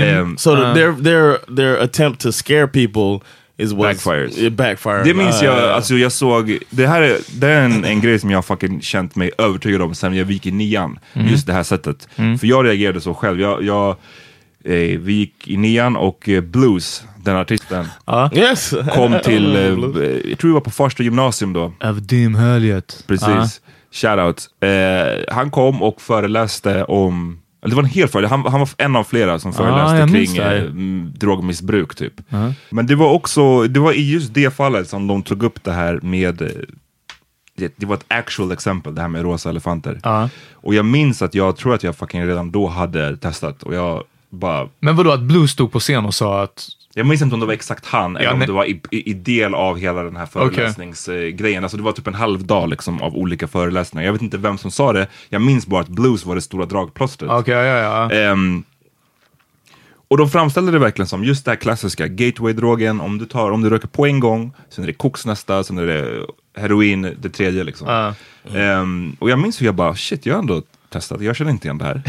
Ehm, 0.00 0.36
So 0.36 0.56
the, 0.56 0.74
their 0.74 0.92
their 1.02 1.54
their 1.56 1.82
attempt 1.82 2.20
to 2.20 2.32
scare 2.32 2.66
people 2.66 3.26
is 3.56 3.72
what 3.72 3.80
Backfires. 3.96 4.38
It 4.38 4.52
backfired. 4.52 5.04
Det 5.04 5.14
minns 5.14 5.42
Uh, 5.42 5.48
jag, 5.48 5.58
alltså 5.70 5.94
jag 5.94 6.12
såg, 6.12 6.58
det 6.70 6.86
här 6.86 7.02
är, 7.02 7.16
det 7.40 7.46
är 7.48 7.62
en, 7.64 7.84
en 7.84 8.00
grej 8.00 8.18
som 8.18 8.30
jag 8.30 8.36
har 8.38 8.42
fucking 8.42 8.80
känt 8.80 9.16
mig 9.16 9.30
övertygad 9.38 9.82
om 9.82 9.94
sen 9.94 10.16
jag 10.16 10.30
gick 10.30 10.46
i 10.46 10.50
nian. 10.50 10.98
Just 11.12 11.46
det 11.46 11.52
här 11.52 11.62
sättet. 11.62 12.08
För 12.16 12.46
jag 12.46 12.64
reagerade 12.66 13.00
så 13.00 13.14
själv. 13.14 13.40
Jag, 13.40 13.62
jag, 13.62 13.88
eh, 14.64 14.98
vi 14.98 15.12
gick 15.12 15.48
i 15.48 15.56
nian 15.56 15.96
och 15.96 16.28
eh, 16.28 16.40
Blues, 16.40 17.04
den 17.24 17.36
artisten, 17.36 17.86
Yes. 18.34 18.74
kom 18.94 19.16
till, 19.24 19.56
eh, 19.56 19.62
jag 20.30 20.38
tror 20.38 20.48
det 20.50 20.54
var 20.54 20.60
på 20.60 20.70
Farsta 20.70 21.02
gymnasium 21.02 21.52
då. 21.52 21.72
Av 21.80 22.02
dimhöljet. 22.06 23.04
Precis. 23.06 23.60
Shoutout. 23.92 24.46
Eh, 24.60 25.34
han 25.34 25.50
kom 25.50 25.82
och 25.82 26.00
föreläste 26.00 26.84
om, 26.84 27.38
det 27.70 27.74
var 27.74 27.82
en 27.82 27.88
hel 27.88 28.08
föreläsning, 28.08 28.42
han, 28.42 28.52
han 28.52 28.60
var 28.60 28.68
en 28.78 28.96
av 28.96 29.04
flera 29.04 29.38
som 29.38 29.52
föreläste 29.52 29.96
jag 29.96 30.10
minns 30.10 30.34
kring 30.34 30.42
eh, 30.42 30.64
drogmissbruk 31.18 31.94
typ. 31.94 32.14
Men 32.70 32.86
det 32.86 32.94
var 32.94 33.10
också, 33.10 33.62
det 33.62 33.80
var 33.80 33.92
i 33.92 34.12
just 34.12 34.34
det 34.34 34.54
fallet 34.54 34.88
som 34.88 35.06
de 35.06 35.22
tog 35.22 35.42
upp 35.42 35.64
det 35.64 35.72
här 35.72 36.00
med, 36.02 36.42
eh, 36.42 36.48
det, 37.56 37.72
det 37.76 37.86
var 37.86 37.94
ett 37.94 38.04
actual 38.08 38.52
exempel, 38.52 38.94
det 38.94 39.00
här 39.00 39.08
med 39.08 39.22
rosa 39.22 39.50
elefanter. 39.50 40.00
Ja. 40.02 40.28
Och 40.52 40.74
jag 40.74 40.84
minns 40.84 41.22
att 41.22 41.34
jag 41.34 41.56
tror 41.56 41.74
att 41.74 41.82
jag 41.82 41.96
fucking 41.96 42.26
redan 42.26 42.50
då 42.50 42.66
hade 42.66 43.16
testat 43.16 43.62
och 43.62 43.74
jag 43.74 44.04
bara 44.30 44.68
Men 44.80 44.96
vadå, 44.96 45.12
att 45.12 45.22
Blue 45.22 45.48
stod 45.48 45.72
på 45.72 45.80
scen 45.80 46.04
och 46.04 46.14
sa 46.14 46.42
att... 46.42 46.68
jag 46.94 47.06
minns 47.06 47.22
inte 47.22 47.34
om 47.34 47.40
det 47.40 47.46
var 47.46 47.52
exakt 47.52 47.86
han 47.86 48.16
eller 48.16 48.32
om 48.32 48.40
det 48.40 48.52
var 48.52 48.64
i, 48.64 48.80
i, 48.90 49.10
i 49.10 49.14
del 49.14 49.54
av 49.54 49.78
hela 49.78 50.02
den 50.02 50.16
här 50.16 50.26
föreläsningsgrejen. 50.26 51.62
Alltså 51.62 51.76
det 51.76 51.82
var 51.82 51.92
typ 51.92 52.06
en 52.06 52.14
halv 52.14 52.46
dag 52.46 52.68
liksom 52.68 53.02
av 53.02 53.16
olika 53.16 53.48
föreläsningar. 53.48 54.06
Jag 54.06 54.12
vet 54.12 54.22
inte 54.22 54.38
vem 54.38 54.58
som 54.58 54.70
sa 54.70 54.92
det. 54.92 55.06
Jag 55.28 55.42
minns 55.42 55.66
bara 55.66 55.80
att 55.80 55.88
blues 55.88 56.26
var 56.26 56.34
det 56.34 56.40
stora 56.40 56.66
dragplåstret. 56.66 57.30
Okej, 57.30 57.54
ja, 57.54 57.78
ja. 57.78 58.10
Ehm, 58.10 58.64
och 60.08 60.18
de 60.18 60.30
framställde 60.30 60.72
det 60.72 60.78
verkligen 60.78 61.06
som 61.06 61.24
just 61.24 61.44
det 61.44 61.50
här 61.50 61.56
klassiska 61.56 62.06
gateway-drogen. 62.06 63.00
Om 63.00 63.18
du, 63.18 63.26
tar, 63.26 63.50
om 63.50 63.62
du 63.62 63.70
röker 63.70 63.88
på 63.88 64.06
en 64.06 64.20
gång, 64.20 64.52
sen 64.68 64.84
är 64.84 64.86
det 64.86 64.92
koks 64.94 65.26
nästa, 65.26 65.64
sen 65.64 65.78
är 65.78 65.86
det 65.86 66.26
heroin 66.56 67.16
det 67.18 67.28
tredje. 67.28 67.64
Liksom. 67.64 67.88
Ja. 67.88 68.14
Ehm, 68.58 69.16
och 69.18 69.30
jag 69.30 69.38
minns 69.38 69.60
hur 69.60 69.66
jag 69.66 69.74
bara, 69.74 69.94
shit 69.94 70.26
jag 70.26 70.34
har 70.34 70.38
ändå 70.38 70.62
testat, 70.88 71.20
jag 71.20 71.36
känner 71.36 71.50
inte 71.50 71.66
igen 71.66 71.78
det 71.78 71.84
här. 71.84 72.02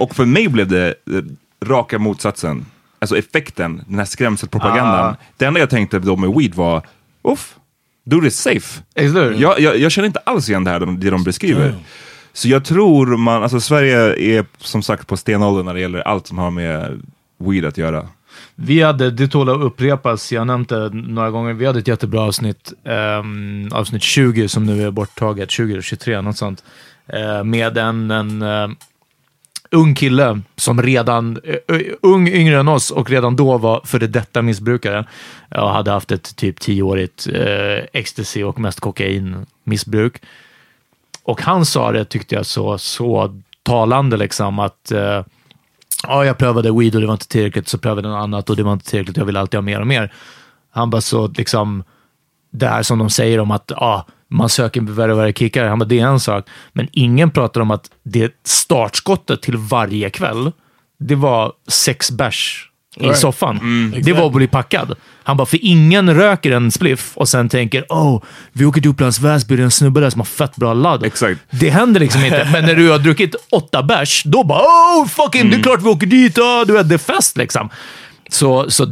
och 0.00 0.16
för 0.16 0.24
mig 0.24 0.48
blev 0.48 0.68
det 0.68 0.94
raka 1.64 1.98
motsatsen. 1.98 2.66
Alltså 2.98 3.18
effekten, 3.18 3.82
den 3.88 3.98
här 3.98 4.04
skrämselpropagandan. 4.06 5.04
Ah. 5.10 5.16
Det 5.36 5.44
enda 5.44 5.60
jag 5.60 5.70
tänkte 5.70 5.98
då 5.98 6.16
med 6.16 6.30
weed 6.38 6.54
var, 6.54 6.82
uff, 7.22 7.54
do 8.04 8.20
this 8.20 8.38
safe. 8.38 8.82
Jag, 9.40 9.60
jag, 9.60 9.78
jag 9.78 9.92
känner 9.92 10.06
inte 10.06 10.18
alls 10.24 10.48
igen 10.48 10.64
det 10.64 10.70
här 10.70 10.80
de- 10.80 11.00
det 11.00 11.10
de 11.10 11.24
beskriver. 11.24 11.74
Så 12.32 12.48
jag 12.48 12.64
tror 12.64 13.16
man, 13.16 13.42
alltså 13.42 13.60
Sverige 13.60 13.98
är 14.38 14.46
som 14.58 14.82
sagt 14.82 15.06
på 15.06 15.16
stenåldern 15.16 15.66
när 15.66 15.74
det 15.74 15.80
gäller 15.80 16.00
allt 16.00 16.26
som 16.26 16.38
har 16.38 16.50
med 16.50 17.02
weed 17.38 17.64
att 17.64 17.78
göra. 17.78 18.08
Vi 18.54 18.82
hade, 18.82 19.10
det 19.10 19.28
tål 19.28 19.48
att 19.48 19.60
upprepas, 19.60 20.32
jag 20.32 20.40
har 20.40 20.44
nämnt 20.44 20.68
det 20.68 20.88
några 20.88 21.30
gånger, 21.30 21.52
vi 21.52 21.66
hade 21.66 21.78
ett 21.78 21.88
jättebra 21.88 22.20
avsnitt, 22.20 22.72
ehm, 22.84 23.68
avsnitt 23.72 24.02
20 24.02 24.48
som 24.48 24.66
nu 24.66 24.86
är 24.86 24.90
borttaget, 24.90 25.50
20 25.50 25.72
eller 25.72 25.82
23, 25.82 26.20
något 26.20 26.36
sånt, 26.36 26.64
eh, 27.06 27.44
med 27.44 27.78
en, 27.78 28.10
en 28.10 28.42
eh, 28.42 28.68
ung 29.70 29.94
kille 29.94 30.40
som 30.56 30.82
redan, 30.82 31.38
eh, 31.44 31.80
ung 32.02 32.28
yngre 32.28 32.60
än 32.60 32.68
oss 32.68 32.90
och 32.90 33.10
redan 33.10 33.36
då 33.36 33.58
var 33.58 33.80
före 33.84 34.06
detta 34.06 34.42
missbrukare 34.42 35.04
och 35.50 35.70
hade 35.70 35.90
haft 35.90 36.12
ett 36.12 36.36
typ 36.36 36.60
tioårigt 36.60 37.28
eh, 37.32 37.84
ecstasy 37.92 38.42
och 38.42 38.60
mest 38.60 38.80
kokainmissbruk. 38.80 40.22
Och 41.22 41.42
han 41.42 41.66
sa 41.66 41.92
det, 41.92 42.04
tyckte 42.04 42.34
jag, 42.34 42.46
så, 42.46 42.78
så 42.78 43.40
talande 43.62 44.16
liksom 44.16 44.58
att 44.58 44.92
eh, 44.92 45.24
ja, 46.02 46.24
jag 46.24 46.38
prövade 46.38 46.72
weed 46.72 46.94
och 46.94 47.00
det 47.00 47.06
var 47.06 47.14
inte 47.14 47.28
tillräckligt, 47.28 47.68
så 47.68 47.78
prövade 47.78 48.08
jag 48.08 48.14
något 48.14 48.22
annat 48.22 48.50
och 48.50 48.56
det 48.56 48.62
var 48.62 48.72
inte 48.72 48.90
tillräckligt, 48.90 49.16
jag 49.16 49.24
vill 49.24 49.36
alltid 49.36 49.58
ha 49.58 49.62
mer 49.62 49.80
och 49.80 49.86
mer. 49.86 50.12
Han 50.70 50.90
bara 50.90 51.00
så 51.00 51.26
liksom, 51.26 51.84
det 52.50 52.66
här 52.66 52.82
som 52.82 52.98
de 52.98 53.10
säger 53.10 53.40
om 53.40 53.50
att 53.50 53.72
ja, 53.76 54.06
man 54.30 54.48
söker 54.48 54.80
värre 54.80 55.12
och 55.12 55.18
värre 55.18 55.32
kickar, 55.32 55.64
han 55.68 55.78
bara, 55.78 55.84
det 55.84 56.00
är 56.00 56.06
en 56.06 56.20
sak. 56.20 56.46
Men 56.72 56.88
ingen 56.92 57.30
pratar 57.30 57.60
om 57.60 57.70
att 57.70 57.90
det 58.04 58.32
startskottet 58.44 59.42
till 59.42 59.56
varje 59.56 60.10
kväll, 60.10 60.52
det 60.98 61.14
var 61.14 61.52
sex 61.68 62.10
bärs 62.10 62.70
i 62.96 63.04
Right. 63.04 63.18
soffan. 63.18 63.94
Det 64.02 64.12
var 64.12 64.26
att 64.26 64.32
bli 64.32 64.46
packad. 64.46 64.94
Han 65.22 65.36
bara, 65.36 65.46
för 65.46 65.58
ingen 65.62 66.14
röker 66.14 66.50
en 66.52 66.70
spliff 66.70 67.12
och 67.14 67.28
sen 67.28 67.48
tänker, 67.48 67.84
oh, 67.88 68.22
vi 68.52 68.64
åker 68.64 68.80
till 68.80 68.90
Upplands 68.90 69.20
Väsby, 69.20 69.56
det 69.56 69.62
är 69.62 69.64
en 69.64 69.70
snubbe 69.70 70.00
där 70.00 70.10
som 70.10 70.20
har 70.20 70.24
fett 70.26 70.56
bra 70.56 70.74
ladd. 70.74 71.04
Exakt. 71.04 71.40
Det 71.50 71.70
händer 71.70 72.00
liksom 72.00 72.24
inte. 72.24 72.48
Men 72.52 72.64
när 72.64 72.74
du 72.74 72.90
har 72.90 72.98
druckit 72.98 73.34
åtta 73.50 73.82
bärs, 73.82 74.22
då 74.24 74.44
bara 74.44 74.60
oh 74.62 75.06
fucking, 75.06 75.50
det 75.50 75.56
är 75.56 75.62
klart 75.62 75.82
vi 75.82 75.88
åker 75.88 76.06
dit. 76.06 76.38
Oh, 76.38 76.66
du 76.66 76.72
vet, 76.72 76.88
det 76.88 76.94
är 76.94 76.98
fest 76.98 77.36
liksom. 77.36 77.70
Så, 78.28 78.70
så 78.70 78.84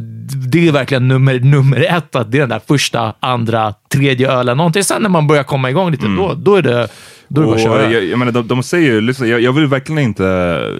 det 0.52 0.68
är 0.68 0.72
verkligen 0.72 1.08
nummer, 1.08 1.40
nummer 1.40 1.80
ett, 1.80 2.16
att 2.16 2.32
det 2.32 2.38
är 2.38 2.40
den 2.40 2.48
där 2.48 2.60
första, 2.66 3.14
andra, 3.20 3.74
tredje 3.88 4.30
ölen. 4.30 4.56
Någonting. 4.56 4.84
Sen 4.84 5.02
när 5.02 5.08
man 5.08 5.26
börjar 5.26 5.44
komma 5.44 5.70
igång 5.70 5.90
lite, 5.90 6.06
då, 6.06 6.34
då 6.34 6.54
är 6.54 6.62
det, 6.62 6.88
då 7.28 7.40
är 7.40 7.44
det 7.44 7.50
bara 7.50 7.56
att 7.56 7.62
köra. 7.62 7.92
jag, 7.92 8.04
jag 8.04 8.18
menar, 8.18 8.32
de, 8.32 8.48
de 8.48 8.62
säger 8.62 8.92
ju, 8.92 9.00
lyssna, 9.00 9.26
jag, 9.26 9.40
jag 9.40 9.52
vill 9.52 9.66
verkligen 9.66 9.98
inte, 9.98 10.24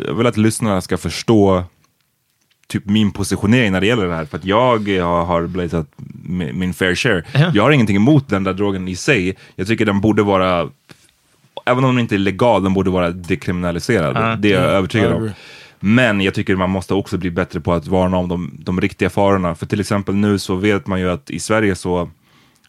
jag 0.07 0.15
vill 0.15 0.27
att 0.27 0.37
lyssnarna 0.37 0.81
ska 0.81 0.97
förstå 0.97 1.65
typ 2.69 2.87
min 2.87 3.11
positionering 3.11 3.73
när 3.73 3.81
det 3.81 3.87
gäller 3.87 4.07
det 4.07 4.15
här. 4.15 4.25
För 4.25 4.39
att 4.39 4.45
jag 4.45 4.79
har, 5.01 5.25
har 5.25 5.47
blazat 5.47 5.87
min, 6.53 6.75
fair 6.75 6.95
share. 6.95 7.23
Ja. 7.33 7.51
Jag 7.55 7.63
har 7.63 7.71
ingenting 7.71 7.97
emot 7.97 8.29
den 8.29 8.45
där 8.45 8.53
drogen 8.53 8.89
i 8.89 8.97
sig. 8.97 9.37
Jag 9.57 9.67
tycker 9.67 9.87
den 9.87 10.01
borde 10.01 10.23
vara, 10.23 10.69
även 11.67 11.85
om 11.85 11.95
den 11.95 11.99
inte 11.99 12.15
är 12.15 12.19
legal, 12.19 12.63
den 12.63 12.75
borde 12.75 12.91
vara 12.91 13.11
dekriminaliserad. 13.11 14.17
Ja. 14.17 14.37
Det 14.39 14.53
är 14.53 14.63
jag 14.63 14.73
övertygad 14.73 15.13
om. 15.13 15.31
Men 15.87 16.21
jag 16.21 16.35
tycker 16.35 16.57
man 16.57 16.71
måste 16.71 16.95
också 16.95 17.19
bli 17.19 17.31
bättre 17.31 17.61
på 17.61 17.73
att 17.73 17.87
varna 17.87 18.17
om 18.17 18.29
de, 18.29 18.51
de 18.59 18.81
riktiga 18.81 19.11
farorna. 19.11 19.55
För 19.55 19.67
till 19.67 19.81
exempel 19.81 20.15
nu 20.15 20.39
så 20.39 20.55
vet 20.55 20.87
man 20.87 21.01
ju 21.01 21.11
att 21.11 21.31
i 21.31 21.41
Sverige 21.41 21.75
så 21.75 22.11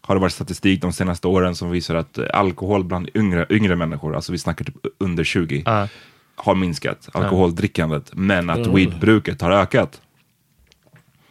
har 0.00 0.14
det 0.14 0.20
varit 0.20 0.32
statistik 0.32 0.80
de 0.80 0.92
senaste 0.92 1.28
åren 1.28 1.54
som 1.54 1.70
visar 1.70 1.94
att 1.94 2.18
alkohol 2.34 2.84
bland 2.84 3.08
yngre, 3.14 3.46
yngre 3.50 3.76
människor, 3.76 4.16
alltså 4.16 4.32
vi 4.32 4.38
snackar 4.38 4.64
typ 4.64 4.76
under 4.98 5.24
20, 5.24 5.62
Ja. 5.66 5.88
har 6.36 6.54
minskat, 6.54 7.08
alkoholdrickandet, 7.12 8.10
men 8.14 8.50
att 8.50 8.58
Mm. 8.58 8.74
weedbruket 8.74 9.40
har 9.40 9.50
ökat. 9.50 10.00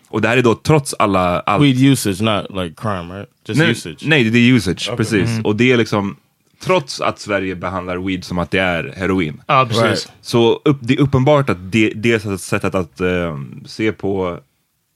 Och 0.07 0.21
det 0.21 0.27
här 0.27 0.37
är 0.37 0.41
då 0.41 0.55
trots 0.55 0.93
alla... 0.99 1.39
All... 1.39 1.61
Weed 1.61 1.81
usage, 1.81 2.21
not 2.21 2.45
like 2.63 2.75
crime, 2.81 3.17
right? 3.17 3.29
Just 3.45 3.59
nej, 3.59 3.71
usage. 3.71 4.03
Nej, 4.05 4.29
det 4.29 4.39
är 4.39 4.51
usage, 4.53 4.85
Okej. 4.87 4.97
precis. 4.97 5.29
Mm. 5.29 5.45
Och 5.45 5.55
det 5.55 5.71
är 5.71 5.77
liksom, 5.77 6.15
trots 6.59 7.01
att 7.01 7.19
Sverige 7.19 7.55
behandlar 7.55 7.97
weed 7.97 8.23
som 8.23 8.39
att 8.39 8.51
det 8.51 8.59
är 8.59 8.93
heroin. 8.97 9.41
Ja, 9.47 9.65
precis. 9.67 9.83
Right. 9.83 10.11
Så 10.21 10.61
upp, 10.65 10.77
det 10.81 10.93
är 10.93 10.99
uppenbart 10.99 11.49
att 11.49 11.71
det, 11.71 11.89
det 11.95 12.39
sättet- 12.41 12.75
att 12.75 13.01
eh, 13.01 13.37
se 13.65 13.91
på 13.91 14.39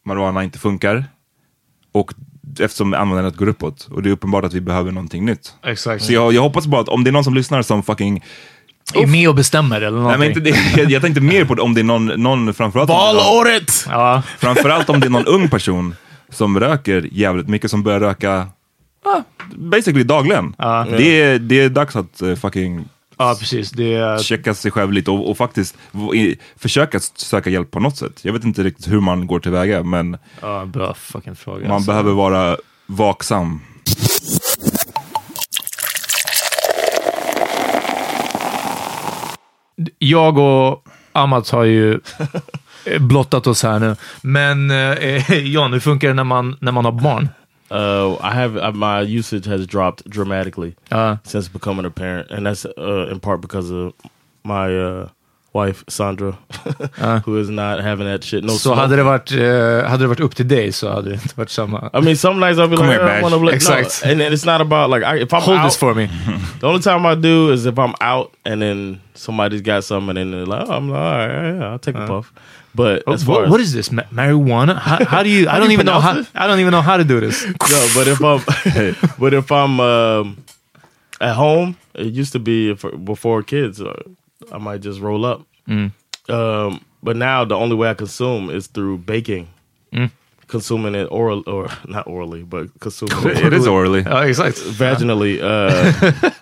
marijuana 0.06 0.44
inte 0.44 0.60
funkar. 0.60 1.06
Och 1.92 2.14
eftersom 2.60 2.94
användandet 2.94 3.36
går 3.36 3.48
uppåt. 3.48 3.88
Och 3.92 4.04
det 4.04 4.10
är 4.10 4.12
uppenbart 4.14 4.46
att 4.46 4.54
vi 4.54 4.62
behöver 4.62 4.92
någonting 4.92 5.26
nytt. 5.26 5.54
Exakt. 5.66 6.04
Så 6.04 6.14
jag, 6.14 6.34
jag 6.34 6.42
hoppas 6.42 6.68
bara 6.68 6.82
att 6.82 6.90
om 6.90 7.04
det 7.04 7.10
är 7.10 7.12
någon 7.12 7.24
som 7.24 7.34
lyssnar 7.34 7.62
som 7.62 7.84
fucking 7.84 8.24
Är 8.94 9.08
med 9.08 9.30
och 9.30 9.36
bestämmer 9.36 9.82
eller 9.82 9.92
Nej, 9.92 10.02
någonting. 10.02 10.20
men 10.20 10.28
inte 10.28 10.40
det. 10.40 10.82
Jag, 10.82 10.92
jag 10.92 11.02
tänkte 11.02 11.22
mer 11.22 11.46
på 11.46 11.56
det, 11.56 11.62
om 11.62 11.74
det 11.74 11.82
är 11.82 11.84
någon, 11.84 12.06
någon 12.06 12.54
framförallt... 12.54 12.90
Valåret! 12.90 13.86
Ja. 13.90 14.24
Framförallt 14.40 14.90
om 14.90 15.00
det 15.00 15.08
är 15.08 15.10
någon 15.10 15.26
ung 15.26 15.50
person 15.50 15.96
som 16.30 16.60
röker 16.60 17.10
jävligt 17.12 17.48
mycket, 17.48 17.72
som 17.72 17.84
börjar 17.84 18.00
röka 18.00 18.48
ah, 19.06 19.22
basically 19.56 20.04
dagligen. 20.04 20.56
Det, 20.98 21.22
är, 21.22 21.40
det 21.40 21.62
är 21.62 21.70
dags 21.70 21.96
att 21.96 22.22
eh, 22.22 22.36
fucking 22.36 22.86
Ja, 23.22 23.36
precis. 23.40 23.72
Det 23.72 23.94
är... 23.94 24.18
checka 24.18 24.54
sig 24.54 24.72
själv 24.72 24.94
lite 24.94 25.12
och, 25.12 25.30
och 25.30 25.38
faktiskt 25.38 25.78
i, 26.16 26.38
försöka 26.58 27.00
söka 27.00 27.50
hjälp 27.50 27.72
på 27.72 27.80
något 27.80 27.98
sätt. 27.98 28.20
Jag 28.22 28.34
vet 28.34 28.44
inte 28.44 28.64
riktigt 28.64 28.92
hur 28.92 29.00
man 29.00 29.28
går 29.28 29.40
tillväga, 29.40 29.84
men 29.84 30.18
Ja, 30.42 30.66
bra 30.66 30.94
fucking 30.94 31.36
fråga. 31.36 31.68
man 31.68 31.72
alltså. 31.72 31.92
behöver 31.92 32.12
vara 32.12 32.58
vaksam. 32.86 33.62
Jag 39.98 40.38
och 40.38 40.84
Amat 41.12 41.50
har 41.50 41.64
ju 41.64 42.00
eh, 42.86 43.00
blottat 43.00 43.48
oss 43.48 43.64
här 43.64 43.80
nu. 43.80 43.96
Men 44.22 44.72
eh, 44.72 45.38
John, 45.38 45.74
hur 45.74 45.80
funkar 45.80 46.08
det 46.08 46.14
när 46.14 46.24
man, 46.24 46.58
när 46.62 46.72
man 46.72 46.86
har 46.86 46.92
barn? 46.92 47.30
Uh, 47.72 48.16
I 48.20 48.34
have 48.34 48.58
uh, 48.58 48.72
my 48.72 49.02
usage 49.02 49.46
has 49.46 49.68
dropped 49.68 50.10
dramatically 50.10 50.76
Uh. 50.92 51.18
since 51.24 51.48
becoming 51.48 51.86
a 51.86 51.92
parent, 51.92 52.32
and 52.32 52.46
that's 52.46 52.66
uh, 52.66 53.08
in 53.12 53.20
part 53.20 53.42
because 53.42 53.70
of 53.72 53.94
my 54.44 54.76
uh, 54.76 55.10
wife 55.54 55.84
Sandra, 55.88 56.34
Uh. 56.98 57.20
who 57.26 57.38
is 57.42 57.50
not 57.50 57.80
having 57.82 58.06
that 58.08 58.24
shit. 58.24 58.44
No, 58.44 58.54
så 58.54 58.60
smoking. 58.60 58.80
hade 58.82 58.96
det, 58.96 59.04
varit, 59.04 59.32
eh, 59.32 59.90
hade 59.90 60.04
det 60.04 60.08
varit 60.08 60.20
upp 60.20 60.36
till 60.36 60.48
dig 60.48 60.72
så 60.72 60.90
hade 60.94 61.10
det 61.10 61.14
inte 61.14 61.36
varit 61.36 61.50
samma. 61.50 61.90
I 61.94 62.02
mean, 62.02 62.16
some 62.18 62.40
nights 62.40 62.60
I'll 62.60 62.68
be 62.68 62.76
Come 62.78 62.90
like, 62.90 63.02
here, 63.02 63.18
I 63.20 63.22
want 63.22 63.34
to 63.34 63.40
look. 63.42 63.54
Exact. 63.56 64.02
No, 64.06 64.12
and 64.12 64.22
it's 64.22 64.46
not 64.46 64.62
about 64.62 64.90
like 64.90 65.04
I, 65.06 65.18
if 65.22 65.34
I'm 65.34 65.42
Hold 65.42 65.58
out, 65.58 65.64
this 65.66 65.78
for 65.78 65.94
me. 65.96 66.08
The 66.60 66.68
only 66.68 66.82
time 66.82 67.06
I 67.06 67.16
do 67.16 67.52
is 67.54 67.66
if 67.66 67.78
I'm 67.80 67.94
out 68.02 68.32
and 68.46 68.62
then 68.62 69.00
somebody's 69.14 69.62
got 69.62 69.84
something 69.84 70.18
and 70.18 70.18
then 70.18 70.32
they're 70.32 70.46
like, 70.60 70.70
oh, 70.70 70.74
I'm 70.78 70.90
like, 70.90 71.02
all 71.02 71.18
right, 71.28 71.44
yeah, 71.44 71.60
yeah, 71.60 71.72
I'll 71.72 71.80
take 71.80 71.96
a 71.96 72.06
puff. 72.08 72.32
But 72.76 73.04
as 73.08 73.24
far 73.24 73.36
Uh. 73.36 73.40
What, 73.40 73.46
as 73.46 73.52
what 73.52 73.60
is 73.62 73.72
this? 73.74 73.92
Ma- 73.92 74.04
marijuana? 74.14 74.78
How, 74.78 75.04
how 75.06 75.24
do 75.24 75.30
you? 75.30 75.48
I 75.48 75.52
How 75.52 75.56
do 75.58 75.62
don't 75.62 75.72
you 75.72 75.74
even 75.80 75.86
know 75.86 76.00
how. 76.00 76.12
pronounce 76.12 76.30
I 76.36 76.48
don't 76.48 76.60
even 76.60 76.72
know 76.72 76.82
how 76.84 76.98
to 76.98 77.04
do 77.04 77.20
this. 77.20 77.46
no, 77.46 77.88
but 77.96 78.08
if 78.08 78.22
I'm, 78.22 78.40
but 79.20 79.34
if 79.34 79.52
I'm 79.52 79.80
um, 79.80 80.38
at 81.20 81.34
home, 81.36 81.76
it 81.96 82.14
used 82.14 82.32
to 82.34 82.40
be 82.40 82.70
if, 82.72 82.86
before 83.04 83.42
kids, 83.44 83.82
uh, 83.82 83.94
I 84.52 84.58
might 84.58 84.82
just 84.82 85.00
roll 85.00 85.26
up. 85.26 85.46
Mm. 85.68 85.92
Um, 86.30 86.82
but 87.04 87.16
now 87.16 87.46
the 87.46 87.56
only 87.56 87.76
way 87.76 87.90
I 87.90 87.94
consume 87.94 88.50
is 88.50 88.68
through 88.68 89.00
baking. 89.00 89.48
Mm. 89.94 90.12
Consuming 90.48 90.96
it 90.96 91.06
oral 91.12 91.44
or 91.48 91.70
not 91.88 92.08
orally, 92.08 92.44
but 92.44 92.68
consuming 92.80 93.18
It 93.46 93.54
is 93.54 93.68
orally. 93.68 94.02
Ja, 94.02 94.24
exakt. 94.24 94.58
vaginally. 94.58 95.40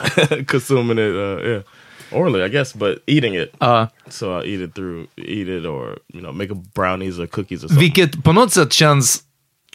Uh, 0.00 0.42
consuming 0.46 0.98
it, 0.98 1.14
uh, 1.14 1.42
yeah, 1.44 1.62
orally, 2.10 2.42
I 2.42 2.48
guess, 2.48 2.72
but 2.72 3.02
eating 3.06 3.34
it. 3.34 3.54
Uh, 3.60 3.86
so 4.08 4.38
I 4.38 4.44
eat 4.44 4.62
it 4.62 4.74
through, 4.74 5.08
eat 5.18 5.46
it, 5.46 5.66
or 5.66 5.98
you 6.12 6.22
know, 6.22 6.32
make 6.32 6.50
a 6.50 6.54
brownies 6.54 7.20
or 7.20 7.26
cookies 7.26 7.64
or 7.64 7.68
something. 7.68 7.78
vilket 7.78 8.24
på 8.24 8.32
något 8.32 8.52
sätt 8.52 8.72
känns... 8.72 9.24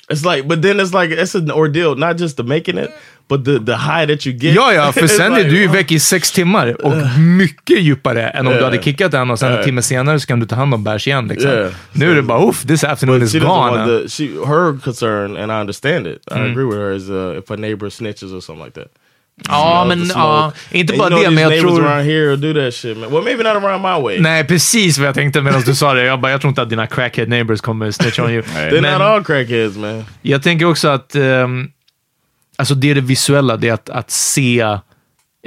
It's 0.09 0.26
like, 0.26 0.47
but 0.47 0.61
then 0.61 0.80
it's 0.80 0.93
like 0.93 1.11
it's 1.11 1.36
an 1.36 1.51
ordeal, 1.51 1.95
not 1.95 2.17
just 2.17 2.38
the 2.38 2.43
making 2.43 2.78
it, 2.78 2.91
but 3.30 3.45
the 3.45 3.59
the 3.65 3.71
high 3.76 4.07
that 4.07 4.28
you 4.28 4.36
get. 4.38 4.55
Ja, 4.55 4.73
ja, 4.73 4.91
för 4.91 5.07
sen 5.17 5.34
är 5.34 5.43
du 5.43 5.57
ju 5.61 5.67
väck 5.67 5.91
i 5.91 5.99
sex 5.99 6.32
timmar 6.32 6.86
och 6.86 6.93
mycket 7.19 7.80
djupare 7.82 8.28
än 8.30 8.39
om 8.47 8.53
du 8.53 8.59
Yeah. 8.59 8.71
hade 8.71 8.84
kickat 8.84 9.13
en 9.13 9.32
och 9.32 9.39
sen 9.39 9.47
en 9.47 9.53
Yeah. 9.53 9.65
timme 9.65 9.82
senare 9.82 10.19
så 10.19 10.28
kan 10.28 10.39
du 10.39 10.45
ta 10.45 10.55
hand 10.55 10.73
om 10.73 10.84
bärs 10.84 11.07
igen. 11.07 11.28
Liksom. 11.28 11.51
Yeah. 11.51 11.71
Nu 11.91 12.11
är 12.11 12.15
det 12.15 12.21
bara, 12.21 12.49
uff, 12.49 12.63
this 12.67 12.84
afternoon 12.84 13.23
is 13.23 13.32
she 13.32 13.39
doesn't 13.39 13.41
gone. 13.47 13.78
want 13.78 14.03
the, 14.03 14.09
she 14.09 14.23
her 14.47 14.80
concern, 14.84 15.38
and 15.38 15.51
I 15.51 15.55
understand 15.55 16.07
it. 16.07 16.17
I 16.32 16.34
Mm. 16.34 16.51
agree 16.51 16.65
with 16.65 16.78
her. 16.78 16.91
Is 16.95 17.09
uh, 17.09 17.39
if 17.39 17.51
a 17.51 17.55
neighbor 17.55 17.89
snitches 17.89 18.32
or 18.34 18.41
something 18.41 18.65
like 18.65 18.80
that. 18.82 18.88
Ja, 19.49 19.86
men 19.88 20.05
ja, 20.15 20.51
inte 20.71 20.93
bara 20.97 21.09
det, 21.09 21.30
men 21.30 21.43
jag 21.43 21.59
tror... 21.61 21.86
around 21.88 22.05
here 22.05 22.36
do 22.36 22.53
that 22.53 22.73
shit, 22.73 22.97
man. 22.97 23.11
Well, 23.11 23.23
maybe 23.23 23.43
not 23.43 23.63
around 23.63 23.82
my 23.82 24.03
way. 24.03 24.19
Nej, 24.19 24.43
precis 24.43 24.97
vad 24.97 25.07
jag 25.07 25.15
tänkte 25.15 25.41
medan 25.41 25.61
du 25.61 25.76
sa 25.76 25.93
det. 25.93 26.05
Jag, 26.05 26.19
bara, 26.21 26.32
jag 26.32 26.41
tror 26.41 26.49
inte 26.49 26.61
att 26.61 26.69
dina 26.69 26.88
crackhead 26.88 27.26
neighbors 27.30 27.61
kommer 27.61 27.91
snitch 27.91 28.19
on 28.19 28.32
you. 28.32 28.41
They're 28.55 28.82
Men 28.82 28.91
not 28.93 29.01
all 29.01 29.23
crackheads, 29.23 29.78
man. 29.78 30.05
jag 30.21 30.43
tänker 30.43 30.65
också 30.65 30.88
att 30.88 31.15
ehm, 31.15 31.67
alltså 32.55 32.75
det 32.75 32.91
är 32.91 32.95
det 32.95 33.01
visuella, 33.01 33.57
det 33.57 33.67
är 33.69 33.73
att, 33.73 33.89
att 33.89 34.11
se 34.11 34.77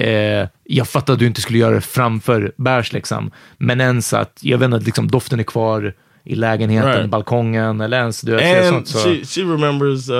Eh, 0.00 0.48
jag 0.64 0.88
fattar 0.88 1.12
att 1.12 1.18
du 1.18 1.26
inte 1.26 1.40
skulle 1.40 1.58
göra 1.58 1.74
det 1.74 1.80
framför 1.80 2.52
bärs, 2.56 2.92
liksom. 2.92 3.30
men 3.58 3.80
ens 3.80 4.12
att, 4.12 4.38
jag 4.40 4.58
vet 4.58 4.64
inte, 4.66 4.76
att 4.76 4.82
liksom, 4.86 5.08
doften 5.08 5.40
är 5.40 5.44
kvar 5.44 5.94
i 6.24 6.34
lägenheten, 6.34 6.92
Right. 6.92 7.10
balkongen, 7.10 7.80
eller 7.80 7.98
ens 7.98 8.20
du 8.20 8.40
and 8.40 8.66
sånt. 8.66 8.88
Så. 8.88 8.98
she 8.98 9.24
she 9.24 9.40
remembers 9.40 10.08
uh, 10.10 10.16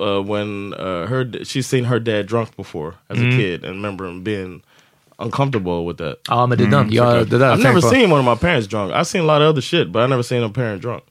uh, 0.00 0.32
when 0.34 0.74
uh, 0.74 1.06
her 1.08 1.24
she's 1.44 1.62
seen 1.62 1.84
her 1.84 1.98
dad 1.98 2.26
drunk 2.26 2.56
before 2.56 2.92
as 3.08 3.18
Mm. 3.18 3.28
a 3.34 3.38
kid 3.40 3.64
and 3.64 3.74
remember 3.74 4.04
him 4.06 4.24
being 4.24 4.60
uncomfortable 5.22 5.88
with 5.88 5.98
that. 6.04 6.16
Ja, 6.28 6.46
men 6.46 6.58
det 6.58 6.64
är 6.64 6.70
den. 6.70 6.86
It's 6.90 6.94
Ja, 6.94 7.10
like 7.12 7.22
a- 7.22 7.26
det 7.30 7.38
där 7.38 7.46
har 7.46 7.50
jag 7.52 7.58
I've 7.58 7.62
never 7.62 7.80
seen 7.80 8.12
one 8.12 8.20
of 8.30 8.38
my 8.38 8.46
parents 8.48 8.68
drunk. 8.68 8.92
I've 8.92 9.04
seen 9.04 9.30
a 9.30 9.38
lot 9.38 9.42
of 9.46 9.52
other 9.52 9.62
shit, 9.62 9.88
but 9.92 10.02
I 10.04 10.06
never 10.06 10.22
seen 10.22 10.44
a 10.44 10.50
parent 10.54 10.82
drunk. 10.82 11.02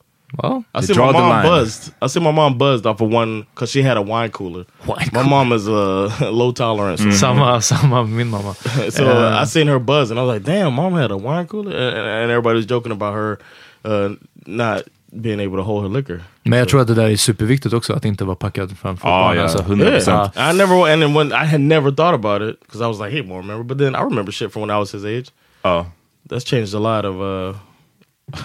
Well, 0.44 0.66
I 0.76 0.82
see 0.82 0.94
my 0.94 1.12
mom 1.12 1.44
buzzed. 1.44 1.94
I 2.02 2.08
see 2.08 2.20
my 2.20 2.32
mom 2.32 2.58
buzzed 2.58 2.86
off 2.86 3.00
of 3.02 3.10
one 3.10 3.46
because 3.54 3.72
she 3.72 3.82
had 3.82 3.96
a 3.98 4.02
wine 4.02 4.30
cooler. 4.32 4.66
my 5.14 5.24
mom 5.24 5.54
is 5.54 5.68
uh, 5.70 6.12
low 6.32 6.52
tolerance. 6.52 7.02
Mm. 7.02 7.14
Samma, 7.14 7.62
samma 7.62 8.04
med 8.04 8.10
min 8.18 8.28
mamma. 8.30 8.54
so 8.90 9.06
Eh, 9.06 9.42
I 9.42 9.46
seen 9.46 9.68
her 9.68 9.80
buzz, 9.80 10.12
and 10.12 10.20
I 10.20 10.24
was 10.24 10.34
like, 10.36 10.44
"Damn, 10.44 10.74
mom 10.74 10.94
had 10.96 11.12
a 11.12 11.18
wine 11.18 11.48
cooler," 11.48 11.72
and, 11.72 11.98
and 11.98 12.32
everybody 12.32 12.58
was 12.58 12.66
joking 12.66 12.92
about 12.92 13.14
her 13.14 13.38
uh, 13.86 14.16
not 14.46 14.84
being 15.22 15.40
able 15.40 15.58
to 15.58 15.64
hold 15.64 15.84
her 15.84 15.90
liquor. 15.90 16.22
Men 16.44 16.60
jag 16.60 16.70
tror 16.70 16.82
att 16.82 16.88
det 16.88 16.94
där 16.96 17.10
är 17.10 17.16
superviktigt 17.18 17.74
också, 17.74 17.94
att 17.94 18.06
inte 18.06 18.26
vara 18.26 18.36
packad 18.36 18.78
framför 18.78 19.08
Ja, 19.08 19.20
barn. 19.28 19.38
ja, 19.38 19.44
Alltså, 19.44 19.58
100%. 19.60 20.32
Ja. 20.36 20.52
I 20.52 20.58
never, 20.58 20.94
and 20.94 21.02
then 21.02 21.14
when 21.14 21.28
I 21.32 21.46
had 21.46 21.62
never 21.62 21.92
thought 21.92 22.14
about 22.16 22.42
it 22.42 22.60
because 22.60 22.82
I 22.84 22.88
was 22.88 23.00
like, 23.00 23.12
"Hey, 23.12 23.22
more 23.24 23.40
remember," 23.42 23.64
but 23.64 23.78
then 23.78 23.96
I 23.96 24.00
remember 24.04 24.32
shit 24.32 24.52
from 24.54 24.62
when 24.62 24.70
I 24.78 24.80
was 24.80 24.92
his 24.92 25.06
age. 25.06 25.32
Oh. 25.64 25.86
That's 26.30 26.44
changed 26.44 26.74
a 26.74 26.80
lot 26.80 27.06
of 27.06 27.16
uh, 27.22 27.54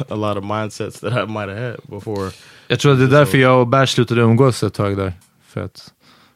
a 0.09 0.15
lot 0.15 0.37
of 0.37 0.45
mindsets 0.45 1.01
that 1.01 1.13
I 1.13 1.27
might 1.33 1.49
have 1.49 1.61
had 1.61 1.77
before. 1.89 2.31
Jag 2.69 2.81
tror 2.81 2.93
att 2.93 2.99
det 2.99 3.05
är 3.05 3.09
därför 3.09 3.39
jag 3.39 3.61
och 3.61 3.67
Bärs 3.67 3.91
slutade 3.91 4.21
umgås 4.21 4.63
ett 4.63 4.75
tag 4.75 4.97
där. 4.97 5.13
För 5.49 5.65
att 5.65 5.93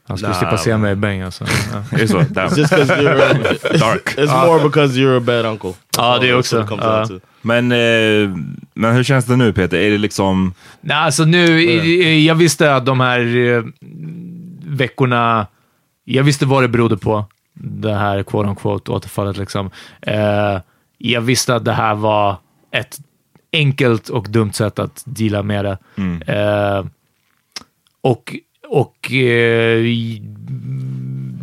han 0.07 0.17
skulle 0.17 0.29
Nah, 0.31 0.39
slippa 0.39 0.57
se 0.57 0.71
man. 0.71 0.81
mig 0.81 0.91
i 0.91 0.95
bäng 0.95 1.21
alltså. 1.21 1.43
It's 1.91 2.57
just 2.57 2.73
you're 2.73 3.77
Dark. 3.79 4.15
It's 4.17 4.45
more 4.47 4.63
because 4.63 4.99
you're 4.99 5.17
a 5.17 5.19
bad 5.19 5.45
uncle. 5.45 5.73
Ja, 5.97 6.03
all 6.03 6.21
det 6.21 6.33
också. 6.33 6.67
to. 6.67 7.19
Men, 7.41 7.71
eh, 7.71 8.29
men 8.73 8.95
hur 8.95 9.03
känns 9.03 9.25
det 9.25 9.35
nu 9.35 9.53
Peter? 9.53 9.77
Är 9.77 9.91
det 9.91 9.97
liksom... 9.97 10.53
Nej, 10.81 10.97
alltså 10.97 11.25
nu, 11.25 11.61
i- 11.63 12.25
jag 12.25 12.35
visste 12.35 12.75
att 12.75 12.85
de 12.85 12.99
här 12.99 13.35
eh, 13.37 13.63
veckorna, 14.65 15.47
jag 16.03 16.23
visste 16.23 16.45
vad 16.45 16.63
det 16.63 16.67
berodde 16.67 16.97
på, 16.97 17.25
det 17.53 17.93
här 17.93 18.23
quote 18.23 18.49
unquote 18.49 18.91
återfallet 18.91 19.37
liksom. 19.37 19.71
Eh, 20.01 20.59
jag 20.97 21.21
visste 21.21 21.55
att 21.55 21.65
det 21.65 21.73
här 21.73 21.95
var 21.95 22.35
ett 22.71 22.97
enkelt 23.53 24.09
och 24.09 24.29
dumt 24.29 24.53
sätt 24.53 24.79
att 24.79 25.03
deala 25.05 25.43
med 25.43 25.65
det. 25.65 25.77
Eh, 26.33 26.85
och 28.01 28.35
och 28.69 29.11
eh, 29.11 29.85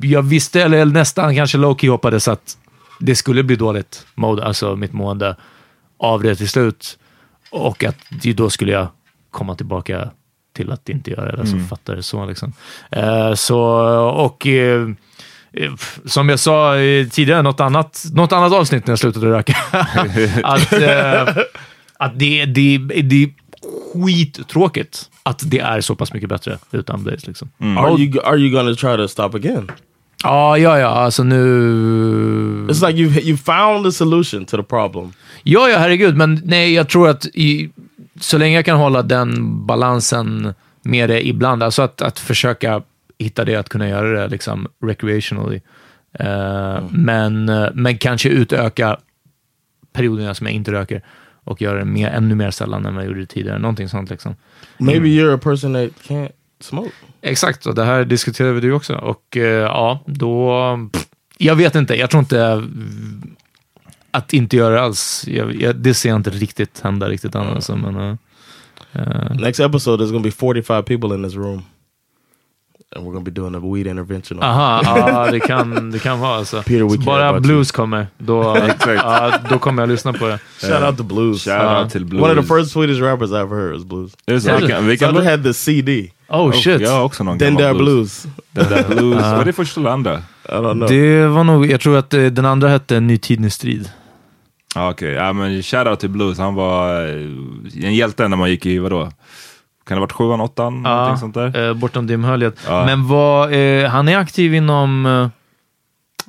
jag 0.02 0.22
visste, 0.22 0.62
eller 0.62 0.84
nästan 0.84 1.36
kanske 1.36 1.59
low-key 1.59 1.88
hoppades 1.90 2.28
att 2.28 2.59
det 3.00 3.16
skulle 3.16 3.42
bli 3.42 3.57
dåligt 3.57 4.07
mode, 4.14 4.44
alltså 4.44 4.76
mitt 4.76 4.92
mående 4.92 5.36
av 5.98 6.22
det 6.22 6.36
till 6.36 6.48
slut. 6.48 6.98
Och 7.50 7.84
att 7.84 7.96
då 8.11 8.50
skulle 8.50 8.72
jag 8.72 8.88
komma 9.30 9.55
tillbaka 9.55 10.11
till 10.52 10.72
att 10.72 10.88
inte 10.88 11.11
göra 11.11 11.32
det. 11.32 11.40
Alltså 11.40 11.59
fattar 11.59 11.96
det 11.96 12.02
så 12.02 12.26
liksom. 12.26 12.52
Eh, 12.90 13.34
så, 13.34 13.61
och 14.09 14.46
eh, 14.46 14.88
eh, 15.52 15.72
som 16.05 16.28
jag 16.28 16.38
sa 16.38 16.76
eh, 16.76 17.09
tidigare, 17.09 17.42
något 17.42 17.61
annat, 17.61 18.05
något 18.12 18.32
annat 18.32 18.52
avsnitt 18.52 18.86
när 18.86 18.92
jag 18.92 18.98
slutade 18.98 19.26
röka. 19.26 19.57
att 20.42 20.72
eh, 20.72 21.44
att 22.05 22.18
det, 22.18 22.44
det, 22.44 22.78
det 22.78 23.22
är 23.22 23.30
skittråkigt 24.05 25.11
att 25.22 25.50
det 25.50 25.59
är 25.59 25.80
så 25.80 25.94
pass 25.94 26.12
mycket 26.12 26.28
bättre 26.28 26.59
utan 26.70 27.05
Blaze. 27.05 27.26
Liksom. 27.26 27.50
Are 27.59 28.00
you 28.00 28.20
are 28.24 28.36
you 28.36 28.50
gonna 28.50 28.74
try 28.74 28.96
to 28.96 29.09
stop 29.09 29.34
again? 29.34 29.70
Ja, 30.22 30.59
ja, 30.59 30.78
ja, 30.78 30.88
alltså 30.88 31.22
nu... 31.22 32.66
It's 32.68 32.86
like 32.86 33.02
you 33.02 33.11
you 33.22 33.36
found 33.36 33.84
the 33.84 33.92
solution 33.92 34.44
to 34.44 34.57
the 34.57 34.62
problem. 34.62 35.12
Ja, 35.42 35.68
ja, 35.68 35.78
herregud, 35.78 36.16
men 36.16 36.40
nej, 36.44 36.74
jag 36.74 36.88
tror 36.88 37.09
att 37.09 37.26
i, 37.26 37.70
så 38.20 38.38
länge 38.38 38.57
jag 38.57 38.64
kan 38.64 38.78
hålla 38.78 39.02
den 39.02 39.66
balansen 39.66 40.55
med 40.82 41.11
det 41.11 41.28
ibland, 41.28 41.62
alltså 41.62 41.82
att, 41.82 42.02
att 42.02 42.18
försöka 42.18 42.82
hitta 43.18 43.44
det, 43.44 43.57
att 43.57 43.68
kunna 43.68 43.88
göra 43.88 44.20
det 44.20 44.28
liksom 44.28 44.68
recreationally. 44.82 45.61
Eh, 46.18 46.82
men, 46.90 47.48
eh, 47.48 47.68
men 47.74 47.98
kanske 47.98 48.28
utöka 48.28 48.96
perioderna 49.92 50.34
som 50.34 50.46
jag 50.46 50.55
inte 50.55 50.72
röker 50.72 51.02
och 51.45 51.62
göra 51.62 51.78
det 51.78 51.84
mer, 51.84 52.09
ännu 52.09 52.34
mer 52.34 52.51
sällan 52.51 52.86
än 52.86 52.95
vad 52.95 53.05
jag 53.05 53.09
gjorde 53.09 53.26
tidigare. 53.26 53.59
Någonting 53.59 53.88
sånt 53.88 54.11
liksom. 54.11 54.34
Maybe 54.78 55.07
you're 55.09 55.34
a 55.34 55.38
person 55.42 55.72
that 55.72 56.09
can't 56.11 56.30
smoke. 56.61 56.90
Exakt, 57.22 57.66
och 57.66 57.74
det 57.74 57.84
här 57.84 58.05
diskuterade 58.05 58.61
du 58.61 58.72
också. 58.72 58.95
Och 58.95 59.36
eh, 59.36 59.42
ja, 59.42 60.03
då... 60.07 60.88
Pff, 60.92 61.07
jag 61.38 61.57
vet 61.57 61.74
inte, 61.74 61.95
jag 61.95 62.11
tror 62.11 62.20
inte... 62.20 62.40
eh, 62.40 62.62
Att 64.11 64.32
inte 64.32 64.57
göra 64.57 64.74
det 64.74 64.80
alls, 64.82 65.24
jag, 65.28 65.55
jag, 65.62 65.76
det 65.76 65.95
ser 65.95 66.09
jag 66.09 66.16
inte 66.16 66.30
riktigt 66.30 66.80
hända 66.80 67.09
riktigt 67.09 67.34
än. 67.34 67.42
Alltså, 67.47 67.76
men, 67.76 67.97
eh, 68.92 69.34
Next 69.34 69.61
episode, 69.61 70.05
there's 70.05 70.11
gonna 70.12 70.22
be 70.22 70.30
45 70.30 70.82
people 70.84 71.14
in 71.14 71.22
this 71.24 71.34
room. 71.34 71.62
And 72.97 73.05
we're 73.07 73.12
gonna 73.12 73.24
be 73.24 73.30
doing 73.30 73.55
a 73.55 73.61
weed 73.74 73.86
intervention. 73.86 74.38
on- 74.38 74.45
Aha, 74.45 74.82
ja, 74.84 75.30
det 75.30 75.40
kan, 75.49 75.90
det 75.90 75.99
kan 75.99 76.20
vara 76.20 76.36
alltså. 76.36 76.62
Peter, 76.62 76.88
Så 76.88 76.99
bara 76.99 77.40
blues 77.40 77.72
kommer, 77.72 78.07
då, 78.18 78.57
ja, 78.86 79.32
då 79.51 79.59
kommer 79.59 79.82
jag 79.82 79.88
lyssna 79.88 80.12
på 80.12 80.26
det. 80.28 80.38
Shout 80.61 80.82
out 80.82 80.97
to 80.97 81.03
Blues. 81.03 81.45
Shout 81.45 81.62
Uh, 81.62 81.80
out 81.82 81.90
till 81.90 82.05
Blues. 82.05 82.22
One 82.24 82.40
of 82.40 82.47
the 82.49 82.55
first 82.55 82.70
Swedish 82.72 83.01
rappers 83.03 83.30
I 83.30 83.34
ever 83.34 83.57
heard 83.57 83.72
was 83.74 83.84
Blues. 83.84 84.12
Så? 84.45 84.51
Är 84.51 84.61
det? 84.61 84.80
Vi 84.80 84.97
kan, 84.99 85.16
had 85.26 85.42
the 85.45 85.55
CD. 85.55 86.11
Oh 86.28 86.53
shit. 86.53 86.80
Jag 86.80 86.90
har 86.90 87.03
också 87.05 87.24
någon 87.24 87.38
Den 87.38 87.55
där 87.55 87.74
blues. 87.74 88.26
Den 88.53 88.68
där 88.68 88.84
blues. 88.88 89.16
Vad 89.22 89.40
är 89.40 89.45
det 89.45 89.53
första 89.53 89.80
eller 89.80 89.90
andra? 89.90 90.14
I 90.49 90.53
don't 90.53 90.72
know. 90.72 90.88
Det 90.88 91.26
var 91.26 91.45
nog, 91.45 91.66
jag 91.70 91.80
tror 91.80 91.97
att 91.97 92.14
eh, 92.14 92.22
den 92.24 92.45
andra 92.47 92.68
hette 92.68 93.01
Ny 93.01 93.18
tid, 93.18 93.40
ny 93.40 93.51
strid. 93.51 93.90
Ja, 94.74 94.90
Okej, 94.90 95.12
ja, 95.12 95.32
men 95.32 95.62
shoutout 95.62 96.01
till 96.01 96.11
Blues. 96.11 96.38
Han 96.38 96.55
var 96.55 97.07
eh, 97.07 97.86
en 97.86 97.95
hjälte 97.95 98.28
när 98.28 98.36
man 98.36 98.51
gick 98.51 98.66
i, 98.66 98.78
vadå? 98.78 99.11
Kan 99.85 99.95
det 99.97 100.01
ha 100.01 100.01
varit 100.01 100.12
sjuan, 100.12 100.41
åttan? 100.41 100.82
någonting 100.82 101.16
sånt 101.16 101.35
där? 101.35 101.68
eh, 101.68 101.74
bortom 101.74 102.07
dimhöljet. 102.07 102.55
Ja. 102.68 102.85
Men 102.87 103.09
vad, 103.09 103.53
eh, 103.53 103.89
han 103.91 104.09
är 104.09 104.18
aktiv 104.18 104.55
inom 104.55 105.07
eh, 105.07 105.28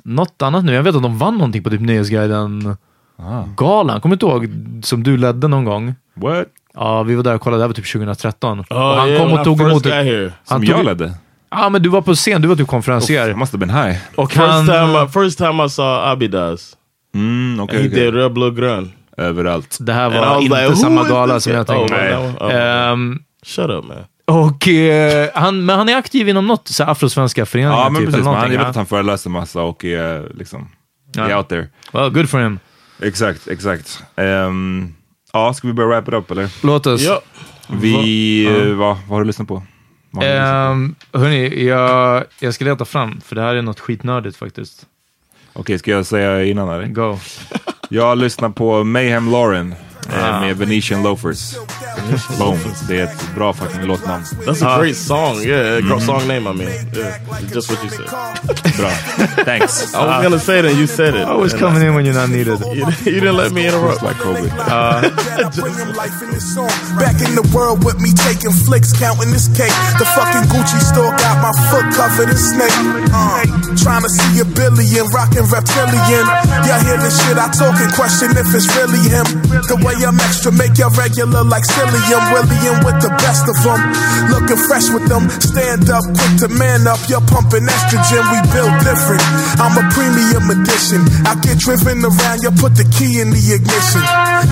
något 0.04 0.42
annat 0.42 0.64
nu. 0.64 0.74
Jag 0.74 0.82
vet 0.82 0.94
att 0.96 1.02
de 1.02 1.18
vann 1.18 1.34
någonting 1.34 1.62
på 1.62 1.70
typ 1.70 1.80
Nyhetsguiden 1.80 2.76
Ah. 3.18 3.44
galan. 3.56 4.00
Kommer 4.00 4.16
du 4.16 4.26
inte 4.26 4.46
ihåg? 4.46 4.84
Som 4.84 5.02
du 5.02 5.16
ledde 5.16 5.48
någon 5.48 5.64
gång. 5.64 5.94
What? 6.14 6.46
Ja, 6.74 7.02
vi 7.02 7.14
var 7.14 7.22
där 7.22 7.34
och 7.34 7.40
kollade. 7.40 7.60
Det 7.60 7.64
här 7.64 7.68
var 7.68 7.74
typ 7.74 7.92
2013. 7.92 8.60
Oh, 8.60 8.76
och 8.76 8.96
han 8.96 9.08
yeah, 9.08 9.22
kom 9.22 9.38
och 9.38 9.44
tog 9.44 9.60
emot... 9.60 9.86
here. 9.86 10.32
Han 10.46 10.58
Som 10.60 10.66
tog, 10.66 10.76
jag 10.78 10.84
ledde? 10.84 11.14
Ja, 11.50 11.68
men 11.68 11.82
du 11.82 11.88
var 11.88 12.02
på 12.02 12.14
scen. 12.14 12.42
Du 12.42 12.48
var 12.48 12.56
typ 12.56 12.68
konferencier. 12.68 13.28
Jag 13.28 13.38
måste 13.38 13.56
ha 13.56 13.66
been 13.66 13.70
high. 13.84 13.96
och 14.14 14.32
First 14.32 14.46
han... 14.46 14.66
time, 14.66 15.04
I, 15.04 15.08
first 15.08 15.38
time 15.38 15.64
I 15.64 15.68
saw 15.68 16.10
Abidas. 16.10 16.76
Mm, 17.14 17.60
okej. 17.60 17.82
he 17.82 17.88
okej. 17.88 18.10
did 18.12 18.32
Blå 18.32 18.50
Grön. 18.50 18.92
Överallt. 19.16 19.76
det 19.80 19.92
här 19.92 20.10
var 20.10 20.40
inte 20.40 20.62
like, 20.64 20.76
samma 20.76 21.04
gala 21.04 21.40
som 21.40 21.52
jag 21.52 21.66
tänkte. 21.66 22.16
Oh? 22.40 22.46
Oh. 22.46 22.96
Shut 23.46 23.70
up 23.70 23.84
man. 23.84 23.96
och 24.24 24.68
eh, 24.68 25.28
han, 25.34 25.64
men 25.64 25.78
han 25.78 25.88
är 25.88 25.96
aktiv 25.96 26.28
inom 26.28 26.46
något 26.46 26.68
så 26.68 26.84
här 26.84 26.90
afrosvenska 26.92 27.46
föreningar. 27.46 27.72
Ja, 27.76 27.88
men 27.90 28.02
typ, 28.02 28.10
precis. 28.10 28.26
han, 28.26 28.52
jag 28.52 28.58
vet 28.58 28.68
att 28.68 28.76
han 28.76 28.86
föreläser 28.86 29.30
massa 29.30 29.62
och 29.62 29.84
är 29.84 30.32
liksom 30.34 30.68
är 31.16 31.30
Ja. 31.30 31.36
out 31.38 31.48
there. 31.48 31.68
Well, 31.92 32.10
good 32.10 32.30
for 32.30 32.38
him. 32.40 32.58
Exakt, 33.02 33.48
exakt. 33.48 34.02
Ehm, 34.16 34.94
ja, 35.32 35.54
ska 35.54 35.66
vi 35.66 35.72
börja 35.72 35.88
wrap 35.88 36.08
it 36.08 36.14
up 36.14 36.30
eller? 36.30 36.48
Låt 36.62 36.86
oss. 36.86 37.02
Yup. 37.06 37.18
Vi, 37.68 38.44
Ja. 38.44 38.50
eh, 38.50 38.74
vad, 38.74 38.96
vad 38.96 39.08
har 39.08 39.20
du 39.20 39.26
lyssnat 39.26 39.48
på? 39.48 39.62
Har 40.14 40.22
lyssnat? 40.22 40.70
Um, 40.72 40.94
hörni, 41.22 41.64
jag, 41.66 42.24
jag 42.40 42.54
ska 42.54 42.64
leta 42.64 42.84
fram, 42.84 43.20
för 43.20 43.34
det 43.36 43.42
här 43.42 43.54
är 43.54 43.62
något 43.62 43.80
skitnördigt 43.80 44.36
faktiskt. 44.36 44.86
Okej, 45.52 45.78
ska 45.78 45.90
jag 45.90 46.06
säga 46.06 46.44
innan 46.44 46.68
eller? 46.68 46.86
Go. 46.86 47.18
Jag 47.88 48.18
lyssnar 48.18 48.48
på 48.48 48.84
Mayhem 48.84 49.30
Lauren 49.32 49.72
eh, 49.72 49.78
Ah. 50.12 50.40
med 50.40 50.56
Venetian 50.56 51.02
Loafers. 51.02 51.56
Boom. 52.38 52.58
Det 52.88 53.00
är 53.00 53.04
ett 53.04 53.34
bra 53.34 53.52
fucking 53.52 53.82
låtnamn. 53.86 54.22
That's 54.46 54.62
a 54.62 54.78
great 54.78 54.96
song. 54.96 55.42
Yeah, 55.42 55.80
mm 55.82 56.00
song 56.00 56.28
name. 56.28 56.46
I 56.46 56.52
mean, 56.52 56.70
yeah, 56.92 57.18
just 57.54 57.70
what 57.70 57.82
you 57.82 57.90
said. 57.90 58.06
Bra. 58.76 58.90
Thanks. 59.44 59.94
I 59.94 60.06
was 60.06 60.22
gonna 60.22 60.38
say 60.38 60.58
it 60.58 60.64
and 60.64 60.78
you 60.78 60.86
said 60.86 61.14
it. 61.14 61.24
Always 61.26 61.52
And 61.52 61.60
coming 61.60 61.82
in 61.82 61.94
when 61.94 62.04
you're 62.04 62.14
not 62.14 62.30
needed. 62.30 62.60
You, 62.76 62.84
you 63.08 63.20
didn't 63.24 63.36
let 63.40 63.52
me 63.52 63.66
interrupt. 63.66 64.02
Just 64.02 64.04
like 64.04 64.18
Kobe. 64.20 64.44
Bring 65.56 65.96
life 65.96 66.20
in 66.22 66.30
this 66.30 66.44
song. 66.54 66.68
Back 67.00 67.16
in 67.24 67.32
the 67.34 67.46
world 67.56 67.80
with 67.84 67.98
me 68.04 68.12
taking 68.12 68.52
flicks, 68.52 68.92
counting 68.92 69.32
this 69.32 69.48
cake. 69.56 69.72
The 69.96 70.04
fucking 70.04 70.44
Gucci 70.52 70.76
store 70.92 71.16
got 71.16 71.40
my 71.40 71.52
foot 71.72 71.88
covered 71.96 72.28
in 72.28 72.36
snake. 72.36 72.76
Uh, 73.16 73.48
trying 73.80 74.04
to 74.04 74.10
see 74.12 74.44
a 74.44 74.46
billion, 74.46 75.08
rocking 75.16 75.48
reptilian. 75.48 76.24
Y'all 76.68 76.82
hear 76.84 77.00
this 77.00 77.16
shit 77.24 77.40
I 77.40 77.48
talk 77.48 77.80
and 77.80 77.88
question 77.96 78.36
if 78.36 78.52
it's 78.52 78.68
really 78.76 79.00
him. 79.08 79.24
The 79.72 79.80
way 79.80 79.95
I'm 80.04 80.20
extra, 80.20 80.52
make 80.52 80.76
y'all 80.76 80.92
regular 80.92 81.44
like 81.44 81.64
Cillian. 81.64 82.22
William 82.32 82.84
with 82.84 82.98
the 83.00 83.10
best 83.22 83.48
of 83.48 83.56
them. 83.64 83.80
Looking 84.32 84.60
fresh 84.68 84.88
with 84.92 85.06
them. 85.08 85.28
Stand 85.40 85.88
up, 85.88 86.04
quick 86.18 86.34
to 86.42 86.48
man 86.48 86.86
up. 86.86 87.00
You're 87.08 87.24
pumping 87.24 87.64
estrogen, 87.64 88.24
we 88.32 88.38
built 88.52 88.74
different. 88.84 89.22
I'm 89.62 89.76
a 89.78 89.84
premium 89.94 90.50
edition. 90.50 91.00
I 91.24 91.34
get 91.40 91.58
driven 91.58 92.04
around, 92.04 92.42
you 92.42 92.50
put 92.60 92.76
the 92.76 92.86
key 92.96 93.20
in 93.22 93.30
the 93.30 93.42
ignition. 93.56 94.02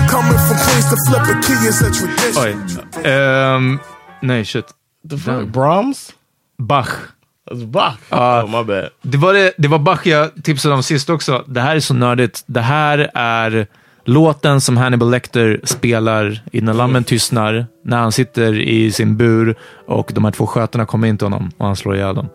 Coming 0.09 0.39
from 0.47 0.57
Queens 0.65 0.87
to 0.89 0.97
flip 1.07 1.25
a 1.29 1.35
key 1.45 1.59
is 1.67 1.81
a 1.81 1.89
tradition. 1.91 2.41
Oj. 2.41 3.05
Ehm, 3.05 3.79
nej, 4.21 4.45
shit. 4.45 4.65
The 5.09 5.17
fuck? 5.17 5.51
Brahms? 5.51 6.13
Bach. 6.57 7.15
That's 7.45 7.63
Bach. 7.63 7.99
Ja. 8.09 8.43
oh, 8.43 8.47
my 8.49 8.63
bad. 8.63 8.89
Det 9.01 9.17
var, 9.17 9.33
det, 9.33 9.53
det 9.57 9.67
var 9.67 9.79
Bach 9.79 10.05
jag 10.05 10.43
tipsade 10.43 10.75
om 10.75 10.83
sist 10.83 11.09
också. 11.09 11.43
Det 11.47 11.61
här 11.61 11.75
är 11.75 11.79
så 11.79 11.93
nördigt. 11.93 12.43
Det 12.45 12.61
här 12.61 13.11
är 13.13 13.67
låten 14.05 14.61
som 14.61 14.77
Hannibal 14.77 15.11
Lecter 15.11 15.59
spelar 15.63 16.41
i 16.51 16.61
När 16.61 16.73
lammen 16.73 17.03
tystnar, 17.03 17.65
när 17.83 17.97
han 17.97 18.11
sitter 18.11 18.59
i 18.59 18.91
sin 18.91 19.17
bur 19.17 19.55
och 19.87 20.11
de 20.13 20.25
här 20.25 20.31
två 20.31 20.47
skötarna 20.47 20.85
kommer 20.85 21.07
in 21.07 21.17
till 21.17 21.25
honom 21.25 21.51
och 21.57 21.65
han 21.65 21.75
slår 21.75 21.95
ihjäl 21.95 22.15
dem. 22.15 22.27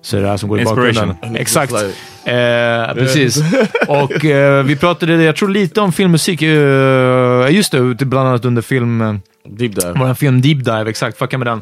Så 0.00 0.16
det 0.16 0.20
är 0.20 0.24
det 0.24 0.30
här 0.30 0.36
som 0.36 0.48
går 0.48 0.60
i 0.60 0.64
bakgrunden. 0.64 1.14
Exakt. 1.36 1.72
Eh, 1.72 2.94
precis. 2.94 3.42
och 3.88 4.24
eh, 4.24 4.64
vi 4.64 4.76
pratade, 4.76 5.22
jag 5.22 5.36
tror 5.36 5.48
lite 5.48 5.80
om 5.80 5.92
filmmusik, 5.92 6.42
eh, 6.42 7.50
just 7.50 7.72
det, 7.72 8.04
bland 8.04 8.28
annat 8.28 8.44
under 8.44 8.62
film... 8.62 9.00
eh, 9.00 9.14
Deep 9.48 9.74
dive. 9.74 9.92
Vår 9.96 10.14
film 10.14 10.40
Deep 10.40 10.64
Dive, 10.64 10.90
exakt. 10.90 11.18
Fucka 11.18 11.38
med 11.38 11.46
den. 11.46 11.60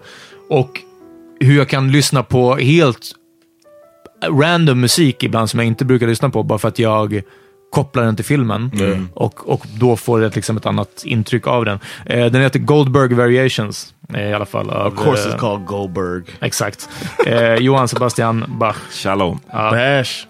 Och 0.50 0.80
hur 1.40 1.56
jag 1.56 1.68
kan 1.68 1.92
lyssna 1.92 2.22
på 2.22 2.56
helt 2.56 3.12
random 4.24 4.80
musik 4.80 5.22
ibland 5.22 5.50
som 5.50 5.60
jag 5.60 5.66
inte 5.66 5.84
brukar 5.84 6.06
lyssna 6.06 6.30
på, 6.30 6.42
bara 6.42 6.58
för 6.58 6.68
att 6.68 6.78
jag 6.78 7.22
kopplar 7.72 8.02
den 8.04 8.16
till 8.16 8.24
filmen 8.24 8.70
och, 9.14 9.48
och 9.48 9.66
då 9.78 9.96
får 9.96 10.22
jag 10.22 10.34
liksom 10.36 10.56
ett 10.56 10.66
annat 10.66 11.02
intryck 11.04 11.46
av 11.46 11.64
den. 11.64 11.78
Eh, 12.06 12.26
den 12.26 12.42
heter 12.42 12.58
Goldberg 12.58 13.14
Variations 13.14 13.94
eh, 14.14 14.22
i 14.30 14.34
alla 14.34 14.46
fall. 14.46 14.70
Av, 14.70 14.92
Of 14.92 15.04
course 15.04 15.28
eh, 15.28 15.34
it's 15.34 15.38
called 15.38 15.66
Goldberg. 15.66 16.22
Exakt. 16.40 16.88
Eh, 17.26 17.54
Johan 17.54 17.88
Sebastian 17.88 18.44
Bach. 18.48 18.76
Shalom. 18.92 19.40
Bash. 19.52 20.26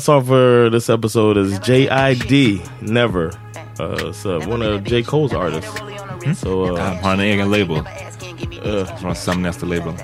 Song 0.00 0.24
for 0.26 0.70
this 0.70 0.88
episode 0.90 1.36
is 1.40 1.58
J.I.D. 1.68 2.60
Never. 2.80 3.26
Uh, 3.80 3.96
it's 4.10 4.26
uh, 4.26 4.38
one 4.52 4.62
of 4.62 4.84
J. 4.84 5.02
Cole's 5.02 5.32
artists. 5.34 5.80
So, 6.40 6.64
uh, 6.64 6.78
Han 6.80 6.96
har 7.04 7.12
en 7.12 7.20
egen 7.20 7.50
label. 7.50 7.76
uh, 8.66 8.84
Från 9.00 9.14
sömnigaste 9.16 9.66
labeln. 9.66 9.94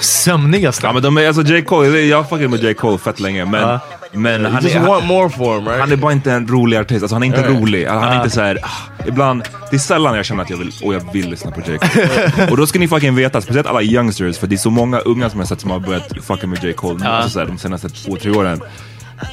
Sömnigaste. 0.00 0.86
Ja 0.86 0.92
men 0.92 1.02
de 1.02 1.16
är, 1.18 1.26
alltså 1.28 1.42
J. 1.42 1.62
Cole, 1.62 2.00
jag 2.00 2.16
har 2.16 2.24
fuckat 2.24 2.50
med 2.50 2.62
J. 2.62 2.74
Cole 2.74 2.98
fett 2.98 3.20
länge 3.20 3.44
men, 3.44 3.60
Ja. 3.60 3.80
men 4.12 4.44
han 4.44 4.62
just 4.62 4.76
är, 4.76 4.80
want 4.80 5.04
more 5.04 5.30
for 5.30 5.56
him, 5.56 5.64
right? 5.68 5.80
han 5.80 5.92
är 5.92 5.96
bara 5.96 6.12
inte 6.12 6.32
en 6.32 6.48
rolig 6.48 6.76
artist. 6.76 7.02
Alltså 7.02 7.14
han 7.14 7.22
är 7.22 7.26
inte 7.26 7.40
Ja. 7.40 7.48
rolig. 7.48 7.84
Alltså, 7.86 8.04
han 8.04 8.12
är 8.12 8.16
inte 8.16 8.30
så 8.30 8.40
här. 8.40 8.58
ah, 8.62 9.06
ibland, 9.06 9.42
det 9.70 9.76
är 9.76 9.80
sällan 9.80 10.16
jag 10.16 10.24
känner 10.24 10.42
att 10.42 10.50
jag 10.50 10.56
vill, 10.56 10.70
och 10.84 10.94
jag 10.94 11.12
vill 11.12 11.30
lyssna 11.30 11.50
på 11.50 11.60
J. 11.60 11.78
Cole. 11.78 12.32
och 12.50 12.56
då 12.56 12.66
ska 12.66 12.78
ni 12.78 12.88
fucking 12.88 13.14
veta, 13.14 13.40
speciellt 13.40 13.66
alla 13.66 13.82
youngsters, 13.82 14.38
för 14.38 14.46
det 14.46 14.54
är 14.54 14.56
så 14.58 14.70
många 14.70 14.98
unga 14.98 15.30
som 15.30 15.40
jag 15.40 15.48
sett 15.48 15.60
som 15.60 15.70
har 15.70 15.80
börjat 15.80 16.12
fucka 16.22 16.46
med 16.46 16.64
J. 16.64 16.72
Cole 16.72 16.98
nu, 17.00 17.06
alltså, 17.06 17.30
så 17.30 17.38
här, 17.38 17.46
de 17.46 17.58
senaste 17.58 17.88
två, 17.88 18.16
tre 18.16 18.30
åren. 18.30 18.60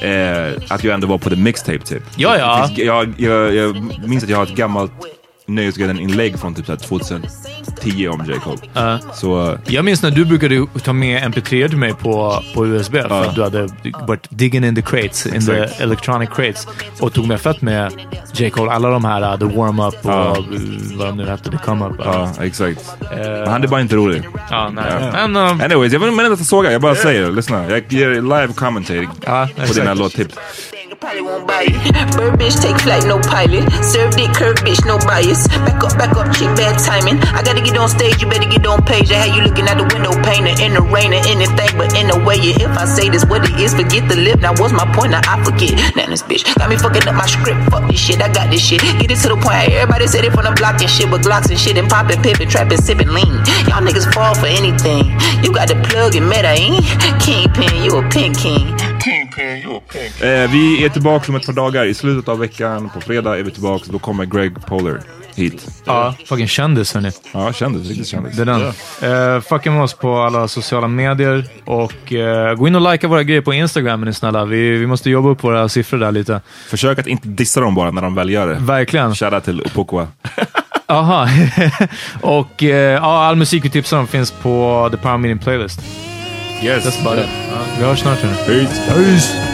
Eh, 0.00 0.62
att 0.68 0.84
jag 0.84 0.94
ändå 0.94 1.06
var 1.06 1.18
på 1.18 1.30
the 1.30 1.36
mixtape 1.36 1.78
typ. 1.78 2.02
Ja, 2.16 2.38
ja. 2.38 2.70
Jag, 2.76 3.14
jag, 3.16 3.54
jag 3.54 3.76
minns 4.06 4.24
att 4.24 4.30
jag 4.30 4.36
har 4.36 4.44
ett 4.44 4.56
gammalt 4.56 4.92
Nöjesguiden-inlägg 5.46 6.38
från 6.38 6.54
typ 6.54 6.66
så 6.66 6.72
här 6.72 6.78
2010 6.78 8.08
om 8.08 8.24
J. 8.28 8.34
Cole. 8.44 8.58
Ja. 8.74 8.98
Så 9.14 9.50
eh, 9.52 9.58
Jag 9.66 9.84
minns 9.84 10.02
när 10.02 10.10
du 10.10 10.24
brukade 10.24 10.66
ta 10.84 10.92
med 10.92 11.22
MP3 11.34 11.68
till 11.68 11.78
mig 11.78 11.94
på, 11.94 12.42
på 12.54 12.66
USB 12.66 12.92
för 12.92 13.06
Ja. 13.10 13.24
att 13.24 13.34
du 13.34 13.42
hade 13.42 13.68
varit 14.06 14.26
digging 14.30 14.64
in 14.64 14.74
the 14.74 14.82
crates, 14.82 15.26
in 15.26 15.46
the 15.46 15.82
electronic 15.82 16.30
crates 16.30 16.66
och 17.00 17.12
tog 17.12 17.26
med 17.26 17.40
fett 17.40 17.62
med 17.62 17.92
J. 18.34 18.50
Cole, 18.50 18.70
alla 18.72 18.88
de 18.88 19.04
här, 19.04 19.32
uh, 19.32 19.38
The 19.38 19.56
Warm-Up 19.56 19.94
och 20.06 20.38
uh, 20.54 20.98
vad 20.98 21.06
de 21.08 21.16
nu 21.16 21.26
hette, 21.26 21.50
The 21.50 21.56
Come-Up. 21.56 21.96
ja, 22.04 22.30
exakt. 22.40 22.96
Eh, 23.00 23.50
han 23.50 23.62
är 23.64 23.68
bara 23.68 23.80
inte 23.80 23.96
rolig. 23.96 24.22
ja, 24.50 24.70
nej. 24.74 25.10
Men, 25.12 25.36
uh, 25.36 25.64
Anyways, 25.64 25.92
jag 25.92 26.00
menar 26.02 26.30
inte 26.30 26.32
att 26.42 26.46
såga, 26.46 26.72
jag 26.72 26.80
bara 26.80 26.94
säger, 26.94 27.32
lyssna. 27.32 27.70
Jag 27.70 27.82
ger 27.88 28.08
live 28.10 28.48
commentary 28.56 29.08
på 29.66 29.72
dina 29.74 29.94
låttips. 29.94 30.34
Probably 31.04 31.20
won't 31.20 31.44
buy 31.44 31.68
it. 31.68 32.16
Bird 32.16 32.40
bitch 32.40 32.56
take 32.64 32.80
flight, 32.80 33.04
no 33.04 33.20
pilot. 33.20 33.68
Serve 33.84 34.16
it, 34.16 34.32
curve 34.32 34.56
bitch, 34.64 34.80
no 34.88 34.96
bias. 35.04 35.44
Back 35.68 35.84
up, 35.84 35.92
back 36.00 36.16
up, 36.16 36.32
chick, 36.32 36.48
bad 36.56 36.80
timing. 36.80 37.20
I 37.36 37.44
gotta 37.44 37.60
get 37.60 37.76
on 37.76 37.92
stage, 37.92 38.24
you 38.24 38.26
better 38.26 38.48
get 38.48 38.64
on 38.64 38.80
page. 38.88 39.12
I 39.12 39.28
had 39.28 39.36
you 39.36 39.44
looking 39.44 39.68
out 39.68 39.76
the 39.76 39.84
window, 39.92 40.16
painter 40.24 40.56
in 40.56 40.72
the 40.72 40.80
rain 40.80 41.12
or 41.12 41.20
anything, 41.28 41.76
but 41.76 41.92
in 41.92 42.08
a 42.08 42.16
way, 42.24 42.40
if 42.40 42.72
I 42.72 42.88
say 42.88 43.12
this, 43.12 43.20
what 43.28 43.44
it 43.44 43.52
is, 43.60 43.76
forget 43.76 44.08
the 44.08 44.16
lip. 44.16 44.40
Now 44.40 44.56
what's 44.56 44.72
my 44.72 44.88
point? 44.96 45.12
Now 45.12 45.20
I 45.28 45.44
forget. 45.44 45.76
Now 45.92 46.08
this 46.08 46.24
bitch 46.24 46.48
got 46.56 46.72
me 46.72 46.80
fucking 46.80 47.04
up 47.04 47.20
my 47.20 47.28
script. 47.28 47.60
Fuck 47.68 47.84
this 47.84 48.00
shit, 48.00 48.24
I 48.24 48.32
got 48.32 48.48
this 48.48 48.64
shit. 48.64 48.80
Get 48.80 49.12
it 49.12 49.20
to 49.28 49.28
the 49.28 49.36
point. 49.36 49.76
Everybody 49.76 50.08
said 50.08 50.24
it 50.24 50.32
from 50.32 50.48
the 50.48 50.56
block 50.56 50.80
and 50.80 50.88
shit, 50.88 51.12
with 51.12 51.20
Glocks 51.20 51.52
and 51.52 51.60
shit 51.60 51.76
and 51.76 51.84
popping, 51.84 52.24
pippin', 52.24 52.48
trapping, 52.48 52.80
sipping 52.80 53.12
lean. 53.12 53.44
Y'all 53.68 53.84
niggas 53.84 54.08
fall 54.08 54.32
for 54.32 54.48
anything. 54.48 55.12
You 55.44 55.52
got 55.52 55.68
the 55.68 55.76
plug 55.84 56.16
and 56.16 56.24
meta, 56.32 56.56
ain't? 56.56 56.80
Kingpin, 57.20 57.84
you 57.84 57.92
a 57.92 58.02
pink 58.08 58.40
king. 58.40 58.72
Kingpin, 59.04 59.60
you 59.60 59.76
a 59.76 59.80
pink 59.84 60.16
king. 60.16 60.24
Eh, 60.24 60.50
vi 60.50 60.84
är 60.84 60.88
tillbaka 60.94 61.32
om 61.32 61.36
ett 61.36 61.46
par 61.46 61.52
dagar. 61.52 61.84
I 61.84 61.94
slutet 61.94 62.28
av 62.28 62.38
veckan, 62.38 62.90
på 62.94 63.00
fredag, 63.00 63.38
är 63.38 63.42
vi 63.42 63.50
tillbaka. 63.50 63.84
Då 63.88 63.98
kommer 63.98 64.24
Greg 64.24 64.66
Polar 64.66 65.00
hit. 65.34 65.66
Ja, 65.84 66.14
fucking 66.26 66.48
kändis 66.48 66.94
hörni. 66.94 67.10
Ja, 67.32 67.52
kändis. 67.52 67.88
Riktigt 67.88 68.08
kändis. 68.08 68.36
Det 68.36 68.42
är 68.42 68.46
den. 68.46 69.36
Eh, 69.36 69.40
fucka 69.40 69.70
med 69.70 69.82
oss 69.82 69.94
på 69.94 70.16
alla 70.16 70.48
sociala 70.48 70.88
medier 70.88 71.44
och 71.64 72.12
eh, 72.12 72.54
gå 72.54 72.68
in 72.68 72.74
och 72.74 72.92
likea 72.92 73.10
våra 73.10 73.22
grejer 73.22 73.40
på 73.40 73.52
Instagram 73.52 74.02
är 74.02 74.06
ni 74.06 74.12
snälla. 74.12 74.44
Vi, 74.44 74.70
vi 74.70 74.86
måste 74.86 75.10
jobba 75.10 75.28
upp 75.28 75.44
våra 75.44 75.68
siffror 75.68 75.98
där 75.98 76.12
lite. 76.12 76.40
Försök 76.68 76.98
att 76.98 77.06
inte 77.06 77.28
dissa 77.28 77.60
dem 77.60 77.74
bara 77.74 77.90
när 77.90 78.02
de 78.02 78.14
väl 78.14 78.30
gör 78.30 78.46
det. 78.46 78.54
Verkligen. 78.60 79.14
Shoutout 79.14 79.44
till 79.44 79.60
Upokwa. 79.60 80.08
Aha. 80.86 81.28
och 82.20 82.62
ja, 82.62 83.24
all 83.24 83.36
musik 83.36 83.64
vi 83.64 83.70
tipsar 83.70 83.98
om 83.98 84.06
finns 84.06 84.30
på 84.30 84.88
The 84.90 84.96
Power 84.96 85.18
Meeting 85.18 85.38
Playlist. 85.38 85.80
Yes. 86.62 86.84
That's 86.86 87.00
about 87.00 87.24
it. 87.24 87.30
Ja, 87.50 87.58
vi 87.78 87.84
hörs 87.84 88.00
snart 88.00 88.18
hörni. 88.18 88.36
Peace. 88.46 88.94
Peace. 88.94 89.53